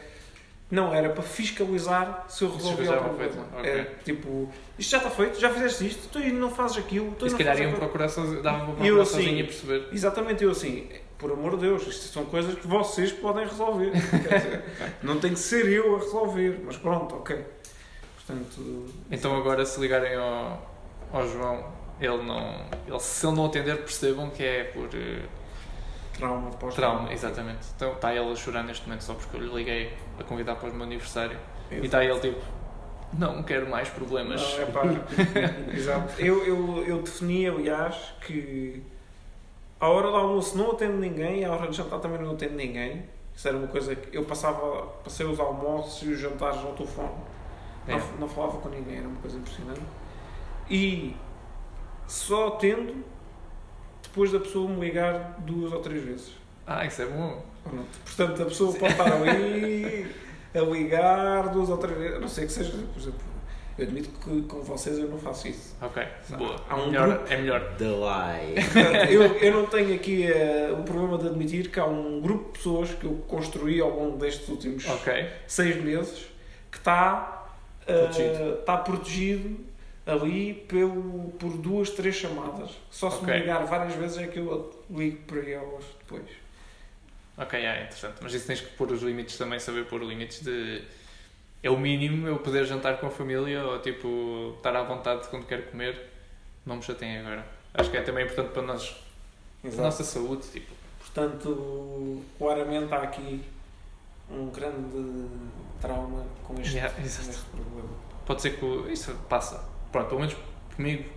Não, 0.70 0.94
era 0.94 1.10
para 1.10 1.24
fiscalizar 1.24 2.26
se 2.28 2.44
eu 2.44 2.52
resolvi 2.54 2.84
já 2.86 2.96
alguma 2.96 3.14
foi 3.16 3.28
coisa. 3.30 3.42
feito, 3.42 3.58
ok. 3.58 3.72
É, 3.72 3.84
tipo, 4.04 4.50
isto 4.78 4.90
já 4.92 4.98
está 4.98 5.10
feito, 5.10 5.40
já 5.40 5.50
fizeste 5.50 5.88
isto, 5.88 6.10
tu 6.10 6.18
ainda 6.18 6.38
não 6.40 6.50
fazes 6.50 6.78
aquilo, 6.78 7.12
tu 7.18 7.26
e 7.26 7.30
se 7.30 7.36
não 7.36 7.38
calhar 7.46 7.62
iam 7.62 7.72
procurar 7.74 8.10
sozinho, 8.10 8.42
dava 8.44 8.58
para 8.58 8.70
eu 8.72 8.76
procurar 8.76 9.02
assim- 9.04 9.12
sozinho 9.14 9.40
e 9.40 9.44
perceber. 9.46 9.88
Exatamente, 9.94 10.44
eu 10.44 10.52
assim, 10.52 10.90
por 11.18 11.32
amor 11.32 11.52
de 11.56 11.62
Deus, 11.68 11.88
isto 11.88 12.12
são 12.14 12.26
coisas 12.26 12.54
que 12.56 12.68
vocês 12.68 13.14
podem 13.14 13.46
resolver. 13.46 13.92
Dizer, 13.96 14.64
não 15.02 15.20
tem 15.20 15.32
que 15.34 15.40
ser 15.40 15.66
eu 15.70 15.96
a 15.96 16.00
resolver, 16.00 16.60
mas 16.66 16.76
pronto, 16.76 17.16
ok. 17.16 17.46
Portanto, 18.18 18.86
Então 19.10 19.38
agora 19.38 19.66
se 19.66 19.80
ligarem 19.80 20.16
ao, 20.16 20.70
ao 21.14 21.28
João, 21.30 21.66
ele 22.02 22.22
não. 22.24 22.66
Ele, 22.86 23.00
se 23.00 23.26
ele 23.26 23.36
não 23.38 23.46
atender, 23.46 23.78
percebam 23.78 24.30
que 24.30 24.44
é 24.44 24.66
por 24.66 24.90
eh, 24.94 25.22
trauma 26.18 26.50
pós 26.52 26.76
trauma, 26.76 27.14
exatamente. 27.14 27.68
Então 27.76 27.94
está 27.94 28.14
ele 28.14 28.30
a 28.30 28.36
chorar 28.36 28.64
neste 28.64 28.86
momento 28.86 29.06
só 29.06 29.14
porque 29.14 29.38
eu 29.38 29.42
lhe 29.42 29.54
liguei 29.56 29.94
a 30.20 30.24
convidar 30.24 30.56
para 30.56 30.70
o 30.70 30.74
meu 30.74 30.84
aniversário. 30.84 31.38
E 31.70 31.76
Exato. 31.76 31.86
está 31.86 32.06
ele 32.06 32.20
tipo, 32.20 32.42
não 33.14 33.44
quero 33.44 33.70
mais 33.70 33.90
problemas. 33.90 34.42
Não, 34.42 34.62
é 34.62 34.66
pá. 34.66 34.82
Exato. 35.74 36.22
Eu, 36.22 36.46
eu, 36.46 36.84
eu 36.86 37.02
defini, 37.02 37.48
aliás, 37.48 38.14
que 38.26 38.84
à 39.80 39.88
hora 39.88 40.10
do 40.10 40.16
almoço 40.16 40.58
não 40.58 40.72
atendo 40.72 40.98
ninguém 40.98 41.42
e 41.42 41.46
à 41.46 41.52
hora 41.52 41.68
de 41.68 41.78
jantar 41.78 42.00
também 42.00 42.20
não 42.20 42.32
atendo 42.32 42.56
ninguém. 42.56 43.04
Isso 43.36 43.48
era 43.48 43.56
uma 43.56 43.68
coisa 43.68 43.96
que 43.96 44.18
eu 44.18 44.24
passava, 44.24 44.88
passei 45.04 45.26
os 45.26 45.40
almoços 45.40 46.08
e 46.08 46.12
os 46.12 46.20
jantares 46.20 46.58
ao 46.58 46.74
telefone. 46.74 47.12
É. 47.88 47.92
Não, 47.92 48.00
não 48.22 48.28
falava 48.28 48.58
com 48.58 48.70
ninguém, 48.70 48.98
era 48.98 49.08
uma 49.08 49.22
coisa 49.22 49.38
impressionante. 49.38 49.82
E 50.70 51.16
só 52.08 52.48
atendo 52.48 53.04
depois 54.02 54.32
da 54.32 54.40
pessoa 54.40 54.68
me 54.68 54.80
ligar 54.80 55.36
duas 55.40 55.72
ou 55.72 55.80
três 55.80 56.04
vezes. 56.04 56.32
Ah, 56.66 56.86
isso 56.86 57.02
é 57.02 57.06
bom. 57.06 57.44
Pronto. 57.70 57.88
Portanto, 58.06 58.42
a 58.42 58.46
pessoa 58.46 58.74
pode 58.74 58.92
estar 58.94 59.12
ali 59.14 60.08
a 60.56 60.60
ligar 60.62 61.50
duas 61.50 61.70
ou 61.70 61.78
três 61.78 61.98
vezes. 61.98 62.16
A 62.18 62.20
não 62.20 62.28
sei 62.28 62.46
que 62.46 62.52
seja, 62.52 62.72
por 62.72 63.00
exemplo, 63.00 63.20
eu 63.78 63.84
admito 63.86 64.10
que 64.10 64.42
com 64.44 64.62
vocês 64.62 64.98
eu 64.98 65.08
não 65.08 65.20
faço 65.20 65.48
isso. 65.48 65.76
Ok, 65.82 66.04
boa. 66.38 66.56
Há 66.68 66.76
um 66.78 66.88
melhor, 66.88 67.10
grupo- 67.10 67.32
É 67.34 67.38
melhor. 67.38 67.76
The 67.78 67.86
Lie. 67.86 69.14
Eu, 69.14 69.24
eu 69.38 69.54
não 69.54 69.66
tenho 69.68 69.94
aqui 69.94 70.24
eh, 70.26 70.74
o 70.78 70.82
problema 70.84 71.18
de 71.20 71.28
admitir 71.28 71.70
que 71.70 71.80
há 71.80 71.86
um 71.86 72.20
grupo 72.22 72.46
de 72.46 72.58
pessoas 72.58 72.90
que 72.92 73.06
eu 73.06 73.14
construí 73.28 73.80
ao 73.80 73.90
longo 73.92 74.18
destes 74.18 74.48
últimos 74.50 74.88
Ok. 74.90 75.30
seis 75.46 75.76
meses 75.84 76.26
que 76.72 76.78
está, 76.78 77.46
eh, 77.86 78.06
Protegido. 78.08 78.54
está 78.60 78.78
protegido 78.78 79.60
ali 80.08 80.54
pelo, 80.54 81.32
por 81.38 81.52
duas, 81.58 81.90
três 81.92 82.16
chamadas. 82.16 82.72
Só 82.90 83.12
se 83.12 83.18
Ok. 83.18 83.32
me 83.32 83.40
ligar 83.42 83.64
várias 83.66 83.94
vezes 83.94 84.18
é 84.18 84.26
que 84.28 84.40
eu 84.40 84.72
ligo 84.90 85.18
para 85.28 85.48
elas 85.50 85.84
depois. 86.00 86.24
Ok, 87.38 87.60
é 87.60 87.84
interessante. 87.84 88.16
Mas 88.22 88.34
isso 88.34 88.48
tens 88.48 88.62
que 88.62 88.70
pôr 88.76 88.92
os 88.92 89.02
limites 89.02 89.38
também, 89.38 89.60
saber 89.60 89.86
pôr 89.86 90.02
os 90.02 90.10
limites 90.10 90.42
de. 90.42 90.82
É 91.62 91.70
o 91.70 91.78
mínimo 91.78 92.28
eu 92.28 92.38
poder 92.40 92.66
jantar 92.66 92.98
com 93.00 93.08
a 93.08 93.12
família 93.12 93.64
ou 93.64 93.80
tipo 93.80 94.54
estar 94.58 94.76
à 94.76 94.84
vontade 94.84 95.28
quando 95.30 95.46
quero 95.46 95.64
comer. 95.64 95.98
Não 96.66 96.78
me 96.78 96.82
chateiem 96.84 97.20
agora. 97.20 97.46
Acho 97.74 97.92
que 97.92 97.98
é 97.98 98.02
também 98.02 98.26
importante 98.26 98.52
para 98.54 98.62
nós, 98.64 98.96
para 99.62 99.72
a 99.72 99.76
nossa 99.84 100.04
saúde. 100.04 100.48
Tipo, 100.50 100.74
Portanto, 101.00 102.22
claramente 102.38 102.94
há 102.94 103.02
aqui 103.02 103.42
um 104.30 104.50
grande 104.50 105.28
trauma 105.82 106.26
com 106.44 106.60
este, 106.60 106.76
Yeah, 106.76 106.94
exato. 107.02 107.30
este 107.30 107.46
problema. 107.46 107.90
pode 108.26 108.42
ser 108.42 108.58
que 108.60 108.66
isso 108.92 109.14
passa. 109.30 109.64
Pronto, 109.92 110.08
pelo 110.10 110.20
menos 110.20 110.36
comigo 110.76 111.10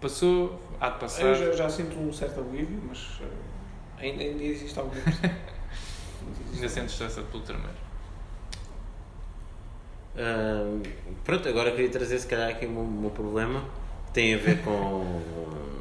passou, 0.00 0.60
há 0.80 0.90
de 0.90 0.98
passar. 1.00 1.22
Eu 1.22 1.34
já, 1.34 1.52
já 1.52 1.68
sinto 1.68 1.96
um 1.98 2.12
certo 2.12 2.40
alívio, 2.40 2.80
mas 2.88 3.20
eh, 3.20 4.04
ainda, 4.04 4.22
ainda 4.22 4.42
existe 4.42 4.78
alguma. 4.78 5.00
Ainda 6.54 6.68
sentes 6.68 6.92
estressado 6.92 7.26
pelo 7.28 7.42
tremer. 7.42 7.70
Ahm, 10.16 10.82
pronto, 11.24 11.48
agora 11.48 11.70
queria 11.72 11.90
trazer 11.90 12.18
se 12.18 12.26
calhar 12.26 12.48
aqui 12.50 12.66
o 12.66 12.70
meu, 12.70 12.82
o 12.82 12.90
meu 12.90 13.10
problema. 13.10 13.64
Tem 14.12 14.34
a 14.34 14.38
ver 14.38 14.62
com 14.62 15.20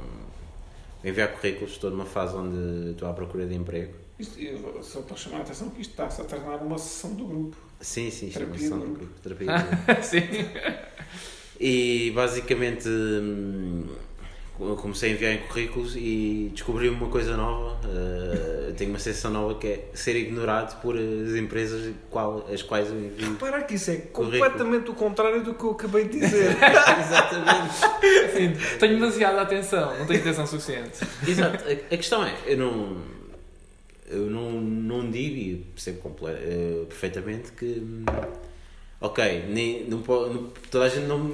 enviar 1.04 1.32
currículos. 1.34 1.71
Estou 1.74 1.89
numa 1.91 2.06
fase 2.06 2.36
onde 2.36 2.91
estou 2.91 3.08
à 3.10 3.13
procura 3.13 3.46
de 3.46 3.56
emprego. 3.56 3.94
Isto, 4.19 4.40
eu, 4.40 4.81
só 4.83 5.02
para 5.02 5.15
chamar 5.17 5.40
a 5.40 5.42
atenção 5.42 5.69
que 5.69 5.81
isto 5.81 5.92
está-se 5.92 6.21
a 6.21 6.25
tornar 6.25 6.58
uma 6.58 6.77
sessão 6.77 7.13
do 7.15 7.25
grupo. 7.25 7.58
Sim, 7.81 8.10
sim, 8.10 8.29
Terapia 8.29 8.58
chama-se 8.60 8.69
de 8.69 8.69
de 8.69 8.69
grupo. 8.79 9.00
grupo. 9.00 9.19
Terapia 9.21 9.48
de 9.48 9.63
grupo. 9.86 10.04
Sim. 10.04 10.21
E 11.60 12.12
basicamente 12.12 12.88
hum, 12.90 13.86
eu 14.60 14.75
comecei 14.75 15.12
a 15.12 15.13
enviar 15.13 15.33
em 15.33 15.39
currículos 15.39 15.95
e 15.95 16.49
descobri 16.53 16.87
uma 16.89 17.08
coisa 17.08 17.35
nova. 17.35 17.77
eh, 17.87 18.73
tenho 18.77 18.89
uma 18.91 18.99
sensação 18.99 19.31
nova 19.31 19.56
que 19.56 19.67
é 19.67 19.85
ser 19.93 20.15
ignorado 20.15 20.79
por 20.81 20.95
as 20.97 21.35
empresas 21.35 21.93
qual, 22.10 22.45
as 22.51 22.62
quais 22.62 22.89
eu 22.89 22.97
envio. 22.99 23.31
Repara 23.31 23.63
que 23.63 23.75
isso 23.75 23.91
é 23.91 23.95
Currículo. 23.97 24.31
completamente 24.43 24.89
o 24.91 24.93
contrário 24.93 25.43
do 25.43 25.53
que 25.53 25.63
eu 25.63 25.71
acabei 25.71 26.06
de 26.06 26.19
dizer. 26.19 26.51
Exatamente. 26.99 27.73
Sim, 28.33 28.77
tenho 28.79 28.95
demasiada 28.95 29.41
atenção, 29.41 29.97
não 29.97 30.06
tenho 30.06 30.19
atenção 30.19 30.45
suficiente. 30.47 30.99
Exato. 31.27 31.63
A, 31.63 31.71
a 31.71 31.97
questão 31.97 32.23
é, 32.25 32.33
eu 32.45 32.58
não. 32.58 32.97
Eu 34.08 34.29
não, 34.29 34.51
não 34.51 35.10
digo 35.10 35.35
e 35.35 35.56
percebo 35.73 36.15
eh, 36.27 36.85
perfeitamente 36.87 37.51
que. 37.53 37.81
Ok, 39.08 39.45
nem, 39.49 39.83
não 39.87 39.99
não- 39.99 40.49
toda 40.71 40.85
a 40.85 40.89
gente 40.89 41.06
não, 41.06 41.31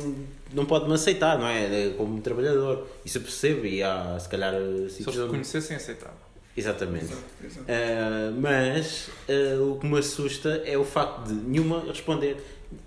não 0.53 0.65
pode 0.65 0.87
me 0.87 0.93
aceitar, 0.93 1.37
não 1.39 1.47
é? 1.47 1.63
Eh, 1.87 1.93
Como 1.97 2.19
trabalhador. 2.21 2.87
Isso 3.05 3.17
eu 3.19 3.21
percebo 3.21 3.65
e 3.65 3.81
há 3.81 4.17
se 4.19 4.27
calhar 4.27 4.53
Se 4.89 4.95
sítios 4.97 5.15
te 5.15 5.21
onde- 5.21 5.29
conhecessem, 5.31 5.77
aceitava. 5.77 6.15
Exatamente. 6.57 7.05
Exato, 7.05 7.21
exato. 7.45 7.61
Uh, 7.71 8.41
mas 8.41 9.07
uh, 9.29 9.71
o 9.71 9.79
que 9.79 9.85
me 9.87 9.97
assusta 9.99 10.61
é 10.65 10.77
o 10.77 10.83
facto 10.83 11.27
de 11.27 11.33
nenhuma 11.33 11.81
responder, 11.87 12.35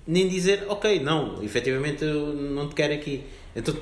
nem 0.06 0.28
dizer, 0.28 0.66
ok, 0.68 1.00
não, 1.00 1.42
efetivamente 1.42 2.04
eu 2.04 2.34
não 2.34 2.68
te 2.68 2.74
quero 2.74 2.92
aqui. 2.92 3.24
Então 3.56 3.74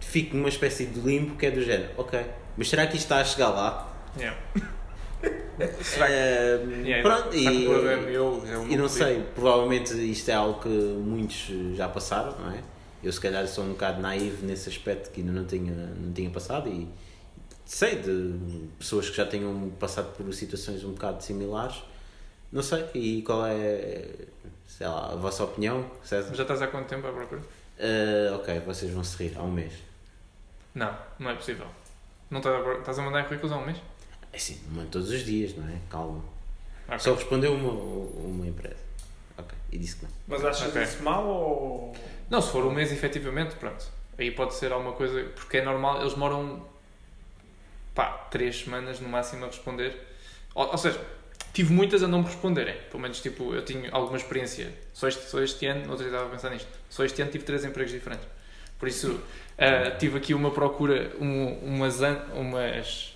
fico 0.00 0.36
numa 0.36 0.48
espécie 0.48 0.86
de 0.86 0.98
limbo 1.00 1.36
que 1.36 1.46
é 1.46 1.50
do 1.52 1.62
género, 1.62 1.90
ok, 1.96 2.20
mas 2.56 2.68
será 2.68 2.86
que 2.88 2.96
isto 2.96 3.04
está 3.04 3.18
a 3.20 3.24
chegar 3.24 3.50
lá? 3.50 3.92
Yeah. 4.18 4.36
Yeah, 5.58 7.02
pronto, 7.02 7.34
e, 7.34 7.46
é? 7.46 8.14
É 8.14 8.72
e 8.72 8.76
não 8.76 8.88
sei, 8.88 9.22
provavelmente 9.34 9.94
isto 9.94 10.28
é 10.30 10.34
algo 10.34 10.60
que 10.60 10.68
muitos 10.68 11.48
já 11.76 11.88
passaram, 11.88 12.38
não 12.38 12.50
é? 12.50 12.62
Eu 13.02 13.12
se 13.12 13.20
calhar 13.20 13.46
sou 13.46 13.64
um 13.64 13.70
bocado 13.70 14.00
naivo 14.00 14.46
nesse 14.46 14.68
aspecto 14.68 15.10
que 15.10 15.20
ainda 15.20 15.32
não 15.32 15.44
tinha, 15.44 15.72
não 15.72 16.12
tinha 16.12 16.30
passado 16.30 16.68
e 16.68 16.88
sei 17.64 17.96
de 17.96 18.68
pessoas 18.78 19.10
que 19.10 19.16
já 19.16 19.26
tenham 19.26 19.70
passado 19.78 20.14
por 20.14 20.32
situações 20.32 20.84
um 20.84 20.92
bocado 20.92 21.22
similares. 21.22 21.82
Não 22.52 22.62
sei, 22.62 22.86
e 22.94 23.22
qual 23.22 23.46
é, 23.46 24.08
sei 24.66 24.86
lá, 24.86 25.12
a 25.12 25.16
vossa 25.16 25.42
opinião, 25.44 25.90
César? 26.02 26.34
Já 26.34 26.42
estás 26.42 26.62
há 26.62 26.68
quanto 26.68 26.86
tempo 26.86 27.06
à 27.06 27.12
procura? 27.12 27.40
Uh, 27.40 28.36
ok, 28.36 28.60
vocês 28.60 28.92
vão 28.92 29.02
se 29.02 29.16
rir, 29.16 29.36
há 29.36 29.42
um 29.42 29.50
mês. 29.50 29.72
Não, 30.74 30.96
não 31.18 31.30
é 31.30 31.34
possível. 31.34 31.66
Não 32.30 32.38
estás 32.38 32.64
a, 32.64 32.72
estás 32.74 32.98
a 32.98 33.02
mandar 33.02 33.24
currículos 33.24 33.52
há 33.52 33.58
um 33.58 33.66
mês? 33.66 33.78
É 34.34 34.36
assim, 34.36 34.60
não 34.72 34.82
é 34.82 34.86
todos 34.86 35.10
os 35.10 35.24
dias, 35.24 35.54
não 35.56 35.64
é? 35.68 35.76
Calma. 35.88 36.24
Ok. 36.88 36.98
Só 36.98 37.14
respondeu 37.14 37.54
uma, 37.54 37.70
uma 37.70 38.44
empresa. 38.46 38.74
Ok, 39.38 39.56
e 39.70 39.78
disse 39.78 39.94
que 39.96 40.04
não. 40.04 40.10
Mas 40.26 40.44
achas 40.44 40.68
Ok. 40.70 40.82
isso 40.82 41.02
mal 41.04 41.24
ou. 41.24 41.96
Não, 42.28 42.42
se 42.42 42.50
for 42.50 42.64
um 42.66 42.72
mês 42.72 42.90
efetivamente, 42.90 43.54
pronto. 43.54 43.86
Aí 44.18 44.32
pode 44.32 44.54
ser 44.54 44.72
alguma 44.72 44.92
coisa, 44.92 45.22
porque 45.36 45.58
é 45.58 45.64
normal, 45.64 46.00
eles 46.00 46.14
demoram 46.14 46.66
pá, 47.94 48.10
três 48.30 48.60
semanas 48.60 48.98
no 48.98 49.08
máximo 49.08 49.44
a 49.44 49.46
responder. 49.48 49.96
Ou, 50.52 50.66
ou 50.72 50.78
seja, 50.78 51.00
tive 51.52 51.72
muitas 51.72 52.02
a 52.02 52.08
não 52.08 52.20
me 52.20 52.26
responderem. 52.26 52.76
Pelo 52.90 53.00
menos 53.02 53.20
tipo, 53.20 53.54
eu 53.54 53.64
tinha 53.64 53.88
alguma 53.92 54.16
experiência. 54.16 54.72
Só 54.92 55.06
este, 55.06 55.22
só 55.28 55.40
este 55.40 55.64
ano, 55.66 55.82
outro 55.90 55.98
dia 55.98 56.06
estava 56.08 56.26
a 56.26 56.30
pensar 56.30 56.50
nisto, 56.50 56.68
só 56.90 57.04
este 57.04 57.22
ano 57.22 57.30
tive 57.30 57.44
três 57.44 57.64
empregos 57.64 57.92
diferentes. 57.92 58.26
Por 58.78 58.88
isso, 58.88 59.20
ah, 59.56 59.92
tive 59.92 60.18
aqui 60.18 60.34
uma 60.34 60.50
procura, 60.50 61.12
um- 61.20 61.58
umas, 61.76 62.00
umas, 62.34 63.13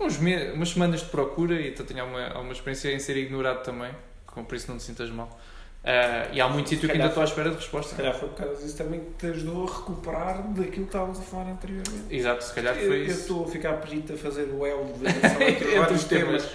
uns 0.00 0.18
me- 0.18 0.50
umas 0.52 0.70
semanas 0.70 1.00
de 1.00 1.06
procura 1.06 1.54
e 1.60 1.68
então 1.70 1.84
tenho 1.86 2.00
alguma, 2.00 2.26
alguma 2.28 2.52
experiência 2.52 2.90
em 2.92 2.98
ser 2.98 3.16
ignorado 3.16 3.62
também. 3.62 3.90
Com, 4.26 4.44
por 4.44 4.54
isso 4.54 4.70
não 4.70 4.76
te 4.78 4.84
sintas 4.84 5.10
mal. 5.10 5.28
Ah, 5.82 6.28
e 6.32 6.40
há 6.40 6.46
muito 6.48 6.68
sítio 6.68 6.88
que 6.88 6.94
ainda 6.94 7.06
estou 7.08 7.22
à 7.22 7.24
espera 7.26 7.48
de 7.50 7.56
resposta. 7.56 7.90
Se 7.90 7.96
calhar 7.96 8.14
foi 8.14 8.28
por 8.28 8.36
causa 8.36 8.62
disso 8.62 8.76
também 8.76 9.00
que 9.00 9.10
te 9.18 9.26
ajudou 9.28 9.66
a 9.66 9.76
recuperar 9.78 10.42
daquilo 10.48 10.70
que 10.70 10.80
estávamos 10.82 11.18
a 11.18 11.22
falar 11.22 11.50
anteriormente. 11.50 12.04
Exato, 12.10 12.44
se 12.44 12.54
calhar 12.54 12.76
Eu 12.76 12.86
foi 12.86 13.00
eu 13.00 13.04
isso. 13.06 13.20
estou 13.20 13.44
a 13.44 13.48
ficar 13.48 13.72
perito 13.80 14.12
a 14.12 14.16
fazer 14.16 14.42
o 14.52 14.66
elo 14.66 14.92
de 14.92 15.04
vários 15.78 16.02
os 16.02 16.04
temas. 16.08 16.48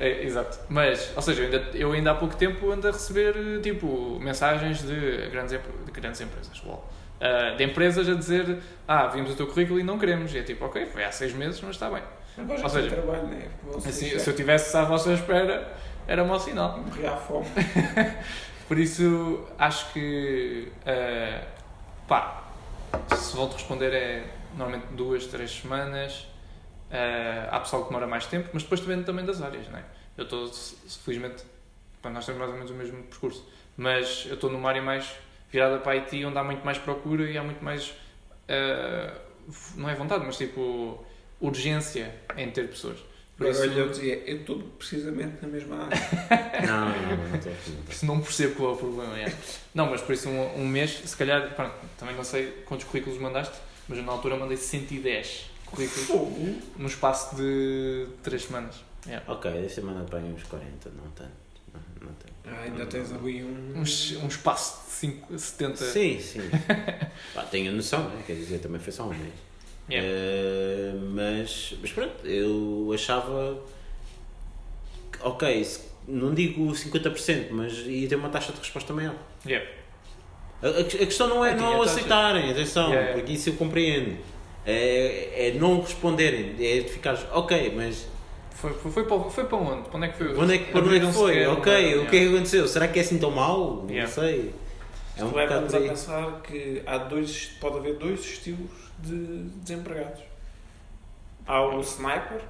É, 0.00 0.22
exato. 0.22 0.60
Mas, 0.68 1.10
ou 1.16 1.22
seja, 1.22 1.42
eu 1.42 1.46
ainda, 1.46 1.70
eu 1.76 1.92
ainda 1.92 2.10
há 2.12 2.14
pouco 2.14 2.36
tempo 2.36 2.70
ando 2.70 2.86
a 2.86 2.92
receber 2.92 3.34
tipo 3.62 4.16
mensagens 4.20 4.80
de 4.82 5.28
grandes, 5.28 5.58
de 5.84 5.90
grandes 5.90 6.20
empresas, 6.20 6.62
lol. 6.62 6.88
Ah, 7.20 7.54
de 7.56 7.64
empresas 7.64 8.08
a 8.08 8.14
dizer 8.14 8.58
ah, 8.86 9.08
vimos 9.08 9.32
o 9.32 9.34
teu 9.34 9.46
currículo 9.46 9.80
e 9.80 9.82
não 9.82 9.98
queremos. 9.98 10.32
E 10.34 10.38
é 10.38 10.42
tipo, 10.42 10.64
ok, 10.64 10.86
foi 10.86 11.04
há 11.04 11.10
seis 11.10 11.32
meses, 11.32 11.60
mas 11.60 11.70
está 11.72 11.90
bem. 11.90 12.02
Agora 12.36 12.60
Ou 12.62 12.70
tem 12.70 12.82
seja, 12.82 12.94
trabalho, 12.94 13.26
né? 13.26 13.48
Assim, 13.76 14.18
se 14.18 14.30
eu 14.30 14.36
tivesse 14.36 14.76
à 14.76 14.84
vossa 14.84 15.12
espera, 15.12 15.72
era 16.06 16.24
mau 16.24 16.38
sinal. 16.38 16.78
morri 16.78 17.06
à 17.06 17.16
fome. 17.16 17.46
Por 18.68 18.78
isso, 18.78 19.44
acho 19.58 19.92
que, 19.92 20.68
ah, 20.86 21.42
pá, 22.06 22.44
se 23.16 23.34
volto 23.34 23.52
a 23.52 23.56
responder 23.56 23.92
é 23.92 24.24
normalmente 24.56 24.86
duas, 24.92 25.26
três 25.26 25.50
semanas. 25.50 26.28
Ah, 26.90 27.48
há 27.50 27.60
pessoal 27.60 27.82
que 27.82 27.88
demora 27.88 28.06
mais 28.06 28.26
tempo, 28.26 28.50
mas 28.52 28.62
depois 28.62 28.80
depende 28.80 29.04
também 29.04 29.24
das 29.24 29.42
áreas, 29.42 29.68
não 29.68 29.78
é? 29.78 29.84
Eu 30.16 30.24
estou, 30.24 30.48
felizmente, 31.04 31.44
nós 32.04 32.24
temos 32.24 32.38
mais 32.38 32.50
ou 32.50 32.56
menos 32.56 32.70
o 32.70 32.74
mesmo 32.74 33.02
percurso, 33.04 33.44
mas 33.76 34.24
eu 34.28 34.34
estou 34.34 34.50
numa 34.50 34.68
área 34.68 34.82
mais 34.82 35.14
virada 35.50 35.78
para 35.78 35.92
a 35.92 35.94
IT, 35.96 36.24
onde 36.24 36.38
há 36.38 36.44
muito 36.44 36.64
mais 36.64 36.78
procura 36.78 37.30
e 37.30 37.36
há 37.36 37.42
muito 37.42 37.62
mais, 37.64 37.94
ah, 38.48 39.14
não 39.76 39.88
é 39.88 39.94
vontade, 39.94 40.24
mas 40.24 40.36
tipo, 40.36 41.04
urgência 41.40 42.14
em 42.36 42.50
ter 42.50 42.68
pessoas. 42.68 42.98
Por 43.36 43.46
Agora 43.46 43.66
isso, 43.66 43.72
olha, 43.72 43.80
eu 43.80 43.88
dizia, 43.88 44.14
eu 44.28 44.36
estou 44.38 44.58
precisamente 44.58 45.40
na 45.40 45.48
mesma 45.48 45.84
área. 45.84 45.96
Não, 46.66 46.88
não, 46.88 47.16
não, 47.16 47.28
não 47.28 47.36
estou 47.36 48.08
não 48.08 48.20
percebo 48.20 48.56
qual 48.56 48.70
é 48.70 48.74
o 48.74 48.76
problema. 48.76 49.16
É. 49.16 49.32
Não, 49.72 49.88
mas 49.88 50.00
por 50.00 50.12
isso 50.12 50.28
um, 50.28 50.62
um 50.62 50.66
mês, 50.66 50.90
se 51.04 51.16
calhar, 51.16 51.54
pronto, 51.54 51.72
também 51.96 52.16
não 52.16 52.24
sei 52.24 52.50
quantos 52.66 52.84
currículos 52.86 53.16
mandaste, 53.20 53.56
mas 53.88 53.98
eu 53.98 54.04
na 54.04 54.10
altura 54.10 54.36
mandei 54.36 54.56
110 54.56 55.50
currículos 55.66 56.06
Fogo! 56.08 56.56
no 56.76 56.88
espaço 56.88 57.36
de 57.36 58.08
3 58.24 58.42
semanas. 58.42 58.82
Yeah. 59.06 59.24
Ok, 59.32 59.50
mandado 59.82 60.06
para 60.10 60.18
aí 60.18 60.32
uns 60.32 60.42
40, 60.42 60.90
não 60.90 61.08
tanto. 61.12 61.30
Não, 61.72 61.80
não 62.08 62.14
tanto. 62.14 62.32
Ah, 62.52 62.62
ainda 62.64 62.86
tens 62.86 63.12
ali 63.12 63.42
um. 63.44 63.72
Um, 63.76 63.80
um 63.80 64.26
espaço 64.28 64.84
de 64.86 64.92
5, 64.92 65.38
70. 65.38 65.76
Sim, 65.84 66.20
sim. 66.20 66.40
Pá, 67.34 67.42
tenho 67.42 67.72
noção, 67.72 68.08
né? 68.08 68.22
quer 68.26 68.34
dizer, 68.34 68.58
também 68.58 68.80
foi 68.80 68.92
só 68.92 69.04
um 69.04 69.08
mês. 69.10 69.32
Yeah. 69.90 70.06
Eh, 70.08 70.92
mas, 71.14 71.74
mas 71.80 71.90
pronto, 71.92 72.26
eu 72.26 72.90
achava 72.94 73.58
que, 75.12 75.18
ok, 75.22 75.64
se- 75.64 75.80
não 76.06 76.34
digo 76.34 76.70
50%, 76.72 77.48
mas 77.52 77.72
ia 77.86 78.08
ter 78.08 78.16
uma 78.16 78.28
taxa 78.28 78.52
de 78.52 78.58
resposta 78.58 78.92
maior. 78.92 79.14
Yeah. 79.46 79.66
A, 80.62 80.66
a- 80.66 80.80
a 80.80 80.84
questão 80.84 81.28
não 81.28 81.44
é 81.44 81.54
não 81.54 81.78
taxa. 81.78 81.92
aceitarem, 81.92 82.50
atenção, 82.50 82.88
Yeah, 82.88 83.00
yeah. 83.00 83.18
porque 83.18 83.32
isso 83.32 83.48
eu 83.50 83.54
compreendo. 83.54 84.18
É, 84.66 85.48
é 85.48 85.52
não 85.58 85.80
responderem, 85.80 86.50
é 86.58 86.80
de 86.80 86.88
ficar, 86.90 87.14
ok, 87.32 87.72
mas 87.74 88.06
Foi, 88.60 88.72
foi, 88.74 88.90
foi, 88.90 89.04
para, 89.04 89.20
foi 89.30 89.44
para 89.44 89.56
onde? 89.58 89.88
Para 89.88 89.96
onde 89.98 90.06
é 90.06 90.08
que 90.10 90.18
foi? 90.18 90.36
onde 90.36 90.54
é 90.54 90.58
que, 90.58 90.72
para 90.72 90.80
onde 90.80 90.96
é 90.96 91.00
que 91.00 91.12
foi? 91.12 91.32
sequer 91.34 91.48
Ok, 91.50 91.96
o 91.98 92.06
que 92.08 92.16
é 92.16 92.20
que 92.20 92.28
aconteceu? 92.34 92.66
Será 92.68 92.88
que 92.88 92.98
é 92.98 93.02
assim 93.02 93.18
tão 93.18 93.30
mau? 93.30 93.84
Yeah. 93.88 94.02
Não 94.08 94.12
sei. 94.14 94.54
É 95.16 95.24
um 95.24 95.34
leva-nos 95.34 95.74
a 95.74 95.80
pensar 95.80 96.40
que 96.42 96.82
há 96.86 96.98
dois, 96.98 97.46
pode 97.60 97.78
haver 97.78 97.96
dois 97.96 98.20
estilos 98.20 98.70
de 98.98 99.44
desempregados. 99.62 100.20
Há 101.46 101.62
o 101.62 101.80
sniper, 101.80 102.40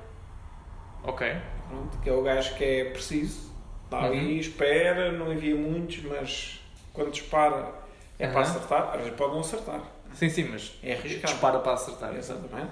Ok. 1.05 1.31
pronto, 1.69 1.99
que 2.03 2.09
é 2.11 2.13
o 2.13 2.23
gajo 2.23 2.55
que 2.57 2.65
é 2.65 2.85
preciso, 2.87 3.51
está 3.85 4.05
ali, 4.05 4.19
Uhum. 4.35 4.41
espera, 4.41 5.13
não 5.13 5.33
envia 5.33 5.55
muitos, 5.55 6.03
mas 6.05 6.61
quando 6.93 7.11
dispara 7.13 7.71
é 8.19 8.27
para 8.29 8.41
Aham. 8.41 8.51
acertar. 8.51 8.91
Às 8.95 8.97
vezes 9.03 9.15
pode 9.15 9.33
não 9.33 9.41
acertar, 9.41 9.81
Sim, 10.15 10.29
sim, 10.29 10.45
mas 10.51 10.73
é 10.83 10.95
arriscado. 10.95 11.33
dispara 11.33 11.59
para 11.61 11.73
acertar. 11.75 12.15
Exatamente. 12.17 12.71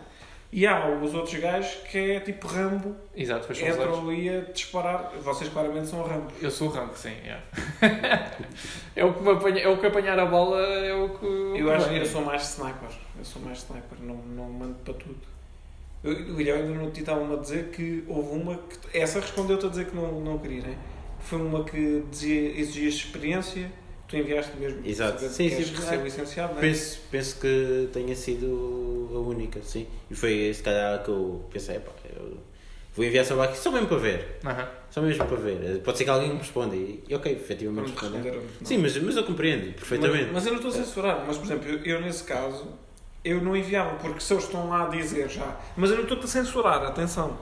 E 0.53 0.67
há 0.67 0.89
os 0.89 1.13
outros 1.13 1.35
gajos 1.41 1.75
que 1.91 1.99
é 2.13 2.21
tipo 2.21 2.47
Rambo, 2.47 2.95
Exato, 3.15 3.49
olhos. 3.49 3.61
entram 3.61 4.09
ali 4.09 4.29
a 4.29 4.41
disparar. 4.41 5.13
Vocês 5.21 5.51
claramente 5.53 5.89
são 5.89 6.03
Rambo. 6.03 6.31
Eu 6.41 6.51
sou 6.51 6.69
o 6.69 6.71
Rambo, 6.71 6.95
sim. 6.97 7.13
yeah. 7.25 7.43
é, 8.95 9.05
o 9.05 9.13
que 9.13 9.23
me 9.23 9.31
apanha, 9.31 9.61
é 9.61 9.69
o 9.69 9.79
que 9.79 9.87
apanhar 9.87 10.19
a 10.19 10.27
bola, 10.27 10.61
é 10.61 10.95
o 10.95 11.11
que. 11.11 11.27
Eu 11.27 11.71
acho 11.73 11.89
que 11.89 11.97
eu 11.97 12.07
sou 12.07 12.23
mais 12.23 12.43
sniper. 12.43 12.89
Eu 13.19 13.25
sou 13.25 13.43
mais 13.43 13.59
sniper, 13.59 13.99
não, 14.01 14.17
não 14.17 14.49
mando 14.49 14.77
para 14.85 14.95
tudo. 14.95 15.17
Eu, 16.05 16.13
o 16.13 16.37
Guilherme 16.37 16.69
ainda 16.69 16.85
no 16.85 16.89
estava-me 16.91 17.35
a 17.35 17.39
dizer 17.39 17.71
que 17.71 18.05
houve 18.07 18.41
uma 18.41 18.57
que. 18.57 18.99
Essa 18.99 19.21
respondeu-te 19.21 19.67
a 19.67 19.69
dizer 19.69 19.87
que 19.87 19.97
não, 19.97 20.21
não 20.21 20.39
queria, 20.39 20.63
né? 20.63 20.79
Foi 21.19 21.41
uma 21.41 21.65
que 21.65 22.05
dizia, 22.09 22.61
exigias 22.61 22.95
experiência, 22.95 23.71
tu 24.09 24.17
enviaste 24.17 24.57
mesmo. 24.57 24.81
Exato. 24.85 25.19
saber 25.21 25.33
Sim, 25.33 25.51
sim, 25.51 25.65
ser 25.77 25.97
licenciado, 26.03 26.55
né? 26.55 26.61
Penso, 26.61 27.01
penso 27.11 27.37
que 27.41 27.89
tenha 27.93 28.15
sido 28.15 29.11
a 29.15 29.19
única, 29.19 29.61
sim. 29.63 29.87
E 30.11 30.15
foi 30.15 30.53
se 30.55 30.63
calhar 30.63 31.03
que 31.03 31.09
eu 31.11 31.45
pensei, 31.53 31.79
pá, 31.81 31.93
eu 32.17 32.37
vou 32.95 33.05
enviar 33.05 33.25
só 33.25 33.41
aqui 33.43 33.59
só 33.59 33.71
mesmo 33.71 33.89
para 33.89 33.99
ver. 33.99 34.39
Só 34.91 35.03
mesmo 35.03 35.25
para 35.27 35.37
ver. 35.37 35.81
Pode 35.83 35.99
ser 35.99 36.05
que 36.05 36.11
alguém 36.11 36.31
me 36.31 36.39
responda 36.39 36.75
e, 36.77 37.03
ok, 37.13 37.33
efetivamente 37.33 37.87
Vamos 37.93 38.01
respondeu. 38.01 38.23
responder 38.33 38.39
a- 38.39 38.61
não. 38.61 38.67
Sim, 38.67 38.79
mas, 38.79 38.97
mas 39.03 39.17
eu 39.17 39.25
compreendo 39.25 39.73
perfeitamente. 39.75 40.25
Mas, 40.25 40.33
mas 40.33 40.47
eu 40.47 40.53
não 40.53 40.59
estou 40.61 40.71
a 40.71 40.85
censurar. 40.85 41.25
Mas, 41.27 41.37
por 41.37 41.45
exemplo, 41.47 41.69
eu, 41.69 41.79
eu 41.85 42.01
nesse 42.01 42.25
caso, 42.25 42.67
eu 43.25 43.41
não 43.43 43.57
enviava, 43.57 43.97
porque 43.97 44.21
se 44.21 44.33
eles 44.33 44.45
estão 44.45 44.69
lá 44.69 44.87
a 44.87 44.89
dizer 44.89 45.29
já. 45.29 45.57
Mas 45.77 45.91
eu 45.91 45.97
não 45.97 46.05
estou 46.05 46.19
a 46.19 46.27
censurar, 46.27 46.83
atenção. 46.85 47.37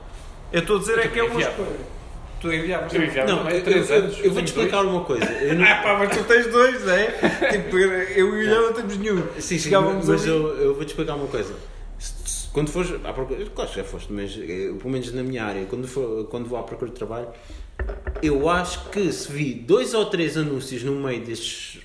Eu 0.52 0.60
estou 0.60 0.76
a 0.76 0.78
dizer 0.80 0.92
Eu 0.94 0.98
é 1.00 1.08
que 1.08 1.18
é 1.18 1.22
uma 1.24 1.40
escolha. 1.40 2.03
Tu 2.44 2.52
enviavas. 2.52 2.92
Eu 2.92 3.02
enviava. 3.04 3.30
não, 3.30 3.38
também, 3.38 3.54
eu, 3.56 3.64
três 3.64 3.88
eu- 3.90 3.96
anos, 3.96 4.18
eu 4.18 4.22
vou-te 4.24 4.34
tenho 4.34 4.44
explicar 4.44 4.82
uma 4.82 5.04
coisa. 5.04 5.24
Eu 5.24 5.54
não, 5.56 5.64
Ah 5.66 5.82
pá, 5.82 5.96
mas 5.98 6.16
tu 6.16 6.24
tens 6.24 6.46
dois, 6.48 6.86
é? 6.86 7.06
tipo, 7.52 7.78
eu 7.78 8.42
e 8.42 8.46
o 8.46 8.50
não 8.62 8.72
temos 8.74 8.96
nenhum. 8.98 9.22
sim, 9.38 9.58
sim, 9.58 9.70
mas 9.70 10.10
ali- 10.10 10.28
eu, 10.28 10.48
eu 10.58 10.74
vou-te 10.74 10.88
explicar 10.88 11.14
uma 11.14 11.26
coisa. 11.26 11.54
Quando 12.52 12.70
fores 12.70 12.92
à 13.04 13.12
procura, 13.12 13.44
claro 13.54 13.70
que 13.70 13.76
já 13.76 13.82
foste, 13.84 14.12
mas 14.12 14.36
eh, 14.38 14.72
pelo 14.78 14.90
menos 14.90 15.12
na 15.12 15.22
minha 15.24 15.42
área, 15.44 15.64
quando, 15.64 15.88
for, 15.88 16.26
quando 16.28 16.46
vou 16.48 16.58
à 16.58 16.62
procura 16.62 16.90
de 16.90 16.96
trabalho, 16.96 17.28
eu 18.22 18.48
acho 18.48 18.90
que 18.90 19.10
se 19.10 19.32
vi 19.32 19.54
dois 19.54 19.92
ou 19.94 20.06
três 20.06 20.36
anúncios 20.36 20.84
no 20.84 20.94
meio 20.94 21.20
destes 21.24 21.80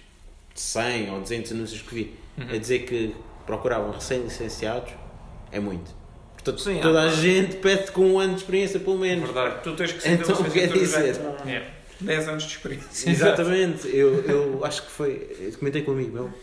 100 0.54 1.10
ou 1.12 1.22
200 1.22 1.52
anúncios 1.54 1.82
que 1.82 1.96
vi 1.96 2.14
Uhum. 2.38 2.54
a 2.54 2.58
dizer 2.58 2.80
que 2.80 3.16
procuravam 3.48 3.92
recém-licenciados, 3.92 4.92
é 5.52 5.60
muito. 5.60 5.90
Portanto, 6.44 6.62
Sim, 6.62 6.80
toda 6.82 7.02
há- 7.02 7.06
a 7.06 7.10
gente 7.16 7.58
pede 7.58 7.92
com 7.92 8.02
um 8.14 8.20
ano 8.20 8.34
de 8.34 8.40
experiência, 8.40 8.80
pelo 8.80 8.98
menos. 8.98 9.26
Verdade. 9.26 9.62
Tu 9.64 9.76
tens 9.76 9.92
que 9.92 10.02
ser 10.02 10.10
Então, 10.14 10.28
licenciatura 10.30 10.52
quer 10.52 10.68
dizer- 10.80 11.14
já 11.16 11.20
com 11.22 11.48
Yeah. 11.50 11.70
10 12.00 12.28
anos 12.30 12.44
de 12.44 12.50
experiência. 12.52 13.10
Exatamente, 13.10 13.88
eu, 13.96 14.24
eu 14.24 14.66
acho 14.66 14.84
que 14.84 14.92
foi. 14.92 15.36
Eu 15.40 15.52
comentei 15.58 15.82
com 15.82 15.92
um 15.92 15.96
amigo 15.96 16.14
meu, 16.14 16.34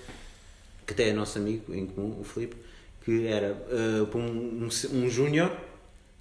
que 0.86 0.92
até 0.92 1.08
é 1.08 1.12
nosso 1.14 1.38
amigo 1.38 1.74
em 1.74 1.86
comum, 1.86 2.20
o 2.20 2.24
Filipe, 2.24 2.56
que 3.04 3.26
era 3.26 3.52
uh, 3.52 4.06
para 4.06 4.20
um, 4.20 4.68
um, 4.68 4.68
um 4.92 5.08
júnior 5.08 5.50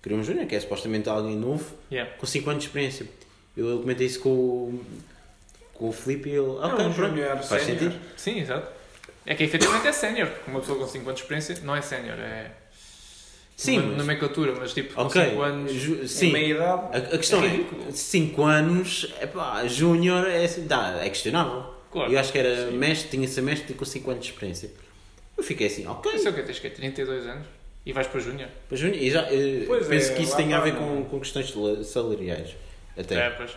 queria 0.02 0.18
um 0.20 0.24
júnior, 0.24 0.46
que 0.46 0.56
é 0.56 0.60
supostamente 0.60 1.10
alguém 1.10 1.36
novo, 1.36 1.66
Yeah. 1.92 2.12
com 2.18 2.26
5 2.28 2.48
anos 2.50 2.62
de 2.64 2.70
experiência. 2.70 3.08
Eu 3.58 3.80
comentei 3.80 4.06
isso 4.06 4.20
com, 4.20 4.30
o- 4.30 4.86
com 5.74 5.90
o 5.90 5.92
Felipe 5.92 6.30
e 6.30 6.34
ele, 6.34 6.42
ok, 6.42 6.68
um 6.70 6.94
pronto, 6.94 6.94
júnior 6.94 7.38
faz 7.44 7.64
sentido. 7.64 7.96
Sim, 8.16 8.40
exato. 8.40 8.68
É 9.26 9.34
que 9.34 9.44
efetivamente 9.44 9.88
é 9.88 9.92
sénior, 9.92 10.28
porque 10.30 10.52
uma 10.52 10.60
pessoa 10.60 10.78
com 10.78 10.88
5 10.88 11.04
anos 11.10 11.16
de 11.20 11.24
experiência 11.24 11.58
não 11.66 11.76
é 11.76 11.82
sénior, 11.82 12.20
é 12.20 12.52
Sim, 13.56 13.80
uma 13.80 13.88
mas- 13.90 13.98
nomenclatura, 13.98 14.54
mas 14.60 14.74
tipo, 14.74 14.94
com 14.94 15.02
ok, 15.04 15.30
5 15.30 15.42
anos. 15.42 15.72
ju- 15.72 16.02
Em 16.04 16.08
sim, 16.08 16.32
meia 16.34 16.56
idade. 16.56 16.82
a, 16.94 16.98
a 17.16 17.18
questão 17.18 17.42
É 17.42 17.46
é, 17.46 17.50
ridículo. 17.50 17.92
5 17.92 18.44
anos, 18.44 19.14
epá, 19.22 19.66
júnior 19.68 20.28
é, 20.28 20.46
dá, 20.60 21.00
é 21.02 21.10
questionável. 21.10 21.74
Claro. 21.92 22.12
Eu 22.12 22.20
acho 22.20 22.32
que 22.34 22.38
era 22.38 22.70
Sim. 22.70 22.78
mestre, 22.78 23.10
tinha 23.12 23.26
que 23.28 23.34
ser 23.34 23.42
mestre 23.42 23.74
com 23.74 23.86
5 23.86 24.12
anos 24.12 24.26
de 24.26 24.32
experiência. 24.32 24.72
Eu 25.38 25.44
fiquei 25.44 25.68
assim, 25.68 25.88
ok, 25.88 26.12
Não 26.12 26.20
sei 26.20 26.32
o 26.32 26.34
que 26.34 26.44
tens 26.44 26.60
que 26.60 26.68
é 26.68 26.70
32 26.70 27.26
anos 27.28 27.48
e 27.86 27.94
vais 27.94 28.08
para 28.08 28.20
Júnior. 28.20 28.50
Para 28.68 28.78
Júnior, 28.78 29.02
e 29.02 29.10
já, 29.10 29.22
eh, 29.32 29.64
Pois 29.68 29.88
penso 29.88 30.12
é, 30.12 30.16
que 30.16 30.24
isso 30.24 30.36
tem 30.36 30.54
a 30.54 30.60
ver 30.60 30.74
está, 30.74 30.80
com, 30.82 31.06
com 31.06 31.20
questões 31.20 31.50
sala- 31.52 31.84
salariais. 31.84 32.50
Até. 32.98 33.16
É, 33.16 33.30
pois. 33.30 33.52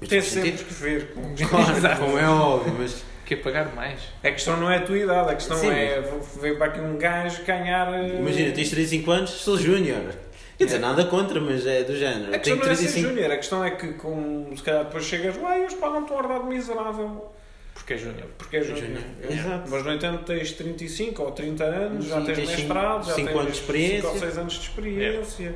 Mas 0.00 0.08
Tem 0.08 0.20
sempre 0.20 0.50
sentido. 0.50 0.66
que 0.66 0.74
ver 0.74 1.12
com. 1.12 1.34
Claro, 1.48 1.98
como 2.00 2.18
é 2.18 2.28
óbvio, 2.28 2.74
mas 2.78 3.04
Que 3.24 3.34
é 3.34 3.36
pagar 3.38 3.74
mais. 3.74 4.00
A 4.22 4.30
questão 4.30 4.56
não 4.58 4.70
é 4.70 4.76
a 4.76 4.82
tua 4.82 4.98
idade, 4.98 5.30
a 5.30 5.34
questão 5.34 5.56
Sim, 5.56 5.70
é 5.70 6.00
vou- 6.00 6.20
veio 6.40 6.56
para 6.58 6.66
aqui 6.66 6.80
um 6.80 6.98
gajo 6.98 7.42
ganhar. 7.44 7.92
eh, 7.94 8.16
imagina, 8.18 8.52
tens 8.52 8.68
35 8.70 9.10
anos, 9.10 9.30
sou 9.30 9.56
júnior. 9.56 10.14
Quer 10.58 10.64
dizer, 10.66 10.76
É. 10.76 10.80
nada 10.80 11.04
contra, 11.06 11.40
mas 11.40 11.66
é 11.66 11.82
do 11.82 11.96
género. 11.96 12.34
A 12.34 12.38
questão 12.38 12.56
Tenho 12.58 12.66
não 12.66 12.70
é 12.72 12.74
ser 12.76 12.82
35. 12.84 13.08
júnior, 13.08 13.30
a 13.32 13.36
questão 13.36 13.64
é 13.64 13.70
que 13.72 13.88
com, 13.94 14.52
se 14.56 14.62
calhar 14.62 14.84
depois 14.84 15.04
chegas 15.04 15.36
lá 15.40 15.58
e 15.58 15.62
eles 15.62 15.74
pagam-te 15.74 16.12
um 16.12 16.16
ordenado 16.16 16.44
miserável 16.46 17.32
Porque 17.72 17.94
é 17.94 17.96
Júnior. 17.96 18.28
porque 18.38 18.56
é 18.58 18.62
júnior. 18.62 18.84
Júnior. 18.84 19.02
É. 19.28 19.32
Exato. 19.32 19.70
Mas 19.70 19.84
no 19.84 19.92
entanto 19.92 20.24
tens 20.24 20.52
35 20.52 21.22
ou 21.24 21.32
30 21.32 21.64
anos, 21.64 22.06
já 22.06 22.20
Sim, 22.20 22.26
tens 22.26 22.36
tens 22.36 22.48
cinco- 22.50 22.60
mestrado, 22.74 23.06
já 23.08 23.14
tens 23.14 23.28
anos 23.28 23.46
de 23.46 23.52
experiência. 23.52 24.00
5 24.02 24.12
ou 24.14 24.18
6 24.20 24.38
anos 24.38 24.52
de 24.52 24.60
experiência, 24.60 25.54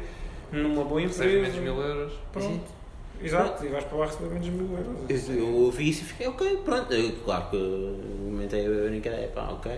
numa 0.51 0.85
boa 0.85 1.01
empresa. 1.03 1.25
menos 1.27 1.55
mil 1.57 1.81
euros. 1.81 2.13
Pronto. 2.33 2.78
Exato, 3.23 3.65
e 3.65 3.69
vais 3.69 3.85
para 3.85 3.99
lá 3.99 4.07
receber 4.07 4.29
menos 4.31 4.49
mil 4.49 4.79
euros. 4.79 5.29
Eu, 5.29 5.35
eu 5.39 5.55
ouvi 5.55 5.89
isso 5.91 6.03
e 6.03 6.05
fiquei, 6.05 6.27
ok, 6.29 6.57
pronto. 6.65 6.93
Eu, 6.93 7.13
claro 7.25 7.51
que 7.51 7.57
eu 7.57 8.01
comentei 8.31 8.67
a 8.67 8.89
brincadeira, 8.89 9.29
pá, 9.29 9.49
ok. 9.51 9.73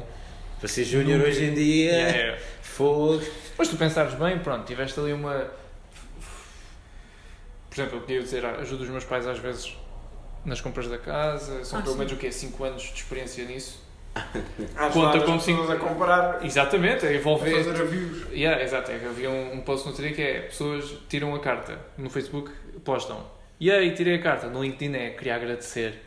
Para 0.59 0.69
ser 0.69 0.85
júnior 0.85 1.21
hoje 1.23 1.45
em 1.45 1.55
dia, 1.55 1.91
Yeah, 1.93 2.17
yeah. 2.19 2.43
fogo. 2.63 3.23
Mas 3.57 3.69
tu 3.69 3.77
pensares 3.77 4.13
bem, 4.15 4.39
pronto, 4.41 4.67
tiveste 4.67 5.01
ali 5.01 5.13
uma. 5.13 5.47
Por 7.71 7.75
exemplo, 7.81 7.97
eu 7.99 8.01
podia 8.03 8.21
dizer, 8.21 8.45
ajudo 8.45 8.83
os 8.83 8.91
meus 8.91 9.05
pais 9.05 9.27
às 9.27 9.39
vezes 9.39 9.77
nas 10.45 10.61
compras 10.61 10.89
da 10.89 10.99
casa, 10.99 11.65
são 11.65 11.79
Ah, 11.79 11.83
pelo 11.83 11.93
sim. 11.95 11.99
menos 11.99 12.13
o 12.15 12.17
quê? 12.17 12.33
5 12.33 12.65
anos 12.65 12.83
de 12.83 12.95
experiência 12.95 13.45
nisso. 13.45 13.81
Às 14.77 14.93
Conta 14.93 15.21
pessoas 15.21 15.43
cinco- 15.45 15.71
a 15.71 15.77
comprar, 15.77 16.45
Exatamente, 16.45 17.07
é 17.07 17.11
a 17.11 17.15
envolver. 17.15 17.63
fazer 17.63 17.77
reviews. 17.77 18.27
Yeah, 18.33 18.61
exato, 18.63 18.91
é 18.91 18.97
havia 18.97 19.31
um, 19.31 19.55
um 19.55 19.61
post 19.61 19.89
no 19.89 19.95
dia 19.95 20.13
que 20.13 20.21
é 20.21 20.41
pessoas 20.41 20.93
tiram 21.09 21.33
a 21.35 21.39
carta 21.39 21.79
no 21.97 22.11
Facebook, 22.11 22.51
postam. 22.81 23.25
E 23.59 23.71
aí, 23.71 23.95
tirei 23.95 24.15
a 24.17 24.23
carta. 24.23 24.49
No 24.49 24.63
LinkedIn 24.63 24.95
é 24.97 25.11
queria 25.11 25.37
agradecer 25.37 26.01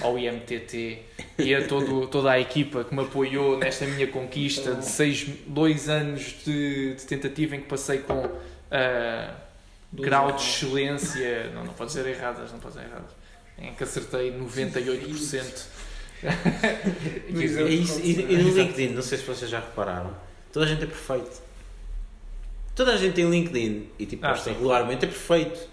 ao 0.00 0.16
IMTT 0.16 1.02
e 1.38 1.54
a 1.54 1.66
todo, 1.66 2.06
toda 2.06 2.30
a 2.30 2.38
equipa 2.38 2.84
que 2.84 2.94
me 2.94 3.02
apoiou 3.02 3.58
nesta 3.58 3.84
minha 3.86 4.06
conquista 4.06 4.74
de 4.74 4.86
seis, 4.86 5.26
dois 5.46 5.88
anos 5.88 6.36
de, 6.44 6.94
de 6.94 7.04
tentativa 7.04 7.56
em 7.56 7.60
que 7.60 7.66
passei 7.66 7.98
com 7.98 8.30
ah, 8.70 9.34
grau 9.92 10.32
de 10.32 10.42
excelência. 10.42 11.50
Não, 11.50 11.64
não 11.64 11.72
pode 11.72 11.92
ser 11.92 12.06
erradas, 12.06 12.52
não 12.52 12.60
pode 12.60 12.74
ser 12.74 12.84
erradas. 12.84 13.10
Em 13.58 13.74
que 13.74 13.82
acertei 13.82 14.32
98%. 14.32 15.66
No 17.30 17.40
É 17.42 17.62
isso, 17.70 18.00
e, 18.00 18.20
e 18.20 18.36
no 18.36 18.50
LinkedIn, 18.50 18.94
não 18.94 19.02
sei 19.02 19.18
se 19.18 19.24
vocês 19.24 19.50
já 19.50 19.58
repararam, 19.58 20.14
toda 20.52 20.66
a 20.66 20.68
gente 20.68 20.84
é 20.84 20.86
perfeito. 20.86 21.42
Toda 22.74 22.92
a 22.92 22.96
gente 22.96 23.14
tem 23.14 23.28
LinkedIn 23.28 23.88
e 23.98 24.06
tipo, 24.06 24.24
Ah, 24.24 24.30
posta 24.30 24.50
regularmente, 24.50 25.04
é 25.04 25.08
perfeito. 25.08 25.69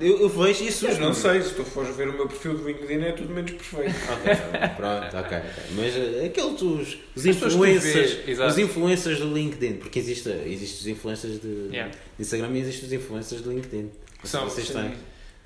Eu, 0.00 0.20
eu 0.22 0.28
vejo 0.28 0.64
isso. 0.64 0.86
Mas 0.86 0.98
não 0.98 1.12
sei, 1.12 1.42
se 1.42 1.54
tu 1.54 1.62
fores 1.64 1.94
ver 1.94 2.08
o 2.08 2.12
meu 2.14 2.26
perfil 2.26 2.56
do 2.56 2.66
LinkedIn 2.66 3.04
é 3.04 3.12
tudo 3.12 3.32
menos 3.34 3.50
perfeito. 3.50 3.94
Ok, 4.10 4.34
pronto, 4.76 5.16
ok, 5.16 5.38
ok. 5.38 5.62
Mas 5.72 5.94
eh, 5.96 6.26
aqueles 6.26 6.62
os, 6.62 6.96
os 7.14 7.22
que 7.22 7.28
influencers, 7.30 8.12
vês, 8.24 8.38
os 8.40 8.58
influencers 8.58 9.18
do 9.20 9.34
LinkedIn, 9.34 9.74
porque 9.74 9.98
existe, 9.98 10.30
existe 10.46 10.80
os 10.80 10.86
influencers 10.86 11.40
de, 11.40 11.68
Yeah. 11.70 11.90
de 11.92 12.22
Instagram 12.22 12.50
e 12.56 12.60
existem 12.60 12.86
os 12.86 12.92
influencers 12.94 13.42
do 13.42 13.50
LinkedIn. 13.50 13.90
Sei 14.22 14.30
São, 14.30 14.44
vocês 14.48 14.70
têm. 14.70 14.94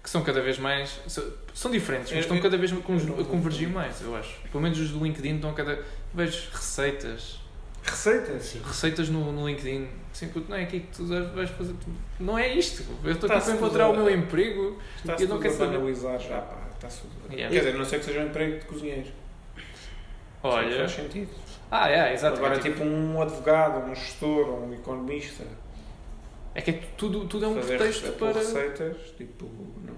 que 0.03 0.09
são 0.09 0.23
cada 0.23 0.41
vez 0.41 0.59
mais. 0.59 1.01
São, 1.09 1.25
são 1.53 1.71
diferentes, 1.71 2.13
mas 2.13 2.21
estão 2.21 2.39
cada 2.41 2.57
vez 2.57 2.73
a 2.73 2.77
convergir 3.25 3.69
mais, 3.69 4.01
eu 4.01 4.15
acho. 4.15 4.37
Pelo 4.53 4.63
menos 4.63 4.79
os 4.79 4.91
do 4.91 5.03
LinkedIn 5.03 5.37
estão 5.37 5.53
cada. 5.55 5.85
Vejo 6.15 6.49
receitas. 6.53 7.40
Receitas? 7.83 8.57
Receitas 8.65 9.09
no, 9.09 9.33
no 9.33 9.49
LinkedIn. 9.49 9.89
Sim, 10.13 10.29
puto, 10.29 10.51
não 10.51 10.57
é 10.57 10.63
aqui 10.63 10.81
que 10.81 10.97
tu 10.97 11.07
vais 11.07 11.51
fazer. 11.51 11.75
Não 12.19 12.39
é 12.39 12.53
isto. 12.53 12.85
Eu 13.05 13.13
estou 13.13 13.31
aqui 13.31 13.45
para 13.45 13.55
encontrar 13.55 13.89
o 13.89 13.97
meu 13.97 14.11
emprego. 14.11 14.79
Eu 15.19 15.29
não 15.29 15.41
quero 15.41 15.55
saber. 15.55 15.79
banalizar 15.79 16.19
já, 16.19 16.41
pá. 16.41 16.69
Está-se 16.75 17.03
tudo. 17.03 17.33
Yeah. 17.33 17.55
Quer 17.55 17.65
dizer, 17.67 17.79
não 17.79 17.85
sei 17.85 17.99
que 17.99 18.05
seja 18.05 18.21
um 18.21 18.27
emprego 18.27 18.59
de 18.59 18.65
cozinheiro. 18.67 19.09
Olha. 20.43 20.79
Faz 20.79 20.93
sentido. 20.93 21.31
Ah, 21.71 21.91
é, 21.91 22.15
exato. 22.15 22.37
Agora, 22.37 22.59
tipo, 22.59 22.83
um 22.83 23.21
advogado, 23.21 23.91
um 23.91 23.95
gestor, 23.95 24.49
um 24.49 24.75
economista. 24.75 25.45
é 26.55 26.61
que 26.61 26.71
é 26.71 26.83
tudo, 26.97 27.27
tudo 27.27 27.45
é 27.45 27.49
um 27.49 27.55
fazer 27.57 27.79
pretexto 27.79 28.13
para. 28.13 28.33
receitas, 28.33 28.97
tipo, 29.17 29.45
não... 29.85 29.95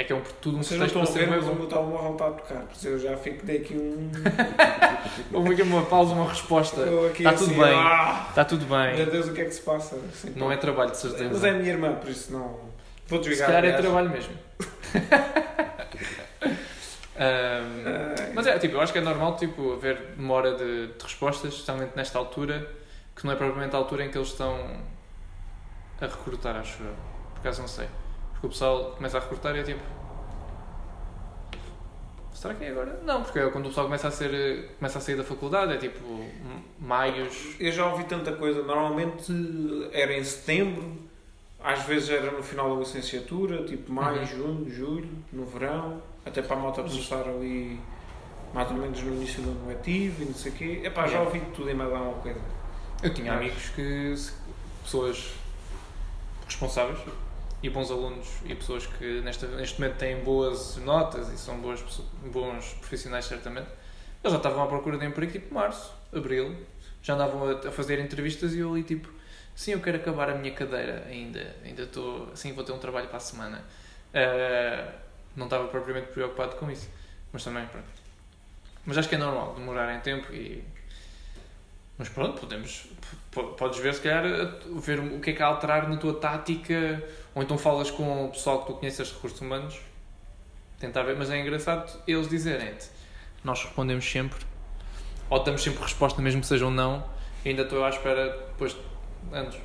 É 0.00 0.04
que 0.04 0.14
é 0.14 0.16
um, 0.16 0.22
tudo 0.40 0.56
um 0.56 0.62
Vocês 0.62 0.80
pretexto 0.80 0.98
para 0.98 1.02
a 1.02 1.12
ser 1.12 1.18
ver, 1.18 1.28
bem 1.28 1.38
mas 1.40 1.46
o 1.48 1.54
meu 1.54 1.66
telemóvel 1.66 2.12
está 2.12 2.28
a 2.28 2.30
tocar. 2.30 2.60
Por 2.62 2.72
isso 2.74 2.88
eu 2.88 2.98
já 2.98 3.16
fico, 3.18 3.44
dei 3.44 3.58
aqui 3.58 3.74
um... 3.74 4.10
Houve 5.36 5.60
uma 5.62 5.82
pausa, 5.82 6.14
uma 6.14 6.26
resposta. 6.26 6.80
Está 6.80 7.32
tudo 7.34 7.50
assim, 7.50 7.58
bem. 7.60 7.74
ah, 7.74 8.26
Está 8.30 8.44
tudo 8.46 8.66
Meu 8.66 8.78
bem. 8.96 9.04
Deus, 9.04 9.28
o 9.28 9.34
que 9.34 9.42
é 9.42 9.44
que 9.44 9.50
se 9.50 9.60
passa? 9.60 9.96
Assim, 9.96 10.32
Não 10.34 10.50
é 10.50 10.56
trabalho, 10.56 10.90
de 10.90 10.96
certeza. 10.96 11.28
Mas 11.30 11.44
é 11.44 11.50
a 11.50 11.52
minha 11.52 11.68
irmã, 11.70 11.92
por 11.96 12.08
isso 12.08 12.32
não... 12.32 12.58
Vou 13.08 13.22
Se 13.22 13.28
desligar. 13.28 13.50
calhar 13.52 13.64
é 13.66 13.72
trabalho 13.76 14.08
mesmo. 14.08 14.32
Ai. 17.22 18.32
mas 18.32 18.46
é, 18.46 18.58
tipo, 18.58 18.76
eu 18.76 18.80
acho 18.80 18.94
que 18.94 18.98
é 18.98 19.02
normal 19.02 19.36
tipo, 19.36 19.74
haver 19.74 20.14
demora 20.16 20.54
de, 20.54 20.86
de 20.86 21.02
respostas, 21.02 21.52
especialmente 21.52 21.92
nesta 21.94 22.18
altura, 22.18 22.66
que 23.14 23.26
não 23.26 23.34
é 23.34 23.36
propriamente 23.36 23.76
a 23.76 23.78
altura 23.78 24.06
em 24.06 24.10
que 24.10 24.16
eles 24.16 24.28
estão 24.28 24.56
a 26.00 26.06
recrutar, 26.06 26.56
acho 26.56 26.82
eu. 26.82 26.94
Por 27.34 27.40
acaso 27.40 27.60
não 27.60 27.68
sei. 27.68 27.86
Porque 28.40 28.46
o 28.46 28.50
pessoal 28.50 28.92
começa 28.96 29.18
a 29.18 29.20
recrutar 29.20 29.54
e 29.56 29.60
é 29.60 29.62
tipo. 29.62 29.80
Será 32.32 32.54
que 32.54 32.64
é 32.64 32.70
agora? 32.70 32.98
Não, 33.04 33.22
porque 33.22 33.38
é 33.38 33.50
quando 33.50 33.66
o 33.66 33.68
pessoal 33.68 33.84
começa 33.86 34.08
a, 34.08 34.10
ser, 34.10 34.70
começa 34.78 34.96
a 34.98 35.00
sair 35.00 35.16
da 35.16 35.24
faculdade, 35.24 35.74
é 35.74 35.76
tipo 35.76 36.00
maios. 36.78 37.54
Eu 37.60 37.70
já 37.70 37.86
ouvi 37.86 38.04
tanta 38.04 38.32
coisa. 38.32 38.62
Normalmente 38.62 39.30
era 39.92 40.16
em 40.16 40.24
setembro, 40.24 40.96
às 41.62 41.82
vezes 41.82 42.08
era 42.08 42.30
no 42.30 42.42
final 42.42 42.72
da 42.74 42.80
licenciatura, 42.80 43.64
tipo 43.64 43.92
maio, 43.92 44.20
Uhum. 44.20 44.26
junho, 44.26 44.70
julho, 44.70 45.08
no 45.30 45.44
verão, 45.44 46.00
até 46.24 46.40
para 46.40 46.56
a 46.56 46.58
malta 46.60 46.82
começar 46.82 47.28
ali 47.28 47.78
mais 48.54 48.70
ou 48.70 48.76
menos 48.78 49.02
no 49.02 49.14
início 49.14 49.42
do 49.42 49.50
ano 49.50 49.68
letivo 49.68 50.22
e 50.22 50.24
não 50.26 50.34
sei 50.34 50.50
o 50.52 50.54
quê. 50.54 50.80
Epá, 50.82 51.06
já 51.06 51.20
ouvi 51.20 51.40
tudo 51.54 51.68
e 51.68 51.74
mais 51.74 51.92
alguma 51.92 52.14
coisa. 52.22 52.40
Eu 53.02 53.12
tinha 53.12 53.32
Mas- 53.34 53.40
amigos 53.42 53.68
que. 53.70 54.14
pessoas 54.82 55.34
responsáveis 56.46 56.98
e 57.62 57.68
bons 57.68 57.90
alunos 57.90 58.26
e 58.44 58.54
pessoas 58.54 58.86
que 58.86 59.20
neste, 59.20 59.46
neste 59.46 59.80
momento 59.80 59.98
têm 59.98 60.22
boas 60.22 60.76
notas 60.76 61.28
e 61.28 61.38
são 61.38 61.58
boas, 61.60 61.82
bons 62.32 62.74
profissionais, 62.74 63.24
certamente. 63.26 63.68
Eles 64.22 64.32
já 64.32 64.36
estavam 64.36 64.62
à 64.62 64.66
procura 64.66 64.98
de 64.98 65.06
emprego 65.06 65.32
tipo 65.32 65.54
março, 65.54 65.92
abril. 66.14 66.56
Já 67.02 67.14
andavam 67.14 67.48
a, 67.48 67.68
a 67.68 67.72
fazer 67.72 67.98
entrevistas 67.98 68.54
e 68.54 68.58
eu 68.58 68.72
ali 68.72 68.82
tipo. 68.82 69.08
Sim, 69.54 69.72
eu 69.72 69.80
quero 69.80 69.98
acabar 69.98 70.30
a 70.30 70.34
minha 70.34 70.54
cadeira 70.54 71.04
ainda. 71.08 71.54
Ainda 71.64 71.82
estou. 71.82 72.30
Assim, 72.32 72.52
vou 72.52 72.64
ter 72.64 72.72
um 72.72 72.78
trabalho 72.78 73.08
para 73.08 73.16
a 73.16 73.20
semana. 73.20 73.64
Ah, 74.14 74.92
não 75.36 75.46
estava 75.46 75.68
propriamente 75.68 76.08
preocupado 76.08 76.56
com 76.56 76.70
isso. 76.70 76.88
Mas 77.32 77.44
também, 77.44 77.66
pronto. 77.66 77.88
Mas 78.84 78.98
acho 78.98 79.08
que 79.08 79.14
é 79.14 79.18
normal 79.18 79.54
demorar 79.54 79.94
em 79.94 80.00
tempo 80.00 80.32
e. 80.32 80.64
Mas 81.98 82.08
pronto, 82.08 82.40
podemos. 82.40 82.86
Podes 83.30 83.78
ver, 83.78 83.94
se 83.94 84.00
calhar, 84.00 84.24
ver 84.80 84.98
o 84.98 85.20
que 85.20 85.30
é 85.30 85.32
que 85.32 85.42
há 85.42 85.46
a 85.46 85.50
alterar 85.50 85.88
na 85.88 85.96
tua 85.96 86.14
tática, 86.14 87.00
ou 87.34 87.42
então 87.42 87.56
falas 87.56 87.88
com 87.90 88.26
o 88.26 88.30
pessoal 88.30 88.62
que 88.62 88.66
tu 88.72 88.78
conheces 88.78 89.06
de 89.06 89.14
recursos 89.14 89.40
humanos, 89.40 89.78
tentar 90.80 91.02
ver, 91.04 91.14
mas 91.16 91.30
é 91.30 91.38
engraçado 91.40 91.96
eles 92.08 92.28
dizerem-te. 92.28 92.88
Nós 93.44 93.62
respondemos 93.62 94.04
sempre, 94.10 94.38
ou 95.28 95.42
damos 95.44 95.62
sempre 95.62 95.80
resposta, 95.82 96.20
mesmo 96.20 96.40
que 96.40 96.46
seja 96.48 96.66
um 96.66 96.70
não, 96.72 97.04
e 97.44 97.50
ainda 97.50 97.62
estou 97.62 97.84
à 97.84 97.88
espera 97.90 98.30
depois 98.48 98.72
de 98.72 99.36
anos. 99.36 99.56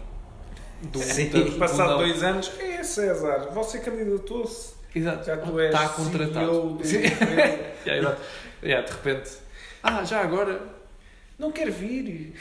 Do, 0.84 0.99
Sim. 0.99 1.30
do- 1.30 1.45
do 1.45 1.51
Passado 1.57 1.89
não. 1.91 1.97
dois 1.97 2.22
anos, 2.22 2.51
é 2.59 2.84
César, 2.84 3.49
você 3.51 3.80
candidatou-se. 3.80 4.76
Exato. 4.93 5.26
Já 5.26 5.38
tu 5.38 5.59
és 5.59 5.74
Está 5.74 5.89
contratado. 5.89 6.45
CEO 6.45 6.70
do. 6.76 6.84
Yeah, 7.86 7.97
exato. 7.97 8.22
Yeah, 8.63 8.88
de 8.88 8.93
repente. 8.93 9.32
Ah, 9.84 10.03
já 10.03 10.22
agora. 10.22 10.61
Não 11.38 11.52
quer 11.52 11.70
vir. 11.70 12.34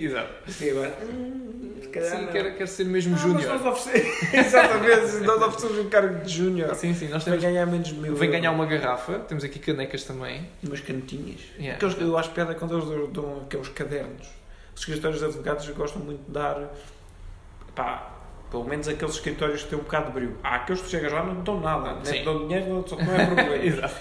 exato. 0.00 0.32
E 0.64 0.70
agora, 0.70 0.96
hum, 1.02 1.72
calhar 1.92 2.10
Sim, 2.16 2.24
não. 2.24 2.32
quero, 2.32 2.54
quero 2.54 2.68
ser 2.68 2.84
mesmo 2.86 3.14
Ah, 3.14 3.18
júnior. 3.18 3.46
nós 3.58 3.66
oferecemos, 3.66 4.22
exatamente, 4.32 5.16
nós 5.26 5.42
oferecemos 5.42 5.78
um 5.78 5.88
cargo 5.90 6.24
de 6.24 6.32
júnior. 6.32 6.74
Sim, 6.74 6.94
sim, 6.94 7.08
nós 7.08 7.22
temos. 7.24 7.42
ganhar 7.42 7.66
menos 7.66 7.92
mil 7.92 8.14
Vem 8.16 8.30
ganhar 8.30 8.50
uma 8.52 8.64
garrafa, 8.64 9.18
temos 9.20 9.44
aqui 9.44 9.58
canecas 9.58 10.04
também. 10.04 10.48
umas 10.62 10.80
canetinhas. 10.80 11.40
Yeah. 11.58 11.74
Aqueles, 11.76 12.00
eu 12.00 12.16
acho 12.16 12.30
piada 12.30 12.54
quando 12.54 12.78
eles 12.78 13.10
dão 13.12 13.42
aqueles 13.42 13.68
cadernos. 13.68 14.28
Os 14.74 14.80
escritórios 14.80 15.18
de 15.20 15.26
advogados 15.26 15.68
gostam 15.70 16.00
muito 16.02 16.24
de 16.24 16.30
dar 16.32 16.72
pá, 17.74 18.16
pelo 18.50 18.64
menos 18.64 18.88
aqueles 18.88 19.14
escritórios 19.16 19.64
que 19.64 19.68
têm 19.70 19.78
um 19.78 19.82
bocado 19.82 20.06
de 20.06 20.12
brilho. 20.12 20.36
Há 20.42 20.56
aqueles 20.56 20.80
que 20.80 20.88
chegas 20.88 21.12
lá 21.12 21.22
não 21.24 21.42
dão 21.42 21.60
nada, 21.60 21.94
nem 21.96 22.04
Sim. 22.04 22.18
te 22.20 22.24
dão 22.24 22.46
dinheiro, 22.48 22.84
só 22.88 22.96
que 22.96 23.04
não 23.04 23.14
é 23.14 23.26
problema. 23.26 23.56
Exato. 23.64 23.94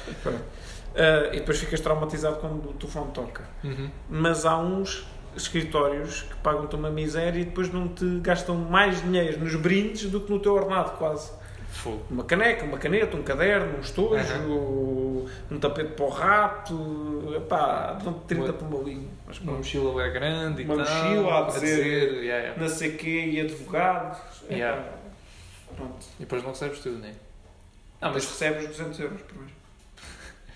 Ah, 0.95 1.29
e 1.33 1.39
depois 1.39 1.59
ficas 1.59 1.79
traumatizado 1.79 2.37
quando 2.37 2.69
o 2.69 2.73
telefone 2.73 3.11
toca. 3.11 3.43
Uhum. 3.63 3.89
Mas 4.09 4.45
há 4.45 4.57
uns 4.57 5.05
escritórios 5.35 6.23
que 6.23 6.35
pagam-te 6.37 6.75
uma 6.75 6.89
miséria 6.89 7.39
e 7.39 7.45
depois 7.45 7.71
não 7.71 7.87
te 7.87 8.19
gastam 8.19 8.55
mais 8.55 9.01
dinheiro 9.01 9.39
nos 9.39 9.55
brindes 9.55 10.09
do 10.09 10.19
que 10.21 10.31
no 10.31 10.39
teu 10.39 10.53
ordenado, 10.55 10.97
quase. 10.97 11.31
Uma 12.09 12.23
caneca, 12.23 12.65
uma 12.65 12.77
caneta, 12.79 13.15
um 13.15 13.21
caderno, 13.21 13.77
um 13.77 13.79
estojo, 13.79 15.29
um 15.51 15.59
tapete 15.59 15.91
para 15.93 16.05
o 16.05 16.09
rato, 16.09 17.33
epá, 17.37 17.93
dão-te 18.03 18.21
30 18.25 18.43
Uma- 18.45 18.53
por 18.53 18.65
uma 18.67 18.83
linha. 18.89 19.07
Mas 19.25 19.37
Uma 19.39 19.53
mochila 19.53 20.03
é 20.03 20.09
grande 20.09 20.63
e 20.63 20.65
Uma 20.65 20.83
tal. 20.83 20.85
mochila 20.95 21.31
a 21.33 21.39
a 21.39 21.47
dizer- 21.47 21.75
dizer, 21.75 22.13
yeah, 22.23 22.43
yeah. 22.47 22.61
Não 22.61 22.67
sei 22.67 22.91
quê, 22.95 23.25
e 23.33 23.39
advogados. 23.41 24.17
epá, 24.45 24.53
Yeah. 24.55 24.83
Pronto. 25.75 26.05
E 26.17 26.21
depois 26.21 26.41
não 26.43 26.49
recebes 26.49 26.79
tudo, 26.79 26.97
né? 26.97 27.13
Não, 28.01 28.11
mas. 28.13 28.25
recebes 28.25 28.67
200 28.67 28.99
euros 28.99 29.21
por 29.21 29.37
mês. 29.37 29.51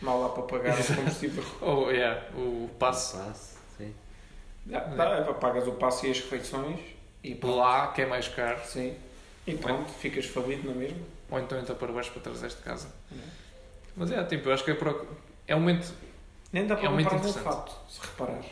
Mal 0.03 0.19
lá 0.21 0.29
para 0.29 0.43
pagar 0.43 0.77
o 0.79 0.95
combustível. 0.95 1.43
Oh, 1.61 1.89
yeah, 1.89 2.21
o 2.35 2.69
passo 2.77 3.17
Passo, 3.17 3.57
sim. 3.77 3.93
Já, 4.69 4.81
tá, 4.81 5.03
é 5.15 5.21
para 5.21 5.33
pagas 5.35 5.65
o 5.67 5.71
passo 5.73 6.05
e 6.05 6.11
as 6.11 6.19
refeições 6.19 6.79
e 7.23 7.33
pronto. 7.35 7.55
lá, 7.55 7.87
que 7.93 8.01
é 8.01 8.05
mais 8.05 8.27
caro. 8.27 8.59
Sim. 8.65 8.95
E 9.47 9.55
pronto, 9.55 9.89
ficas 9.93 10.25
falido 10.25 10.67
na 10.69 10.75
mesma. 10.75 10.97
Ou 11.31 11.39
então 11.39 11.57
entra 11.57 11.73
para 11.73 11.91
baixo 11.91 12.11
para 12.11 12.21
trazeres 12.21 12.55
de 12.55 12.61
casa. 12.61 12.89
Yeah. 13.11 13.31
Mas 13.95 14.11
é, 14.11 14.23
tipo, 14.25 14.49
eu 14.49 14.53
acho 14.53 14.63
que 14.65 14.71
é, 14.71 14.73
por... 14.73 15.07
é 15.47 15.55
um 15.55 15.59
momento. 15.59 15.91
Nem 16.51 16.67
dá 16.67 16.75
para 16.75 16.85
É 16.85 16.89
muito 16.89 17.09
comprar 17.09 17.27
um 17.29 17.33
fato, 17.33 17.71
se 17.89 18.01
reparares. 18.01 18.45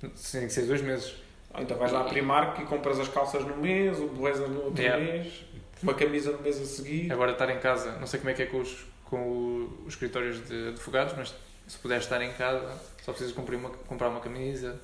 Tem 0.00 0.10
que 0.46 0.50
ser 0.50 0.66
dois 0.66 0.82
meses. 0.82 1.14
Ou 1.54 1.62
então 1.62 1.76
vais 1.78 1.92
lá 1.92 2.00
à 2.00 2.04
Primark 2.04 2.60
e 2.60 2.64
compras 2.66 2.98
as 3.00 3.08
calças 3.08 3.44
no 3.44 3.56
mês, 3.56 3.98
o 3.98 4.08
blazer 4.08 4.48
no 4.48 4.64
outro 4.64 4.82
Yeah. 4.82 5.02
mês, 5.02 5.44
uma 5.82 5.94
camisa 5.94 6.32
no 6.32 6.38
mês 6.42 6.60
a 6.60 6.64
seguir. 6.64 7.10
Agora 7.12 7.32
estar 7.32 7.48
em 7.50 7.58
casa, 7.58 7.92
não 7.98 8.06
sei 8.06 8.20
como 8.20 8.30
é 8.30 8.34
que 8.34 8.42
é 8.42 8.46
com 8.46 8.60
os, 8.60 8.84
com 9.08 9.16
o- 9.20 9.82
os 9.86 9.94
escritórios 9.94 10.46
de 10.46 10.68
advogados, 10.68 11.14
mas 11.16 11.34
se 11.66 11.78
puderes 11.78 12.04
estar 12.04 12.20
em 12.22 12.32
casa, 12.32 12.72
só 13.02 13.12
precisas 13.12 13.32
comprar 13.34 13.56
uma, 13.56 13.70
comprar 13.70 14.08
uma 14.08 14.20
camisa. 14.20 14.80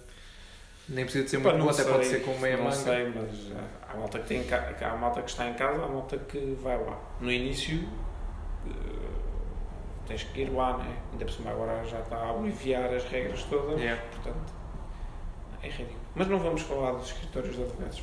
Nem 0.89 1.05
precisa 1.05 1.25
de 1.25 1.31
ser 1.31 1.39
muito 1.39 1.57
não 1.57 1.65
boa, 1.67 1.73
até 1.73 1.85
pode 1.85 2.05
ser 2.07 2.21
com 2.23 2.37
meia 2.39 2.57
não 2.59 2.65
manga. 2.65 2.77
sei, 2.77 3.09
mas 3.09 3.53
ah, 3.57 3.91
há 3.93 3.97
malta 3.97 4.19
que 4.19 4.27
tem 4.27 4.45
há 4.83 4.97
malta 4.97 5.23
que 5.23 5.31
está 5.31 5.49
em 5.49 5.55
casa, 5.55 5.83
há 5.83 5.89
malta 5.89 6.19
que 6.19 6.59
vai 6.63 6.77
lá. 6.79 6.99
No 7.21 7.33
início 7.33 7.89
eh, 8.67 8.71
tens 10.07 10.25
que 10.25 10.43
ir 10.43 10.51
lá, 10.53 10.77
né? 10.77 10.95
Ainda 11.13 11.25
por 11.25 11.33
cima 11.33 11.51
agora 11.53 11.83
já 11.87 12.01
está 12.01 12.17
a 12.17 12.31
aliviar 12.31 12.93
as 12.93 13.05
regras 13.05 13.43
todas, 13.45 13.81
Yeah. 13.81 14.03
portanto 14.13 14.53
é 15.63 15.69
ridículo. 15.69 16.01
Mas 16.15 16.29
não 16.29 16.39
vamos 16.39 16.61
falar 16.63 16.93
dos 16.93 17.07
escritórios 17.07 17.57
de 17.57 17.63
advogados. 17.63 18.03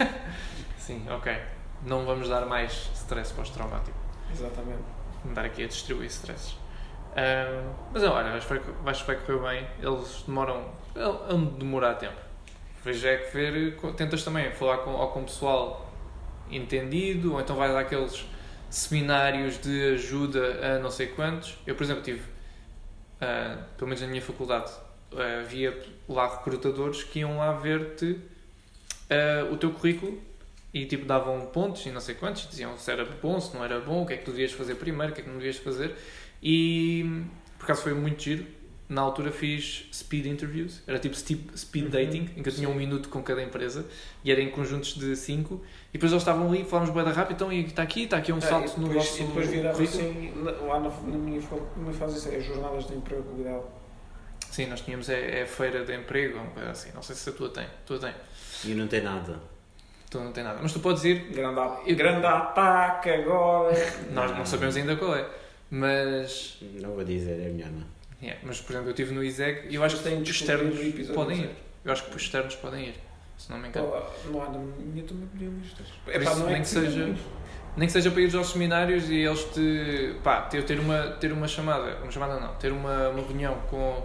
Sim, 0.78 1.06
ok. 1.10 1.36
Não 1.82 2.06
vamos 2.06 2.28
dar 2.30 2.46
mais 2.46 2.72
stress 2.94 3.32
pós-traumático. 3.34 3.96
Exatamente. 4.32 4.95
Andar 5.30 5.44
aqui 5.44 5.64
a 5.64 5.66
distribuir 5.66 6.08
stresses. 6.08 6.56
Ahm, 7.16 7.72
mas 7.92 8.02
olha, 8.02 8.34
acho 8.34 8.46
que 8.46 8.54
vai, 8.54 8.74
acho 8.86 9.04
que 9.04 9.12
vai 9.12 9.16
correr 9.24 9.60
bem. 9.60 9.68
Eles 9.82 10.22
demoram. 10.26 10.70
Vão 10.94 11.44
demorar 11.44 11.94
tempo. 11.94 12.16
Veja 12.84 13.08
é 13.10 13.16
que 13.16 13.32
ver. 13.36 13.76
Tentas 13.96 14.22
também 14.22 14.50
falar 14.52 14.78
com, 14.78 14.90
ou 14.92 15.08
com 15.08 15.24
pessoal 15.24 15.90
entendido, 16.50 17.32
ou 17.32 17.40
então 17.40 17.56
vais 17.56 17.74
àqueles 17.74 18.26
seminários 18.70 19.58
de 19.60 19.94
ajuda 19.94 20.74
a 20.74 20.78
não 20.78 20.90
sei 20.90 21.08
quantos. 21.08 21.56
Eu, 21.66 21.74
por 21.74 21.84
exemplo, 21.84 22.02
tive, 22.02 22.22
ah, 23.20 23.58
pelo 23.76 23.88
menos 23.88 24.02
na 24.02 24.08
minha 24.08 24.22
faculdade, 24.22 24.70
ah, 25.12 25.40
havia 25.40 25.76
lá 26.08 26.36
recrutadores 26.36 27.02
que 27.02 27.20
iam 27.20 27.38
lá 27.38 27.52
ver-te 27.52 28.20
ah, 29.10 29.50
o 29.50 29.56
teu 29.56 29.72
currículo 29.72 30.20
e 30.80 30.86
tipo 30.86 31.04
davam 31.06 31.46
pontos 31.46 31.84
e 31.86 31.90
não 31.90 32.00
sei 32.00 32.14
quantos, 32.14 32.48
diziam 32.48 32.76
se 32.76 32.90
era 32.90 33.04
bom, 33.04 33.40
se 33.40 33.54
não 33.54 33.64
era 33.64 33.80
bom, 33.80 34.02
o 34.02 34.06
que 34.06 34.14
é 34.14 34.16
que 34.16 34.24
tu 34.24 34.30
devias 34.30 34.52
fazer 34.52 34.74
primeiro, 34.74 35.12
o 35.12 35.14
que 35.14 35.20
é 35.20 35.24
que 35.24 35.30
não 35.30 35.38
devias 35.38 35.56
fazer. 35.56 35.94
E 36.42 37.22
por 37.58 37.64
acaso 37.64 37.82
foi 37.82 37.94
muito 37.94 38.22
giro. 38.22 38.44
Na 38.88 39.00
altura 39.00 39.32
fiz 39.32 39.88
speed 39.92 40.26
interviews, 40.26 40.80
era 40.86 40.96
tipo 41.00 41.16
speed 41.16 41.84
Uhum, 41.86 41.90
dating, 41.90 42.30
em 42.36 42.42
que 42.42 42.48
eu 42.48 42.54
tinha 42.54 42.68
um 42.68 42.74
minuto 42.74 43.08
com 43.08 43.20
cada 43.20 43.42
empresa 43.42 43.84
e 44.22 44.30
era 44.30 44.40
em 44.40 44.48
conjuntos 44.48 44.94
de 44.94 45.16
cinco. 45.16 45.60
E 45.90 45.94
depois 45.94 46.12
eles 46.12 46.22
estavam 46.22 46.48
ali, 46.48 46.64
falámos 46.64 46.94
bem 46.94 47.02
rápido, 47.04 47.34
então 47.34 47.52
e 47.52 47.64
está 47.64 47.82
aqui, 47.82 48.02
está 48.04 48.18
aqui 48.18 48.32
um 48.32 48.40
Ah, 48.40 48.40
salto 48.40 48.78
no 48.78 48.86
depois, 48.86 49.04
vosso 49.04 49.22
e 49.22 49.26
depois 49.26 49.48
currículo. 49.48 49.82
assim, 49.82 50.32
lá 50.68 50.78
na, 50.78 50.88
na 50.88 51.18
minha 51.18 51.40
como 51.42 51.92
faz 51.94 52.14
isso? 52.16 52.28
É 52.28 52.38
jornadas 52.40 52.86
de 52.86 52.94
empregabilidade. 52.94 53.64
Sim, 54.50 54.66
nós 54.66 54.80
tínhamos 54.82 55.08
é, 55.08 55.40
é 55.40 55.46
feira 55.46 55.84
de 55.84 55.92
emprego, 55.94 56.38
coisa 56.54 56.70
assim. 56.70 56.90
Não 56.94 57.02
sei 57.02 57.16
se 57.16 57.28
a 57.28 57.32
tua 57.32 57.48
tem. 57.50 57.64
A 57.64 57.68
tua 57.84 57.98
tem. 57.98 58.14
E 58.64 58.74
não 58.74 58.86
tem 58.86 59.02
nada. 59.02 59.40
Tu 60.10 60.18
não 60.20 60.32
tem 60.32 60.44
nada. 60.44 60.58
Mas 60.62 60.72
tu 60.72 60.80
podes 60.80 61.04
ir. 61.04 61.30
Grande, 61.32 61.58
a- 61.60 61.78
Eu- 61.86 61.96
grande 61.96 62.26
ataque 62.26 63.10
agora. 63.10 63.74
Nós 64.12 64.30
não 64.36 64.46
sabemos 64.46 64.76
ainda 64.76 64.94
qual 64.96 65.14
é. 65.16 65.26
Mas. 65.70 66.58
Não 66.80 66.90
vou 66.90 67.04
dizer, 67.04 67.32
é 67.40 67.48
melhor 67.48 67.70
não. 67.70 67.84
yeah, 68.22 68.40
mas, 68.44 68.60
por 68.60 68.72
exemplo, 68.72 68.88
eu 68.88 68.92
estive 68.92 69.12
no 69.12 69.22
ISEG 69.22 69.66
e 69.68 69.74
eu 69.74 69.82
acho 69.84 69.96
que 69.98 70.04
Tem 70.04 70.22
externos 70.22 70.78
podem 71.14 71.40
ir. 71.40 71.50
Eu 71.84 71.92
acho 71.92 72.04
que 72.04 72.16
os 72.16 72.22
externos 72.22 72.54
podem 72.56 72.86
ir. 72.88 72.94
Se 73.36 73.50
não 73.50 73.58
me 73.58 73.68
engano. 73.68 73.86
Oh, 73.92 74.28
Não 74.30 74.42
há 74.42 74.48
na 74.48 74.58
minha 74.58 75.04
também 75.04 75.26
podiam 75.26 75.52
isto. 75.62 75.82
Por 76.04 76.14
isso, 76.22 76.44
nem 76.46 76.62
que 76.62 76.68
seja- 76.68 77.14
Nem 77.76 77.86
que 77.86 77.92
seja 77.92 78.10
para 78.10 78.22
ir 78.22 78.34
aos 78.34 78.48
seminários 78.52 79.10
e 79.10 79.16
eles 79.16 79.44
te. 79.52 80.14
pá, 80.24 80.40
ter, 80.42 80.62
ter, 80.64 80.80
uma, 80.80 81.08
ter 81.20 81.30
uma 81.32 81.46
chamada. 81.46 81.96
Uma 82.02 82.10
chamada 82.10 82.40
não. 82.40 82.54
Ter 82.54 82.72
uma, 82.72 83.10
uma 83.10 83.20
reunião 83.26 83.54
com 83.68 84.02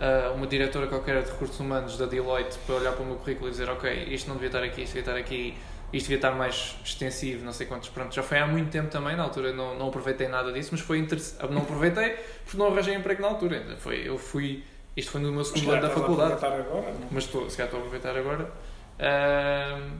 ah, 0.00 0.32
uma 0.34 0.46
diretora 0.46 0.86
qualquer 0.86 1.22
de 1.22 1.30
recursos 1.30 1.58
humanos 1.58 1.96
da 1.96 2.06
Deloitte 2.06 2.58
para 2.66 2.76
olhar 2.76 2.92
para 2.92 3.02
o 3.02 3.06
meu 3.06 3.16
currículo 3.16 3.48
e 3.48 3.50
dizer: 3.50 3.68
Ok, 3.70 4.08
isto 4.10 4.28
não 4.28 4.36
devia 4.36 4.48
estar 4.48 4.62
aqui, 4.62 4.82
isto 4.82 4.94
devia 4.94 5.00
estar 5.12 5.16
aqui. 5.16 5.54
Isto 5.92 6.06
devia 6.06 6.16
estar 6.16 6.32
mais 6.32 6.76
extensivo, 6.84 7.44
não 7.44 7.52
sei 7.52 7.64
quantos. 7.64 7.88
Pronto, 7.88 8.12
já 8.12 8.22
foi 8.22 8.38
há 8.38 8.46
muito 8.46 8.70
tempo 8.70 8.90
também, 8.90 9.16
na 9.16 9.22
altura 9.22 9.52
não, 9.52 9.78
não 9.78 9.88
aproveitei 9.88 10.26
nada 10.26 10.52
disso, 10.52 10.70
mas 10.72 10.80
foi 10.80 10.98
interessante. 10.98 11.48
Não 11.50 11.62
aproveitei 11.62 12.16
porque 12.44 12.58
não 12.58 12.66
arranjei 12.66 12.94
emprego 12.94 13.22
na 13.22 13.28
altura. 13.28 13.76
Foi, 13.78 14.06
eu 14.06 14.18
fui. 14.18 14.64
Isto 14.96 15.12
foi 15.12 15.20
no 15.20 15.30
meu 15.30 15.44
segundo 15.44 15.70
ano 15.70 15.82
da 15.82 15.90
faculdade. 15.90 16.44
agora? 16.44 16.92
Mas 17.10 17.24
estou, 17.24 17.48
se 17.48 17.56
calhar 17.56 17.72
estou 17.72 17.78
a 17.78 17.86
aproveitar 17.86 18.18
agora. 18.18 18.50
Ahm, 18.98 19.98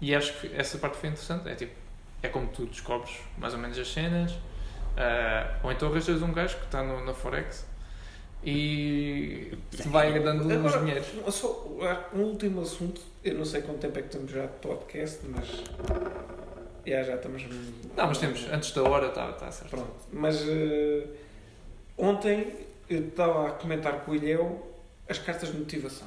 e 0.00 0.14
acho 0.14 0.32
que 0.40 0.50
essa 0.54 0.76
parte 0.78 0.96
foi 0.96 1.10
interessante. 1.10 1.48
É 1.48 1.54
tipo, 1.54 1.72
é 2.22 2.28
como 2.28 2.48
tu 2.48 2.66
descobres 2.66 3.14
mais 3.38 3.54
ou 3.54 3.60
menos 3.60 3.78
as 3.78 3.90
cenas. 3.90 4.32
ah, 4.96 5.54
ou 5.62 5.70
então 5.70 5.88
arranjas 5.88 6.20
um 6.20 6.32
gajo 6.32 6.56
que 6.56 6.64
está 6.64 6.82
no, 6.82 7.04
na 7.04 7.14
Forex 7.14 7.64
e 8.46 9.58
te 9.72 9.88
vai 9.88 10.18
dando 10.20 10.44
uns 10.46 10.52
Agora, 10.52 10.78
dinheiros. 10.78 11.06
Só 11.34 11.66
um 12.14 12.20
último 12.20 12.60
assunto. 12.62 13.00
Eu 13.24 13.34
não 13.34 13.44
sei 13.44 13.60
quanto 13.62 13.80
tempo 13.80 13.98
é 13.98 14.02
que 14.02 14.08
temos 14.08 14.30
já 14.30 14.46
de 14.46 14.52
podcast, 14.62 15.18
mas. 15.26 15.46
Já, 16.86 17.02
já 17.02 17.16
estamos. 17.16 17.42
Não, 17.96 18.06
mas 18.06 18.18
temos, 18.18 18.46
antes 18.52 18.70
da 18.70 18.82
hora 18.84 19.08
está 19.08 19.32
tá 19.32 19.50
certo. 19.50 19.70
Pronto. 19.70 19.90
Mas 20.12 20.42
eh, 20.48 21.04
ontem 21.98 22.54
eu 22.88 23.08
estava 23.08 23.48
a 23.48 23.50
comentar 23.50 24.04
com 24.04 24.12
o 24.12 24.14
Ilhéu 24.14 24.64
as 25.08 25.18
cartas 25.18 25.50
de 25.50 25.58
motivação. 25.58 26.06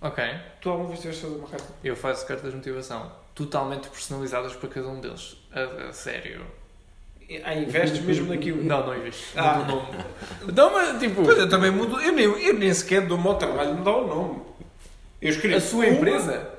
Ok, 0.00 0.24
Tu 0.60 0.68
alguma 0.68 0.88
vez 0.88 1.00
tiveste 1.00 1.24
a 1.24 1.28
fazer 1.28 1.38
uma 1.40 1.48
carta? 1.48 1.66
eu 1.84 1.94
faço 1.94 2.26
cartas 2.26 2.50
de 2.50 2.56
motivação 2.56 3.12
totalmente 3.34 3.88
personalizadas 3.88 4.56
para 4.56 4.68
cada 4.68 4.88
um 4.88 5.00
deles. 5.00 5.36
A, 5.52 5.88
a 5.88 5.92
sério. 5.92 6.44
Ah, 7.44 7.54
investes 7.54 8.00
mesmo 8.00 8.26
naquilo? 8.28 8.62
Não, 8.64 8.84
não 8.86 8.96
invisto. 8.96 9.22
Ah. 9.36 9.54
Mudo 9.58 9.72
o 9.72 9.76
nome. 9.76 10.04
Não, 10.54 10.72
mas 10.72 10.98
tipo. 10.98 11.22
Pois 11.22 11.38
eu 11.38 11.48
também 11.48 11.70
mudo. 11.70 12.00
Eu 12.00 12.12
nem, 12.12 12.24
eu 12.26 12.54
nem 12.54 12.72
sequer 12.74 13.02
dou-me 13.06 13.26
ao 13.28 13.36
trabalho 13.36 13.72
de 13.72 13.78
me 13.78 13.84
dar 13.84 13.96
o 13.96 14.06
nome. 14.06 14.42
Eu 15.22 15.30
escrevo. 15.30 15.56
A 15.56 15.60
sua 15.60 15.86
empresa? 15.86 16.50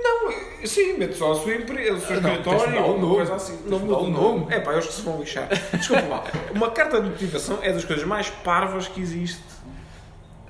Não, 0.00 0.30
sim, 0.64 0.92
meto 0.98 1.16
só 1.16 1.32
a 1.32 1.34
sua 1.34 1.54
empresa, 1.56 1.94
o 1.96 2.00
seu 2.00 2.16
Ah, 2.18 2.20
não, 2.20 2.30
escritório, 2.30 2.60
tens 2.60 2.70
de 2.70 2.76
dar 2.78 2.84
o 2.86 2.90
ou 2.92 2.98
nome. 3.00 3.14
coisa 3.16 3.34
assim. 3.34 3.58
Não 3.66 3.78
muda 3.80 3.98
o 3.98 4.08
nome. 4.10 4.46
É 4.54 4.60
pá, 4.60 4.72
eles 4.72 4.86
que 4.86 4.92
se 4.92 5.02
vão 5.02 5.18
lixar. 5.18 5.48
Desculpa 5.76 6.06
lá. 6.06 6.24
Uma 6.54 6.70
carta 6.70 7.00
de 7.00 7.08
motivação 7.10 7.58
é 7.62 7.72
das 7.72 7.84
coisas 7.84 8.04
mais 8.06 8.30
parvas 8.30 8.86
que 8.86 9.00
existe. 9.00 9.42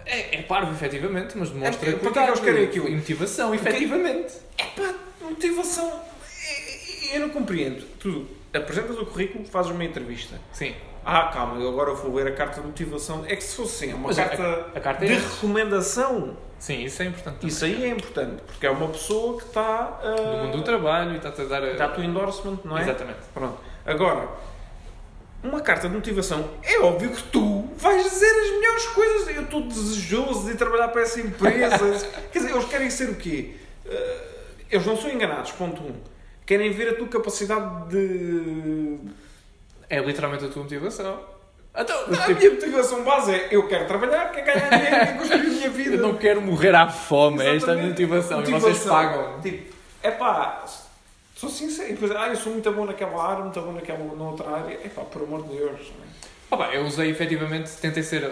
É, 0.05 0.39
é 0.39 0.43
parvo, 0.43 0.73
efetivamente, 0.73 1.37
mas 1.39 1.49
demonstra 1.51 1.91
É, 1.91 1.93
para 1.95 2.11
que 2.11 2.19
é 2.19 2.23
que 2.23 2.29
eles 2.29 2.41
querem 2.41 2.65
aquilo? 2.65 2.89
E 2.89 2.97
motivação, 2.97 3.55
efetivamente. 3.55 4.35
É 4.59 4.65
pá, 4.65 4.95
motivação. 5.23 5.89
é- 6.47 7.15
é- 7.15 7.17
Eu 7.17 7.21
não 7.21 7.29
compreendo. 7.31 7.85
Tu 7.99 8.27
apresentas 8.55 8.99
o 8.99 9.07
currículo, 9.07 9.45
fazes 9.45 9.71
uma 9.71 9.85
entrevista. 9.85 10.39
Sim. 10.53 10.75
Ah, 11.05 11.31
calma, 11.33 11.61
eu 11.61 11.69
agora 11.71 11.95
vou 11.95 12.15
ler 12.15 12.27
a 12.27 12.33
carta 12.33 12.61
de 12.61 12.67
motivação. 12.67 13.25
É 13.27 13.35
que 13.37 13.43
se 13.43 13.57
fosse 13.57 13.85
assim, 13.87 13.95
uma 13.95 14.09
Mas 14.09 14.19
a- 14.19 14.25
carta, 14.25 14.67
a 14.75 14.81
carta 14.81 15.05
é 15.05 15.09
de 15.09 15.15
isso. 15.15 15.35
recomendação, 15.37 16.37
Sim, 16.59 16.83
isso 16.85 17.03
é 17.03 17.07
importante. 17.07 17.47
isso 17.47 17.65
aí 17.65 17.85
é 17.85 17.89
importante, 17.89 18.43
porque 18.47 18.67
é 18.67 18.71
uma 18.71 18.89
pessoa 18.89 19.39
que 19.39 19.45
está 19.47 19.99
ah, 20.03 20.17
No 20.37 20.45
mundo 20.45 20.59
do 20.59 20.65
trabalho 20.65 21.13
e 21.13 21.17
está-te 21.17 21.41
a 21.43 21.45
dar. 21.45 21.63
a- 21.65 21.73
dá-te 21.75 22.01
o 22.01 22.05
endorsement, 22.05 22.59
não 22.65 22.77
é? 22.77 22.83
Exatamente. 22.83 23.21
Pronto. 23.33 23.59
Agora, 23.87 24.29
uma 25.43 25.61
carta 25.61 25.89
de 25.89 25.95
motivação, 25.95 26.51
é 26.63 26.79
óbvio 26.81 27.11
que 27.11 27.23
tu 27.25 27.69
vais 27.77 28.03
dizer 28.03 28.29
as 28.31 28.51
melhores 28.59 28.87
coisas. 28.89 29.29
Eu 29.37 29.43
estou 29.45 29.63
desejoso 29.63 30.45
de 30.47 30.51
ir 30.53 30.57
trabalhar 30.57 30.89
para 30.89 31.03
essa 31.03 31.21
empresa. 31.21 31.79
Quer 32.33 32.39
dizer, 32.41 32.51
eles 32.53 32.65
querem 32.69 32.91
ser 32.91 33.09
o 33.11 33.15
quê? 33.15 33.55
Eh, 33.87 34.21
eles 34.73 34.85
não 34.85 34.97
são 34.97 35.09
enganados, 35.11 35.53
ponto 35.53 35.81
um. 35.81 35.95
Querem 36.49 36.71
ver 36.71 36.89
a 36.89 36.95
tua 36.95 37.07
capacidade 37.09 37.91
de. 37.91 38.97
É 39.91 40.01
literalmente 40.01 40.47
a 40.47 40.49
tua 40.49 40.63
motivação. 40.63 41.21
Então, 41.77 42.05
A 42.07 42.29
minha 42.31 42.51
motivação 42.53 43.05
base 43.05 43.33
é 43.35 43.49
eu 43.51 43.69
quero 43.69 43.87
trabalhar, 43.87 44.33
quero 44.33 44.47
ganhar 44.47 44.71
dinheiro, 44.71 44.97
quero 44.97 45.19
construir 45.19 45.41
a 45.41 45.51
minha 45.51 45.69
vida. 45.69 45.97
eu 45.97 46.01
não 46.01 46.15
quero 46.17 46.41
morrer 46.41 46.75
à 46.75 46.89
fome, 46.89 47.41
esta 47.41 47.49
é 47.49 47.51
a 47.51 47.55
Exatamente. 47.57 47.89
motivação. 47.91 48.43
E 48.43 48.51
vocês 48.51 48.83
pagam. 48.85 49.43
Tipo, 49.43 49.75
é 50.03 50.11
pá, 50.11 50.65
sou 51.37 51.51
sincero. 51.51 51.91
E 51.91 51.93
depois, 51.93 52.13
ah, 52.13 52.29
eu 52.29 52.37
sou 52.37 52.51
muito 52.55 52.73
bom 52.73 52.87
naquela 52.87 53.23
área, 53.31 53.45
muito 53.45 53.61
bom 53.61 53.73
naquela 53.73 53.99
noutra 53.99 54.49
área. 54.49 54.73
É 54.83 54.89
pá, 54.89 55.03
por 55.03 55.25
amor 55.25 55.43
de 55.43 55.55
Deus. 55.55 55.81
é? 55.81 56.29
Ah, 56.51 56.57
pá, 56.57 56.71
eu 56.73 56.87
usei 56.87 57.11
efetivamente, 57.11 57.71
tentei 57.73 58.03
ser. 58.03 58.23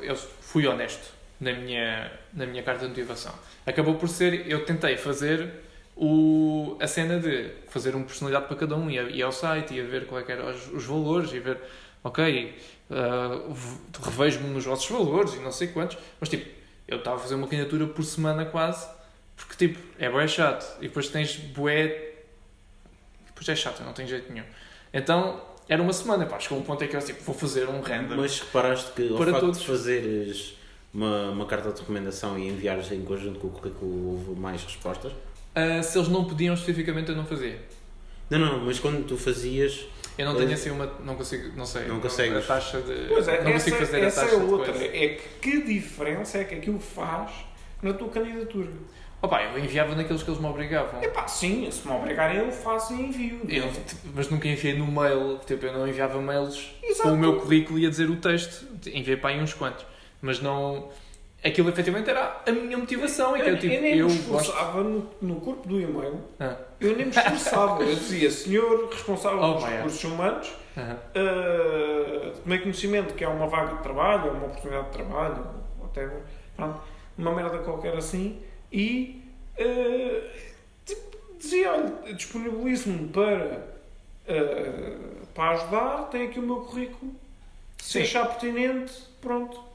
Eu 0.00 0.16
fui 0.16 0.66
honesto 0.66 1.12
na 1.38 1.52
minha, 1.52 2.10
na 2.32 2.46
minha 2.46 2.62
carta 2.62 2.84
de 2.84 2.88
motivação. 2.88 3.34
Acabou 3.66 3.96
por 3.96 4.08
ser. 4.08 4.50
Eu 4.50 4.64
tentei 4.64 4.96
fazer 4.96 5.65
o, 5.96 6.76
a 6.80 6.86
cena 6.86 7.18
de 7.18 7.50
fazer 7.68 7.94
uma 7.94 8.04
personalidade 8.04 8.46
para 8.46 8.56
cada 8.56 8.76
um. 8.76 8.90
Ia, 8.90 9.02
ia 9.04 9.24
ao 9.24 9.32
site, 9.32 9.74
ia 9.74 9.84
ver 9.84 10.06
qual 10.06 10.20
é 10.20 10.24
que 10.24 10.30
eram 10.32 10.50
os, 10.50 10.70
os 10.72 10.84
valores, 10.84 11.32
ia 11.32 11.40
ver. 11.40 11.58
Ok, 12.04 12.54
v- 12.88 14.00
revejo-me 14.04 14.48
nos 14.50 14.64
vossos 14.64 14.88
valores 14.88 15.34
e 15.34 15.38
não 15.38 15.50
sei 15.50 15.68
quantos. 15.68 15.98
Mas 16.20 16.28
tipo, 16.28 16.48
eu 16.86 16.98
estava 16.98 17.16
a 17.16 17.18
fazer 17.18 17.34
uma 17.34 17.48
candidatura 17.48 17.86
por 17.86 18.04
semana 18.04 18.44
quase. 18.44 18.86
Porque 19.36 19.54
tipo, 19.68 19.78
é 19.98 20.08
bué 20.08 20.28
chato. 20.28 20.76
E 20.80 20.88
depois 20.88 21.08
tens 21.08 21.36
bué. 21.36 22.12
Depois 23.26 23.48
é 23.48 23.56
chato, 23.56 23.82
não 23.82 23.92
tem 23.92 24.06
jeito 24.06 24.32
nenhum. 24.32 24.46
Então, 24.92 25.42
era 25.68 25.82
uma 25.82 25.92
semana, 25.92 26.24
pá. 26.26 26.38
Chegou 26.38 26.58
um 26.58 26.62
ponto 26.62 26.82
em 26.84 26.88
que 26.88 26.96
eu 26.96 27.00
tipo, 27.02 27.22
vou 27.22 27.34
fazer 27.34 27.68
um 27.68 27.80
random. 27.80 28.16
Mas 28.16 28.40
reparaste 28.40 28.92
que 28.92 29.08
ao 29.10 29.16
Para 29.16 29.32
facto 29.32 29.40
todos. 29.46 29.60
de 29.60 29.66
fazeres 29.66 30.56
uma, 30.94 31.30
uma 31.30 31.44
carta 31.46 31.72
de 31.72 31.80
recomendação 31.80 32.38
e 32.38 32.48
enviares 32.48 32.90
em 32.92 33.02
conjunto 33.02 33.38
com 33.40 33.48
o 33.48 33.50
currículo 33.50 34.12
houve 34.12 34.40
mais 34.40 34.62
respostas? 34.62 35.12
Ah, 35.56 35.82
se 35.82 35.98
eles 35.98 36.08
não 36.08 36.24
pediam 36.24 36.54
especificamente, 36.54 37.08
eu 37.10 37.16
não 37.16 37.24
fazia. 37.26 37.58
Não, 38.30 38.38
não, 38.38 38.64
mas 38.66 38.78
quando 38.78 39.04
tu 39.06 39.16
fazias, 39.16 39.86
Eu 40.18 40.26
não 40.26 40.34
tenho 40.34 40.50
Eh, 40.50 40.54
assim 40.54 40.70
uma. 40.70 40.86
Não 41.04 41.14
consigo. 41.14 41.56
Não 41.56 41.66
sei. 41.66 41.86
Não 41.86 41.98
consegues. 42.00 42.36
A 42.38 42.54
taxa 42.54 42.80
de. 42.80 43.08
Pois 43.08 43.26
é, 43.28 43.42
não 43.42 43.50
essa, 43.50 43.70
consigo 43.70 43.76
fazer 43.76 44.00
essa 44.00 44.20
a 44.20 44.24
taxa 44.24 44.36
é 44.36 44.38
de 44.38 44.44
outra. 44.52 44.72
coisa. 44.72 44.84
É 44.86 45.08
que 45.08 45.28
que 45.40 45.62
diferença 45.62 46.38
é 46.38 46.44
que 46.44 46.54
aquilo 46.54 46.78
faz 46.80 47.30
na 47.82 47.92
tua 47.92 48.08
candidatura? 48.08 48.68
Opa, 49.22 49.42
eu 49.42 49.58
enviava 49.58 49.94
naqueles 49.94 50.22
que 50.22 50.30
eles 50.30 50.40
me 50.40 50.46
obrigavam. 50.46 51.00
É 51.02 51.08
pá, 51.08 51.26
sim, 51.26 51.70
se 51.70 51.86
me 51.86 51.94
obrigarem 51.94 52.38
eu 52.38 52.50
faço 52.52 52.92
e 52.94 53.00
envio. 53.02 53.40
Eu, 53.48 53.70
tipo, 53.72 54.00
mas 54.14 54.28
nunca 54.30 54.46
enviei 54.48 54.76
no 54.78 54.86
mail. 54.86 55.38
Tipo, 55.46 55.66
eu 55.66 55.72
não 55.72 55.86
enviava 55.88 56.20
mails 56.20 56.70
Exato. 56.82 57.08
com 57.10 57.14
o 57.14 57.18
meu 57.18 57.36
currículo 57.40 57.78
e 57.78 57.86
a 57.86 57.90
dizer 57.90 58.08
o 58.10 58.16
texto. 58.16 58.66
Enviei 58.86 59.16
para 59.16 59.30
aí 59.30 59.40
uns 59.42 59.54
quantos. 59.54 59.84
Mas 60.20 60.40
não. 60.40 60.88
Aquilo 61.46 61.68
efetivamente 61.68 62.10
era 62.10 62.42
a 62.46 62.50
minha 62.50 62.76
motivação. 62.76 63.36
É 63.36 63.42
que 63.42 63.50
eu, 63.50 63.58
tipo, 63.58 63.72
eu 63.74 63.80
nem 63.82 63.96
eu 63.98 64.08
me 64.08 64.18
gosto. 64.18 64.50
esforçava 64.50 64.82
no, 64.82 65.08
no 65.22 65.40
corpo 65.40 65.68
do 65.68 65.80
e-mail. 65.80 66.20
Ah, 66.40 66.56
Eu 66.80 66.96
nem 66.96 67.06
me 67.06 67.12
esforçava. 67.12 67.82
Eu 67.82 67.94
dizia, 67.94 68.30
senhor 68.30 68.88
responsável 68.90 69.38
Oh, 69.40 69.66
é. 69.66 69.76
recursos 69.76 70.02
humanos, 70.04 70.52
aham. 70.76 70.94
uh, 70.94 72.30
tomei 72.42 72.58
conhecimento 72.58 73.14
que 73.14 73.24
há 73.24 73.28
uma 73.30 73.46
vaga 73.46 73.76
de 73.76 73.82
trabalho, 73.82 74.32
uma 74.32 74.46
oportunidade 74.46 74.86
de 74.86 74.92
trabalho, 74.92 75.46
até 75.84 76.08
pronto, 76.56 76.80
uma 77.18 77.32
merda 77.34 77.58
qualquer 77.58 77.96
assim, 77.96 78.42
e 78.72 79.22
uh, 79.58 80.22
tipo, 80.84 81.16
dizia, 81.38 81.72
olha, 81.72 82.12
disponibilizo-me 82.14 83.08
para, 83.08 83.66
uh, 84.28 85.26
para 85.34 85.50
ajudar, 85.50 86.08
tenho 86.10 86.28
aqui 86.28 86.38
o 86.38 86.42
meu 86.42 86.56
currículo, 86.56 87.12
se 87.78 87.92
Sim. 87.92 88.02
achar 88.02 88.26
pertinente, 88.26 88.92
pronto. 89.20 89.65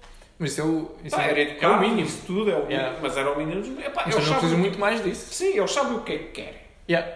Mas 0.41 0.51
isso 0.53 0.61
é 0.61 0.63
o, 0.63 0.91
isso 1.05 1.15
Pá, 1.15 1.23
é, 1.23 1.29
era 1.29 1.39
é 1.39 1.43
educado, 1.51 1.73
o 1.75 1.79
mínimo. 1.81 2.01
isso 2.07 2.21
tudo, 2.25 2.49
é 2.49 2.55
o 2.55 2.65
mínimo, 2.65 2.71
Yeah. 2.71 2.97
mas 2.99 3.15
era 3.15 3.31
o 3.31 3.37
mínimo. 3.37 3.79
Epá, 3.79 4.03
Mas 4.07 4.15
eles 4.15 4.27
sabem- 4.27 4.57
muito 4.57 4.79
mais 4.79 5.03
disso. 5.03 5.31
Sim, 5.33 5.55
eles 5.57 5.71
sabem 5.71 5.93
o 5.97 6.01
que 6.01 6.11
é 6.13 6.17
que 6.17 6.23
querem. 6.31 6.61
Yeah. 6.89 7.13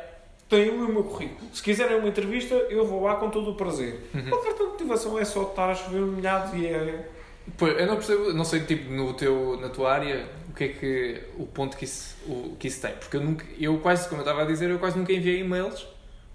Têm 0.47 0.69
o 0.69 0.87
meu 0.87 1.03
currículo. 1.03 1.49
Se 1.51 1.63
quiserem 1.63 1.97
uma 1.97 2.07
entrevista, 2.07 2.53
eu 2.53 2.85
vou 2.85 3.01
lá 3.03 3.15
com 3.15 3.31
todo 3.31 3.49
o 3.49 3.55
prazer. 3.55 3.99
Uhum. 4.13 4.27
A 4.27 4.43
carta 4.43 4.63
de 4.63 4.69
motivação 4.69 5.17
é 5.17 5.25
só 5.25 5.41
estar 5.41 5.71
a 5.71 5.73
chover 5.73 6.01
molhado 6.01 6.55
e 6.55 6.67
é. 6.67 7.09
Pois, 7.57 7.79
eu 7.79 7.87
não 7.87 7.95
percebo, 7.95 8.31
não 8.33 8.45
sei, 8.45 8.59
tipo, 8.61 8.91
no 8.91 9.13
teu, 9.15 9.57
na 9.59 9.69
tua 9.69 9.91
área, 9.93 10.27
o 10.49 10.53
que 10.53 10.63
é 10.63 10.67
que, 10.67 11.21
o 11.37 11.47
ponto 11.47 11.75
que 11.75 11.85
isso, 11.85 12.15
o, 12.27 12.55
que 12.59 12.67
isso 12.67 12.79
tem. 12.79 12.91
Porque 12.93 13.17
eu 13.17 13.21
nunca, 13.21 13.43
eu 13.59 13.77
quase, 13.79 14.07
como 14.07 14.21
eu 14.21 14.23
estava 14.23 14.43
a 14.43 14.45
dizer, 14.45 14.69
eu 14.69 14.77
quase 14.77 14.97
nunca 14.99 15.11
enviei 15.11 15.39
e-mails 15.41 15.87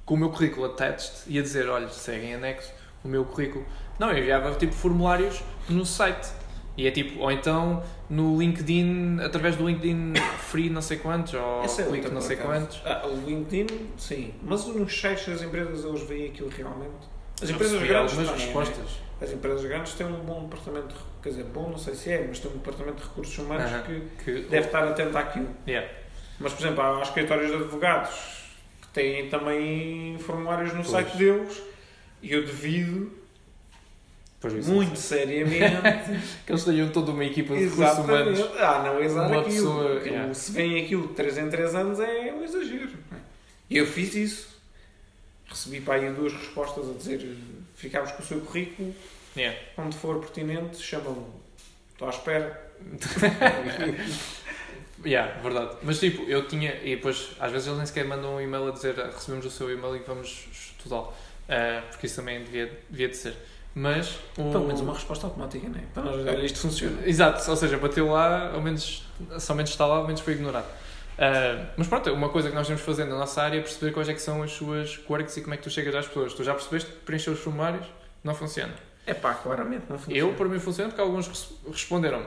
com 0.05 0.15
o 0.15 0.17
meu 0.17 0.31
currículo 0.31 0.67
attached 0.67 1.13
e 1.29 1.39
a 1.39 1.43
dizer, 1.43 1.69
olha, 1.69 1.89
seguem 1.89 2.35
anexo 2.35 2.73
o 3.05 3.09
meu 3.09 3.25
currículo. 3.25 3.65
Não, 3.99 4.11
eu 4.11 4.19
enviava, 4.19 4.53
tipo, 4.57 4.73
formulários 4.73 5.41
no 5.69 5.87
site. 5.87 6.29
E 6.77 6.87
é 6.87 6.91
tipo, 6.91 7.21
ou 7.21 7.31
então 7.31 7.83
no 8.09 8.39
LinkedIn, 8.39 9.19
através 9.21 9.57
do 9.57 9.67
LinkedIn 9.67 10.15
free 10.39 10.71
não 10.71 10.81
sei 10.81 10.99
quantos, 10.99 11.35
ou 11.35 11.63
Essa 11.63 11.83
é 11.83 12.09
não 12.11 12.21
sei 12.21 12.37
quantos. 12.37 12.81
Ah, 12.85 13.07
o 13.07 13.15
LinkedIn, 13.29 13.67
sim. 13.97 14.35
Mas 14.43 14.67
nos 14.67 14.99
sites 14.99 15.27
das 15.27 15.43
empresas 15.43 15.85
eles 15.85 16.03
veem 16.03 16.27
aquilo 16.31 16.49
realmente. 16.49 17.09
As 17.43 17.49
empresas 17.51 17.83
grandes 17.83 18.13
algumas 18.19 18.37
têm, 18.37 18.47
respostas. 18.47 18.79
né? 18.79 18.91
As 19.23 19.33
empresas 19.33 19.63
grandes 19.65 19.95
têm 19.95 20.07
um 20.07 20.21
bom 20.21 20.45
departamento, 20.45 20.95
de, 20.95 21.01
quer 21.23 21.29
dizer, 21.31 21.45
bom 21.45 21.71
não 21.71 21.79
sei 21.79 21.95
se 21.95 22.11
é, 22.11 22.25
mas 22.27 22.39
tem 22.39 22.51
um 22.51 22.55
departamento 22.55 22.97
de 23.03 23.09
recursos 23.09 23.39
humanos 23.39 23.71
Aham. 23.71 23.83
que 23.83 24.25
Que, 24.25 24.33
deve 24.49 24.67
estar 24.67 24.83
atento 24.87 25.17
àquilo. 25.19 25.49
Yeah. 25.67 25.91
Mas, 26.39 26.53
por 26.55 26.63
exemplo, 26.65 26.83
há 26.83 27.03
escritórios 27.03 27.51
de 27.51 27.57
advogados 27.57 28.11
que 28.81 28.89
têm 28.89 29.29
também 29.29 30.17
formulários 30.19 30.71
no 30.73 30.77
Pois. 30.83 30.89
site 30.89 31.17
deles 31.19 31.63
e 32.23 32.33
eu 32.33 32.45
devido, 32.45 33.11
muito 34.67 34.97
seriamente, 34.97 35.77
Que 36.47 36.53
eles 36.53 36.65
tenham 36.65 36.89
toda 36.91 37.11
uma 37.13 37.25
equipa 37.25 37.55
de 37.55 37.65
recursos 37.69 37.99
humanos. 37.99 38.39
exatamente, 38.39 38.63
a 38.63 38.71
analisar 38.81 39.27
Uma 39.27 39.41
aquilo. 39.41 39.45
pessoa, 39.45 39.97
Aquilo, 39.99 40.15
yeah. 40.15 40.35
Se 40.35 40.53
vem 40.53 40.83
aquilo 40.85 41.09
de 41.09 41.15
3 41.15 41.39
em 41.39 41.49
3 41.51 41.75
anos 41.75 42.01
é 42.01 42.33
um 42.33 42.43
exagero. 42.45 42.91
não 43.11 43.19
é? 43.19 43.21
Eu 43.71 43.87
fiz 43.87 44.15
isso. 44.15 44.49
Recebi 45.49 45.81
para 45.81 45.95
aí 45.95 46.11
duas 46.13 46.33
respostas 46.33 46.89
a 46.89 46.93
dizer 46.95 47.37
ficámos 47.77 48.13
com 48.13 48.23
o 48.23 48.27
seu 48.27 48.41
currículo, 48.41 48.95
Yeah. 49.37 49.57
onde 49.79 49.97
for 49.97 50.19
pertinente, 50.21 50.79
chama-me. 50.83 51.25
Estou 51.93 52.09
à 52.09 52.11
espera. 52.11 52.71
Yeah, 55.05 55.41
verdade. 55.41 55.77
Mas 55.83 55.99
tipo, 55.99 56.23
eu 56.25 56.47
tinha. 56.47 56.75
E 56.83 56.97
depois, 56.97 57.31
às 57.41 57.51
vezes 57.51 57.67
eles 57.67 57.79
nem 57.79 57.87
sequer 57.87 58.05
mandam 58.05 58.37
um 58.37 58.41
e-mail 58.41 58.69
a 58.69 58.71
dizer 58.71 59.01
"Ah, 59.01 59.07
recebemos 59.07 59.47
o 59.47 59.51
seu 59.51 59.71
e-mail 59.73 59.97
e 59.97 60.01
vamos 60.01 60.47
estudá-lo. 60.53 61.13
Ah, 61.49 61.83
porque 61.91 62.07
isso 62.07 62.17
também 62.17 62.45
devia, 62.45 62.71
devia 62.91 63.09
de 63.09 63.17
ser. 63.17 63.35
Mas. 63.75 64.17
O... 64.37 64.51
Pelo 64.51 64.67
menos 64.67 64.81
uma 64.81 64.95
resposta 64.95 65.27
automática, 65.27 65.69
não 65.69 65.79
é? 65.79 65.83
Para 65.95 66.03
nós, 66.05 66.27
olha, 66.27 66.45
isto 66.45 66.59
funciona. 66.59 66.97
Exato, 67.07 67.49
ou 67.51 67.57
seja, 67.57 67.79
bateu 67.79 68.09
lá, 68.11 68.53
ao 68.53 68.61
menos. 68.61 69.05
Somente 69.39 69.69
está 69.69 69.87
lá, 69.87 69.97
ao 69.97 70.05
menos 70.07 70.21
foi 70.21 70.35
ignorado. 70.35 70.67
Ah, 71.19 71.67
mas 71.77 71.87
pronto, 71.87 72.11
uma 72.13 72.31
coisa 72.31 72.49
que 72.49 72.55
nós 72.55 72.67
temos 72.67 72.83
fazer 72.83 73.05
na 73.05 73.17
nossa 73.17 73.43
área 73.43 73.59
é 73.59 73.61
perceber 73.61 73.93
quais 73.93 74.09
é 74.09 74.15
que 74.15 74.23
são 74.23 74.43
as 74.43 74.53
suas 74.53 74.97
quirks 74.97 75.37
e 75.37 75.43
como 75.43 75.55
é 75.55 75.57
que 75.57 75.63
tu 75.63 75.71
chegas 75.71 75.95
às 75.95 76.07
pessoas. 76.07 76.33
Tu 76.35 76.43
já 76.43 76.55
percebeste 76.55 76.91
que 76.91 76.97
preencher 76.99 77.31
os 77.31 77.39
formulários 77.41 77.87
não 78.25 78.35
funciona. 78.35 78.73
É 79.07 79.15
pá, 79.15 79.35
claramente 79.35 79.85
não 79.89 79.99
funciona. 79.99 80.19
Eu, 80.19 80.33
para 80.35 80.49
mim, 80.49 80.59
funciona 80.59 80.89
porque 80.91 81.01
alguns 81.03 81.29
res- 81.29 81.53
responderam. 81.71 82.23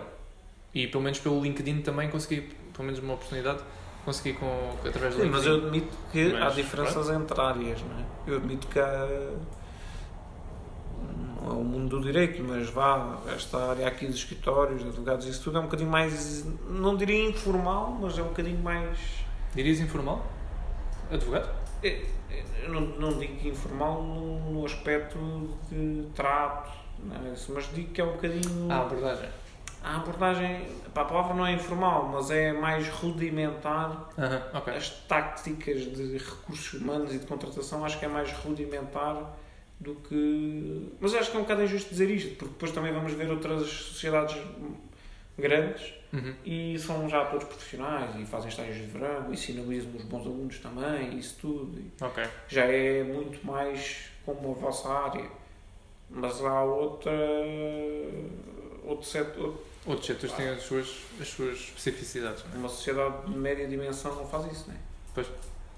E 0.74 0.88
pelo 0.88 1.04
menos 1.04 1.20
pelo 1.20 1.42
LinkedIn 1.42 1.82
também 1.82 2.10
consegui, 2.10 2.42
pelo 2.74 2.86
menos 2.86 3.00
uma 3.00 3.14
oportunidade, 3.16 3.60
consegui 4.06 4.34
com, 4.34 4.76
através 4.86 5.16
do 5.16 5.22
Sim, 5.22 5.30
mas 5.30 5.44
LinkedIn. 5.46 5.50
eu 5.62 5.68
admito 5.68 5.98
que 6.12 6.34
Mas, 6.34 6.42
há 6.44 6.50
diferenças 6.50 7.10
entre 7.10 7.42
áreas, 7.42 7.82
não 7.82 8.00
é? 8.00 8.04
Eu 8.28 8.38
admito 8.38 8.68
que 8.68 8.80
há. 8.80 9.08
Não 11.44 11.50
é 11.50 11.54
o 11.56 11.64
mundo 11.64 12.00
do 12.00 12.06
direito, 12.06 12.42
mas 12.42 12.70
vá, 12.70 13.18
esta 13.36 13.72
área 13.72 13.86
aqui 13.88 14.06
dos 14.08 14.16
escritórios, 14.16 14.82
de 14.82 14.88
advogados, 14.88 15.26
isso 15.26 15.44
tudo 15.44 15.58
é 15.58 15.60
um 15.60 15.66
bocadinho 15.66 15.90
mais. 15.90 16.46
Não 16.70 16.96
diria 16.96 17.28
informal, 17.30 17.98
mas 18.00 18.18
é 18.18 18.22
um 18.22 18.28
bocadinho 18.30 18.60
mais. 18.60 18.98
Dirias 19.54 19.80
informal? 19.80 20.26
Advogado? 21.12 21.50
é- 21.84 21.88
é- 22.32 22.44
Eu 22.64 22.70
não, 22.74 22.82
não 22.82 23.20
digo 23.20 23.46
informal 23.46 24.02
no, 24.02 24.52
no 24.52 24.66
aspecto 24.66 25.18
de 25.70 26.08
trato, 26.16 26.72
é? 27.26 27.34
Isso, 27.34 27.52
mas 27.54 27.70
digo 27.74 27.92
que 27.92 28.00
é 28.00 28.04
um 28.06 28.14
bocadinho. 28.14 28.72
Ah, 28.72 28.82
abordagem. 28.82 29.30
A 29.84 29.98
abordagem. 29.98 30.66
pá, 30.94 31.02
a 31.02 31.06
palavra 31.06 31.34
não 31.34 31.46
é 31.46 31.52
informal, 31.52 32.08
mas 32.14 32.32
é 32.32 32.54
mais 32.54 32.88
rudimentar 32.88 34.08
Aham, 34.18 34.42
ok. 34.54 34.74
as 34.74 34.90
táticas 35.08 35.82
de 35.82 36.18
recursos 36.18 36.80
humanos 36.80 37.14
e 37.14 37.20
de 37.20 37.26
contratação 37.26 37.84
acho 37.84 38.00
que 38.00 38.06
é 38.06 38.08
mais 38.08 38.32
rudimentar 38.32 39.36
do 39.80 39.96
que. 39.96 40.92
Mas 41.00 41.14
acho 41.14 41.32
que 41.32 41.38
é 41.38 41.40
um 41.40 41.44
bocado 41.44 41.64
injusto 41.64 41.90
dizer 41.90 42.10
isto, 42.10 42.36
porque 42.36 42.54
depois 42.54 42.72
também 42.72 42.94
vamos 42.94 43.14
ver 43.14 43.30
outras 43.30 43.68
sociedades 43.68 44.36
grandes 45.38 45.94
Uhum. 46.14 46.32
e 46.46 46.78
são 46.78 47.10
já 47.10 47.26
todos 47.26 47.48
profissionais 47.48 48.16
e 48.20 48.24
fazem 48.24 48.48
estágios 48.48 48.78
de 48.78 48.84
verão 48.86 49.34
e 49.34 49.36
sinalizam 49.38 49.90
os 49.96 50.04
bons 50.04 50.28
alunos 50.28 50.60
também, 50.60 51.18
isso 51.18 51.38
tudo. 51.42 51.80
E 51.80 51.92
Ok. 52.04 52.24
já 52.48 52.66
é 52.66 53.04
muito 53.04 53.44
mais 53.44 54.10
como 54.24 54.52
a 54.52 54.54
vossa 54.54 54.88
área. 54.90 55.28
Mas 56.12 56.40
há 56.40 56.64
outra. 56.64 57.12
outro 58.84 59.06
setor. 59.08 59.60
Outros 59.86 60.06
setores 60.08 60.36
têm 60.36 60.50
as 60.50 60.62
suas, 60.62 60.88
as 61.20 61.28
suas 61.28 61.58
especificidades. 61.58 62.44
é? 62.54 62.58
Uma 62.58 62.70
sociedade 62.70 63.26
de 63.32 63.38
média 63.38 63.68
dimensão 63.68 64.16
não 64.16 64.26
faz 64.28 64.52
isso, 64.52 64.66
não 64.68 64.76
é? 64.76 64.78
Pois. 65.16 65.28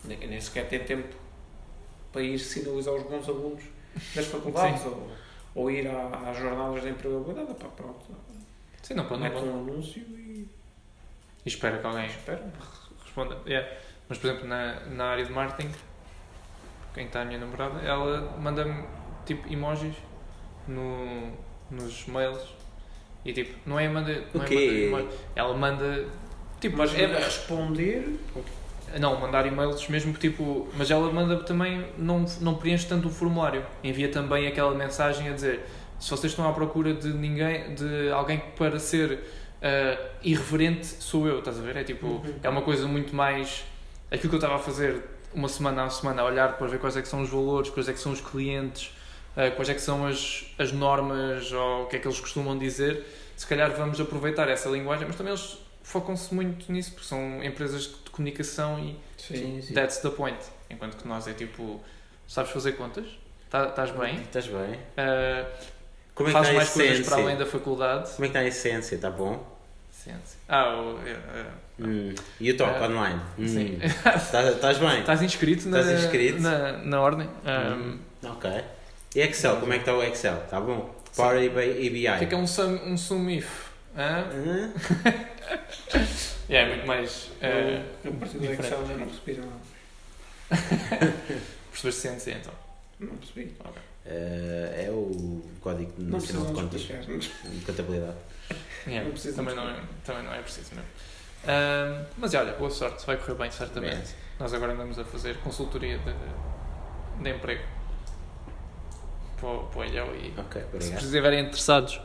Nem, 0.03 0.17
nem 0.27 0.39
sequer 0.41 0.67
tem 0.67 0.83
tempo 0.83 1.15
para 2.11 2.21
ir 2.21 2.37
sinalizar 2.37 2.93
os 2.93 3.03
bons 3.03 3.27
alunos 3.27 3.63
das 4.15 4.25
faculdades 4.27 4.85
ou, 4.85 5.11
ou 5.55 5.71
ir 5.71 5.87
à- 5.87 6.29
às 6.29 6.37
jornadas 6.37 6.81
de 6.83 6.89
empregabilidade. 6.89 7.53
Pá, 7.55 7.67
pronto. 7.69 8.05
Sim, 8.81 8.93
não, 8.95 9.05
pode, 9.05 9.21
não 9.21 9.29
Mete 9.29 9.39
pode. 9.39 9.47
um 9.49 9.59
anúncio 9.61 10.01
e 10.01 10.47
E 11.45 11.49
espera 11.49 11.77
que 11.79 11.85
alguém 11.87 12.05
espera. 12.05 12.53
responda. 13.03 13.37
Yeah. 13.45 13.67
Mas, 14.07 14.17
por 14.19 14.27
exemplo, 14.29 14.47
na, 14.47 14.79
na 14.81 15.05
área 15.05 15.25
de 15.25 15.31
marketing, 15.31 15.71
quem 16.93 17.07
está 17.07 17.21
a 17.21 17.25
minha 17.25 17.39
namorada, 17.39 17.79
ela 17.81 18.37
manda-me 18.37 18.85
tipo 19.25 19.51
emojis 19.51 19.95
no, 20.67 21.31
nos 21.71 22.05
mails 22.05 22.53
e 23.23 23.33
tipo, 23.33 23.57
não 23.67 23.79
é 23.79 23.87
manda. 23.89 24.13
Não 24.33 24.43
é 24.43 24.89
manda 24.89 25.11
ela 25.35 25.57
manda. 25.57 26.07
Tipo, 26.61 26.77
Mas 26.77 26.93
é 26.93 27.03
é, 27.03 27.07
responder. 27.17 28.19
Não, 28.99 29.19
mandar 29.19 29.45
e-mails 29.45 29.87
mesmo 29.87 30.13
que 30.13 30.19
tipo. 30.19 30.67
Mas 30.77 30.89
ela 30.91 31.11
manda 31.11 31.37
também, 31.43 31.85
não, 31.97 32.25
não 32.41 32.55
preenche 32.55 32.85
tanto 32.87 33.07
o 33.07 33.11
formulário. 33.11 33.65
Envia 33.83 34.09
também 34.09 34.47
aquela 34.47 34.73
mensagem 34.73 35.29
a 35.29 35.33
dizer: 35.33 35.65
se 35.99 36.09
vocês 36.09 36.31
estão 36.31 36.47
à 36.47 36.53
procura 36.53 36.93
de 36.93 37.09
ninguém, 37.09 37.73
de 37.75 38.09
alguém 38.11 38.41
para 38.57 38.79
ser 38.79 39.19
ah, 39.61 39.97
irreverente, 40.23 40.85
sou 40.85 41.27
eu, 41.27 41.39
estás 41.39 41.57
a 41.59 41.61
ver? 41.61 41.75
É 41.77 41.83
tipo, 41.83 42.07
Uhum. 42.07 42.33
é 42.43 42.49
uma 42.49 42.61
coisa 42.61 42.87
muito 42.87 43.15
mais. 43.15 43.63
Aquilo 44.11 44.29
que 44.29 44.35
eu 44.35 44.39
estava 44.39 44.55
a 44.55 44.59
fazer 44.59 45.01
uma 45.33 45.49
semana 45.49 45.83
a 45.83 45.89
semana, 45.89 46.21
a 46.21 46.25
olhar 46.25 46.57
para 46.57 46.67
ver 46.67 46.79
quais 46.79 46.95
é 46.95 47.01
que 47.01 47.07
são 47.07 47.21
os 47.21 47.29
valores, 47.29 47.69
quais 47.69 47.89
é 47.89 47.93
que 47.93 47.99
são 47.99 48.11
os 48.11 48.21
clientes, 48.21 48.93
ah, 49.35 49.51
quais 49.51 49.67
é 49.69 49.73
que 49.73 49.81
são 49.81 50.05
as, 50.05 50.45
as 50.57 50.71
normas 50.71 51.51
ou 51.51 51.83
o 51.83 51.85
que 51.87 51.97
é 51.97 51.99
que 51.99 52.07
eles 52.07 52.19
costumam 52.19 52.57
dizer. 52.57 53.03
Se 53.35 53.45
calhar 53.45 53.69
vamos 53.71 53.99
aproveitar 53.99 54.47
essa 54.47 54.69
linguagem, 54.69 55.05
mas 55.05 55.17
também 55.17 55.33
eles 55.33 55.57
focam-se 55.83 56.33
muito 56.33 56.71
nisso, 56.71 56.91
porque 56.93 57.07
são 57.07 57.43
empresas 57.43 57.83
de 57.83 58.04
comunicação 58.15 58.79
e 58.79 58.97
Sim, 59.17 59.61
sim. 59.61 59.73
that's 59.73 59.97
the 59.97 60.09
point. 60.09 60.37
Enquanto 60.69 60.97
que 60.97 61.07
nós 61.07 61.27
é 61.27 61.33
tipo, 61.33 61.81
sabes 62.27 62.51
fazer 62.51 62.73
contas? 62.73 63.05
Tá- 63.49 63.67
Estás 63.69 63.91
bem? 63.91 64.15
Estás 64.21 64.47
bem? 64.47 64.79
Ah, 64.97 65.45
Como 66.13 66.29
é 66.29 66.31
que 66.31 66.37
fazes 66.37 66.49
está 66.49 66.51
a 66.51 66.53
mais 66.53 66.69
coisas 66.69 67.05
para 67.07 67.15
além 67.17 67.37
da 67.37 67.45
faculdade? 67.45 68.11
Como 68.11 68.25
é 68.25 68.27
que 68.29 68.37
está 68.37 68.39
a 68.39 68.45
essência? 68.47 68.95
Está 68.95 69.09
bom? 69.09 69.45
Ciência. 69.91 70.37
Ah, 70.47 70.73
o- 70.75 70.99
é, 71.05 71.11
é. 71.11 71.45
Hum. 71.79 72.13
E 72.39 72.51
o 72.51 72.57
talk 72.57 72.75
Ah, 72.81 72.87
online? 72.87 73.21
Hum. 73.37 73.47
sim. 73.47 73.79
Estás 74.53 74.77
bem? 74.77 74.99
Estás 74.99 75.21
inscrito, 75.21 75.67
na, 75.69 75.79
Estás 75.79 76.03
inscrito? 76.03 76.41
Na, 76.41 76.71
na 76.77 77.01
ordem? 77.01 77.29
Ah, 77.45 77.75
Hum. 77.77 77.99
Ok. 78.23 78.49
E 79.15 79.19
Excel? 79.21 79.57
Como 79.57 79.71
é 79.73 79.77
que 79.77 79.81
está 79.83 79.93
o 79.95 80.03
Excel? 80.03 80.37
Está 80.43 80.59
bom? 80.59 80.93
Power 81.15 81.37
ABI? 81.37 81.87
O 81.87 82.17
que 82.17 82.23
é 82.23 82.25
que 82.27 82.35
é 82.35 82.37
um 82.37 82.47
sum, 82.47 82.75
um 82.85 82.97
sum 82.97 83.29
if? 83.29 83.69
Hã? 83.97 84.25
Hã? 84.25 84.73
É, 86.49 86.55
é 86.61 86.65
muito 86.67 86.85
mais. 86.87 87.31
ah, 87.41 87.45
Eu, 88.03 88.11
a 88.11 88.15
partir 88.17 88.37
do 88.37 88.39
diferente. 88.47 88.61
Excel 88.61 88.87
não 88.87 89.07
percebi 89.07 89.33
nada. 89.41 89.51
Percebeste 91.71 92.01
ciência 92.01 92.31
então? 92.31 92.53
Não 92.99 93.15
percebi. 93.17 93.55
Eh, 94.05 94.85
é 94.87 94.91
o 94.91 95.41
Código 95.59 95.93
Nacional 95.97 96.45
de 96.47 96.53
Contas 96.53 96.81
de 96.81 97.65
Contabilidade. 97.65 98.17
Yeah, 98.85 99.03
Não 99.05 99.11
precisa 99.11 99.35
também, 99.35 99.55
de 99.55 99.59
não 99.61 99.69
é, 99.69 99.75
também 100.05 100.23
não 100.23 100.33
é 100.33 100.41
preciso 100.41 100.75
mesmo. 100.75 100.89
Ah, 101.47 102.05
mas 102.17 102.33
olha, 102.35 102.53
boa 102.53 102.69
sorte, 102.69 103.05
vai 103.05 103.17
correr 103.17 103.33
bem, 103.35 103.51
certamente. 103.51 103.95
Bem, 103.95 104.15
Nós 104.39 104.53
agora 104.53 104.73
andamos 104.73 104.99
a 104.99 105.03
fazer 105.05 105.37
consultoria 105.37 105.97
de, 105.97 107.23
de 107.23 107.29
emprego 107.29 107.63
para, 109.37 109.49
o- 109.49 109.63
para 109.67 109.79
o 109.79 109.83
Ilhéu 109.85 110.15
e 110.15 110.33
Ok, 110.39 110.63
se 110.79 110.93
estiverem 110.93 111.39
interessados 111.41 111.99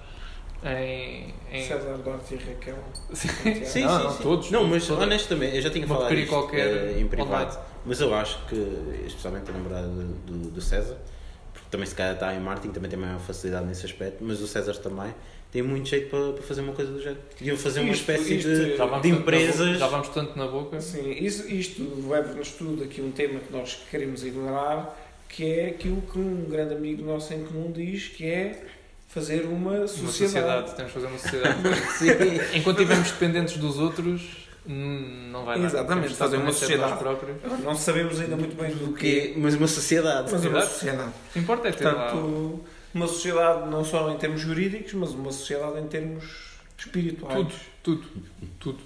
em. 0.65 1.35
em... 1.53 1.65
César 1.67 1.97
Duarte 1.99 2.35
e 2.35 2.37
Raquel. 2.37 2.79
Sim. 3.13 3.29
Sim, 3.29 3.61
Não, 3.61 3.67
sim, 3.67 3.83
não, 4.05 4.11
sim. 4.13 4.23
todos, 4.23 4.51
Não, 4.51 4.65
mas 4.67 4.87
todos. 4.87 5.03
honestamente, 5.05 5.57
eu 5.57 5.63
já 5.63 5.71
tinha 5.71 5.87
falado 5.87 6.15
isto, 6.15 6.29
qualquer 6.29 6.67
eh, 6.67 7.01
em 7.01 7.07
privado, 7.09 7.33
online. 7.53 7.59
mas 7.87 8.01
eu 8.01 8.15
acho 8.15 8.39
que, 8.47 8.57
especialmente 9.07 9.51
a 9.51 9.53
namorada 9.55 9.87
do, 9.89 10.51
do, 10.51 10.61
César, 10.61 10.97
porque 11.53 11.69
também 11.71 11.87
se 11.87 11.95
calhar 11.95 12.15
está 12.15 12.35
em 12.35 12.41
marketing, 12.41 12.73
também 12.73 12.91
tem 12.91 12.99
maior 12.99 13.19
facilidade 13.21 13.67
nesse 13.67 13.87
aspecto, 13.87 14.23
mas 14.23 14.41
o 14.41 14.47
César 14.47 14.75
também 14.75 15.15
tem 15.51 15.63
muito 15.63 15.89
jeito 15.89 16.09
para, 16.11 16.33
para 16.35 16.43
fazer 16.43 16.61
uma 16.61 16.73
coisa 16.75 16.93
do 16.93 17.01
género. 17.01 17.21
Iam 17.41 17.57
fazer 17.57 17.81
uma 17.81 17.91
Isto- 17.91 18.01
espécie 18.13 18.37
isto- 18.37 18.49
de, 18.49 18.65
de 18.67 18.71
tanto 18.77 18.91
na 18.91 18.97
boca- 18.99 19.09
empresas. 19.09 19.79
já 19.79 19.87
vamos 19.89 20.09
tanto 20.11 20.39
na 20.39 20.47
boca. 20.47 20.81
Sim, 20.81 21.11
isso, 21.11 21.49
isto 21.51 21.83
leva-nos 22.09 22.53
tudo 22.53 22.85
aqui 22.85 23.01
um 23.01 23.11
tema 23.11 23.41
que 23.41 23.53
nós 23.53 23.79
queremos 23.91 24.25
ignorar, 24.25 24.97
que 25.29 25.45
é 25.51 25.67
aquilo 25.71 26.03
que 26.03 26.19
um 26.19 26.45
grande 26.49 26.75
amigo 26.75 27.03
nosso 27.05 27.33
em 27.35 27.43
comum 27.45 27.73
diz, 27.73 28.09
que 28.09 28.27
é 28.27 28.63
fazer 29.13 29.43
uma 29.47 29.73
Uma 29.73 29.87
sociedade. 29.87 30.17
sociedade, 30.17 30.75
temos 30.75 30.93
que 30.93 31.01
fazer 31.01 31.07
uma 31.07 31.19
sociedade. 31.19 31.59
Sim. 31.99 32.59
Enquanto 32.59 32.79
estivermos 32.79 33.11
dependentes 33.11 33.57
dos 33.59 33.79
outros, 33.79 34.47
não 34.67 35.45
vai 35.45 35.59
dar. 35.59 35.67
Exatamente, 35.67 35.95
Temos 35.95 36.11
de 36.11 36.17
fazer 36.17 36.37
uma 36.37 36.53
sociedade. 36.53 36.99
próprios. 36.99 37.37
Não 37.65 37.75
sabemos 37.75 38.21
ainda 38.21 38.37
muito 38.37 38.55
bem 38.61 38.71
do 38.75 38.93
que 38.95 39.33
Que- 39.33 39.39
mas 39.39 39.55
uma 39.55 39.67
sociedade. 39.67 40.31
mas 40.33 40.45
uma 40.45 40.63
sociedade. 40.63 41.09
O 41.11 41.33
que 41.33 41.39
importa 41.41 41.69
é 41.69 41.73
ter 41.73 41.85
lá. 41.85 42.11
Portanto, 42.11 42.65
uma 42.95 43.07
sociedade 43.07 43.69
não 43.71 43.85
só 43.85 44.11
em 44.11 44.17
termos 44.17 44.41
jurídicos, 44.41 44.93
mas 44.95 45.11
uma 45.11 45.33
sociedade 45.33 45.79
em 45.81 45.87
termos 45.87 46.25
espirituais. 46.79 47.37
Tudo, 47.37 47.55
tudo, 47.83 48.09
tudo. 48.59 48.79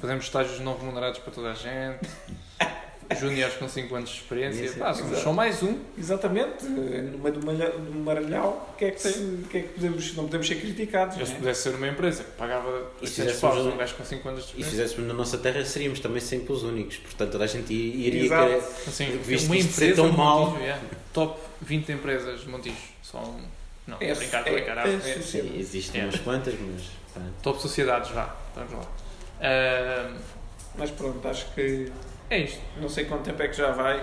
Fazemos 0.00 0.24
estágios 0.24 0.60
não 0.60 0.76
remunerados 0.78 1.18
para 1.20 1.32
toda 1.32 1.50
a 1.50 1.54
gente. 1.54 2.08
Júniores 3.18 3.54
com 3.56 3.68
5 3.68 3.94
anos 3.94 4.10
de 4.10 4.16
experiência. 4.16 4.72
Pá, 4.78 4.94
somos 4.94 5.18
só 5.18 5.32
mais 5.32 5.62
um. 5.62 5.78
Exatamente, 5.98 6.64
no 6.64 7.18
meio 7.18 7.34
do, 7.34 7.94
maralhau, 8.04 8.70
o 8.72 8.76
que 8.76 8.84
é 8.86 8.90
que, 8.90 9.08
o 9.08 9.46
que, 9.48 9.58
é 9.58 9.60
que 9.62 9.68
podemos, 9.74 10.14
não 10.14 10.24
podemos 10.24 10.46
ser 10.46 10.56
criticados. 10.60 11.18
Eu 11.18 11.26
se 11.26 11.32
é? 11.32 11.36
pudesse 11.36 11.62
ser 11.62 11.74
uma 11.74 11.88
empresa 11.88 12.24
que 12.24 12.30
pagava 12.32 12.68
E 12.68 13.04
800 13.04 13.10
fizéssemos 13.10 13.40
paus 13.40 13.58
a 13.66 13.70
um- 13.70 13.76
gajo 13.76 13.94
com 13.94 14.04
5 14.04 14.28
anos 14.28 14.40
de 14.40 14.44
E 14.44 14.46
se 14.46 14.60
experiência. 14.60 14.82
fizéssemos 14.84 15.08
na 15.08 15.14
nossa 15.14 15.38
terra, 15.38 15.64
seríamos 15.64 16.00
também 16.00 16.20
sempre 16.20 16.52
os 16.52 16.62
únicos. 16.62 16.96
Portanto, 16.98 17.30
toda 17.32 17.44
a 17.44 17.46
gente 17.46 17.72
iria 17.72 18.24
Exato. 18.24 18.46
querer. 18.48 18.58
Assim, 18.88 19.18
Visto 19.18 19.46
uma 19.46 19.56
empresa 19.56 19.94
tão 19.96 20.12
mau. 20.12 20.40
Montijo, 20.46 20.62
yeah. 20.62 20.82
Top 21.12 21.40
20 21.62 21.92
empresas 21.92 22.40
de 22.40 22.48
Montijo. 22.48 22.76
Só 23.02 23.18
um. 23.18 23.40
Não, 23.86 23.98
É, 24.00 24.10
é, 24.10 24.14
brincar, 24.14 24.46
é- 24.48 24.52
brincar. 24.52 24.78
é 24.88 24.94
É-. 24.94 25.20
Sim, 25.20 25.58
existem 25.58 26.00
É. 26.00 26.04
umas 26.04 26.18
quantas, 26.20 26.54
mas. 26.58 26.82
pá, 27.14 27.20
Top 27.42 27.60
sociedades, 27.60 28.10
vá. 28.12 28.34
Vamos 28.56 28.72
lá. 28.72 28.86
Ah, 29.40 30.10
Mas 30.76 30.90
pronto, 30.90 31.26
acho 31.28 31.46
que 31.54 31.92
é 32.30 32.38
isto. 32.40 32.60
não 32.80 32.88
sei 32.88 33.04
quanto 33.04 33.22
tempo 33.22 33.42
é 33.42 33.48
que 33.48 33.56
já 33.56 33.70
vai. 33.72 34.02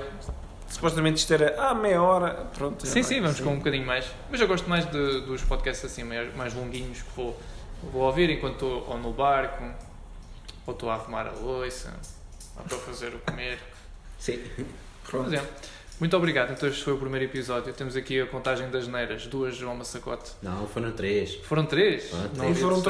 Supostamente 0.68 1.18
isto 1.18 1.34
era 1.34 1.56
ah, 1.60 1.74
meia 1.76 2.02
hora. 2.02 2.46
Pronto, 2.56 2.88
Sim, 2.88 3.04
sim, 3.04 3.20
vamos 3.20 3.40
com 3.42 3.52
um 3.52 3.58
bocadinho 3.58 3.86
mais. 3.86 4.06
Mas 4.30 4.40
eu 4.40 4.48
gosto 4.48 4.70
mais 4.70 4.86
de- 4.90 5.22
dos 5.22 5.42
podcasts 5.44 5.84
assim, 5.84 6.04
mais, 6.04 6.34
mais 6.36 6.54
longuinhos, 6.54 7.02
que 7.02 7.10
vou, 7.16 7.38
vou 7.92 8.04
ouvir 8.04 8.30
enquanto 8.30 8.54
estou 8.54 8.86
ou 8.88 8.98
no 8.98 9.12
barco, 9.12 9.64
ou 10.66 10.74
estou 10.74 10.90
a 10.90 10.94
arrumar 10.96 11.28
a 11.28 11.32
louça, 11.32 11.94
ou 12.56 12.64
estou 12.64 12.78
a 12.78 12.82
fazer 12.82 13.10
o 13.14 13.20
comer. 13.20 13.60
Sim. 14.18 14.42
Pronto. 15.04 15.30
Mas 15.30 15.42
é. 15.42 15.46
Muito 16.00 16.18
obrigado. 16.18 16.52
Então 16.52 16.68
este 16.68 16.84
foi 16.84 16.94
o 16.94 16.98
primeiro 16.98 17.26
episódio. 17.26 17.72
Temos 17.74 17.96
aqui 17.96 18.20
a 18.20 18.26
contagem 18.26 18.72
das 18.72 18.88
neiras, 18.88 19.28
duas 19.28 19.62
ao 19.62 19.76
massacote. 19.76 20.32
Não, 20.42 20.68
foram 20.68 20.92
três. 20.94 21.36
Foram 21.36 21.66
três? 21.66 22.10
Foram 22.10 22.30
Não 22.36 22.52
E 22.52 22.56
foram 22.56 22.82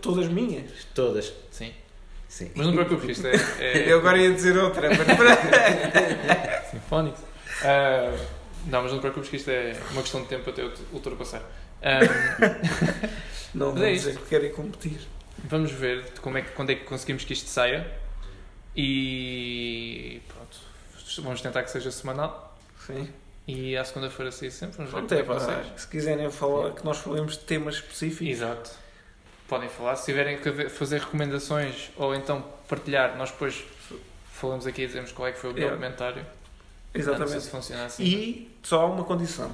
todas 0.00 0.28
minhas. 0.28 0.70
Todas. 0.94 1.32
Sim. 1.50 1.72
Sim. 2.30 2.50
Mas 2.54 2.64
não 2.66 2.72
te 2.72 2.84
preocupes, 2.84 3.18
isto 3.18 3.26
é, 3.26 3.34
é 3.58 3.92
Eu 3.92 3.98
agora 3.98 4.16
ia 4.16 4.32
dizer 4.32 4.56
outra. 4.56 4.88
mas- 4.88 4.98
sinfónico. 6.70 7.18
Ah, 7.64 8.16
não, 8.66 8.82
mas 8.82 8.92
não 8.92 8.98
te 8.98 9.02
preocupes 9.02 9.28
que 9.28 9.36
isto 9.36 9.50
é 9.50 9.76
uma 9.90 10.00
questão 10.02 10.22
de 10.22 10.28
tempo 10.28 10.48
até 10.48 10.62
eu 10.62 10.72
ultrapassar. 10.92 11.42
Ah, 11.82 11.98
não, 13.52 13.72
Mas 13.72 13.82
é 13.82 13.92
isto. 13.92 14.06
dizer 14.08 14.20
que 14.20 14.26
quero 14.28 14.44
ir 14.46 14.52
competir. 14.52 15.00
Vamos 15.44 15.72
ver 15.72 16.04
como 16.22 16.38
é 16.38 16.42
que, 16.42 16.50
quando 16.52 16.70
é 16.70 16.76
que 16.76 16.84
conseguimos 16.84 17.24
que 17.24 17.32
isto 17.32 17.48
saia. 17.50 17.86
E 18.76 20.20
pronto. 20.28 20.58
Vamos 21.22 21.40
tentar 21.40 21.62
que 21.64 21.70
seja 21.70 21.90
semanal. 21.90 22.56
Sim. 22.86 23.08
E 23.48 23.76
à 23.76 23.84
segunda-feira 23.84 24.30
sair 24.30 24.50
sempre. 24.52 24.76
Vamos 24.76 24.92
ver 24.92 24.98
Pronto, 24.98 25.12
é, 25.14 25.18
é 25.18 25.22
que 25.22 25.28
pá, 25.28 25.34
consegue. 25.34 25.80
se 25.80 25.88
quiserem 25.88 26.30
falar, 26.30 26.72
que 26.74 26.84
nós 26.84 26.98
falemos 26.98 27.32
de 27.32 27.40
temas 27.40 27.74
específicos. 27.76 28.28
Exato. 28.28 28.70
Podem 29.50 29.68
falar. 29.68 29.96
Se 29.96 30.04
tiverem 30.04 30.38
que 30.38 30.68
fazer 30.68 31.00
recomendações 31.00 31.90
ou 31.96 32.14
então 32.14 32.40
partilhar, 32.68 33.16
nós 33.16 33.32
depois 33.32 33.64
falamos 34.32 34.64
aqui 34.64 34.82
e 34.82 34.86
dizemos 34.86 35.10
qual 35.10 35.26
é 35.26 35.32
que 35.32 35.40
foi 35.40 35.50
o 35.50 35.52
melhor 35.52 35.72
Yeah. 35.72 35.84
comentário. 35.84 36.22
Não 36.22 37.02
sei 37.02 37.12
Exatamente. 37.12 37.40
se 37.42 37.50
funciona 37.50 37.84
assim. 37.86 38.04
E 38.04 38.56
só 38.62 38.82
há 38.82 38.86
uma 38.86 39.02
condição. 39.02 39.50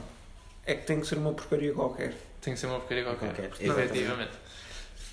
É 0.67 0.75
que 0.75 0.85
tem 0.87 1.01
que 1.01 1.07
ser 1.07 1.17
uma 1.17 1.33
porcaria 1.33 1.73
qualquer. 1.73 2.13
Tem 2.43 2.53
que 2.53 2.61
ser 2.61 2.67
uma 2.67 2.79
porcaria 2.79 3.05
qualquer. 3.05 3.35
Qualquer, 3.35 3.65
Efetivamente. 3.65 4.33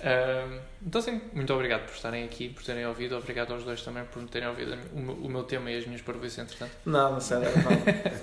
Ahm, 0.02 0.60
então, 0.86 1.00
sim, 1.00 1.18
muito 1.32 1.54
obrigado 1.54 1.86
por 1.86 1.94
estarem 1.94 2.22
aqui, 2.24 2.50
por 2.50 2.62
terem 2.62 2.86
ouvido. 2.86 3.16
Obrigado 3.16 3.54
aos 3.54 3.64
dois 3.64 3.80
também 3.80 4.04
por 4.04 4.22
terem 4.28 4.48
ouvido 4.48 4.76
o 4.92 5.00
meu, 5.00 5.14
o 5.14 5.28
meu 5.30 5.44
tema 5.44 5.70
e 5.70 5.78
as 5.78 5.86
minhas 5.86 6.02
parvoices, 6.02 6.38
entretanto. 6.38 6.72
Nada, 6.84 7.18
sério. 7.20 7.48
nada. 7.56 8.20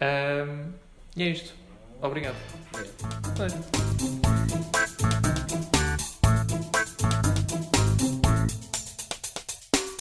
Ahm, 0.00 0.72
e 1.16 1.22
é 1.24 1.30
isto. 1.30 1.52
Obrigado. 2.00 2.36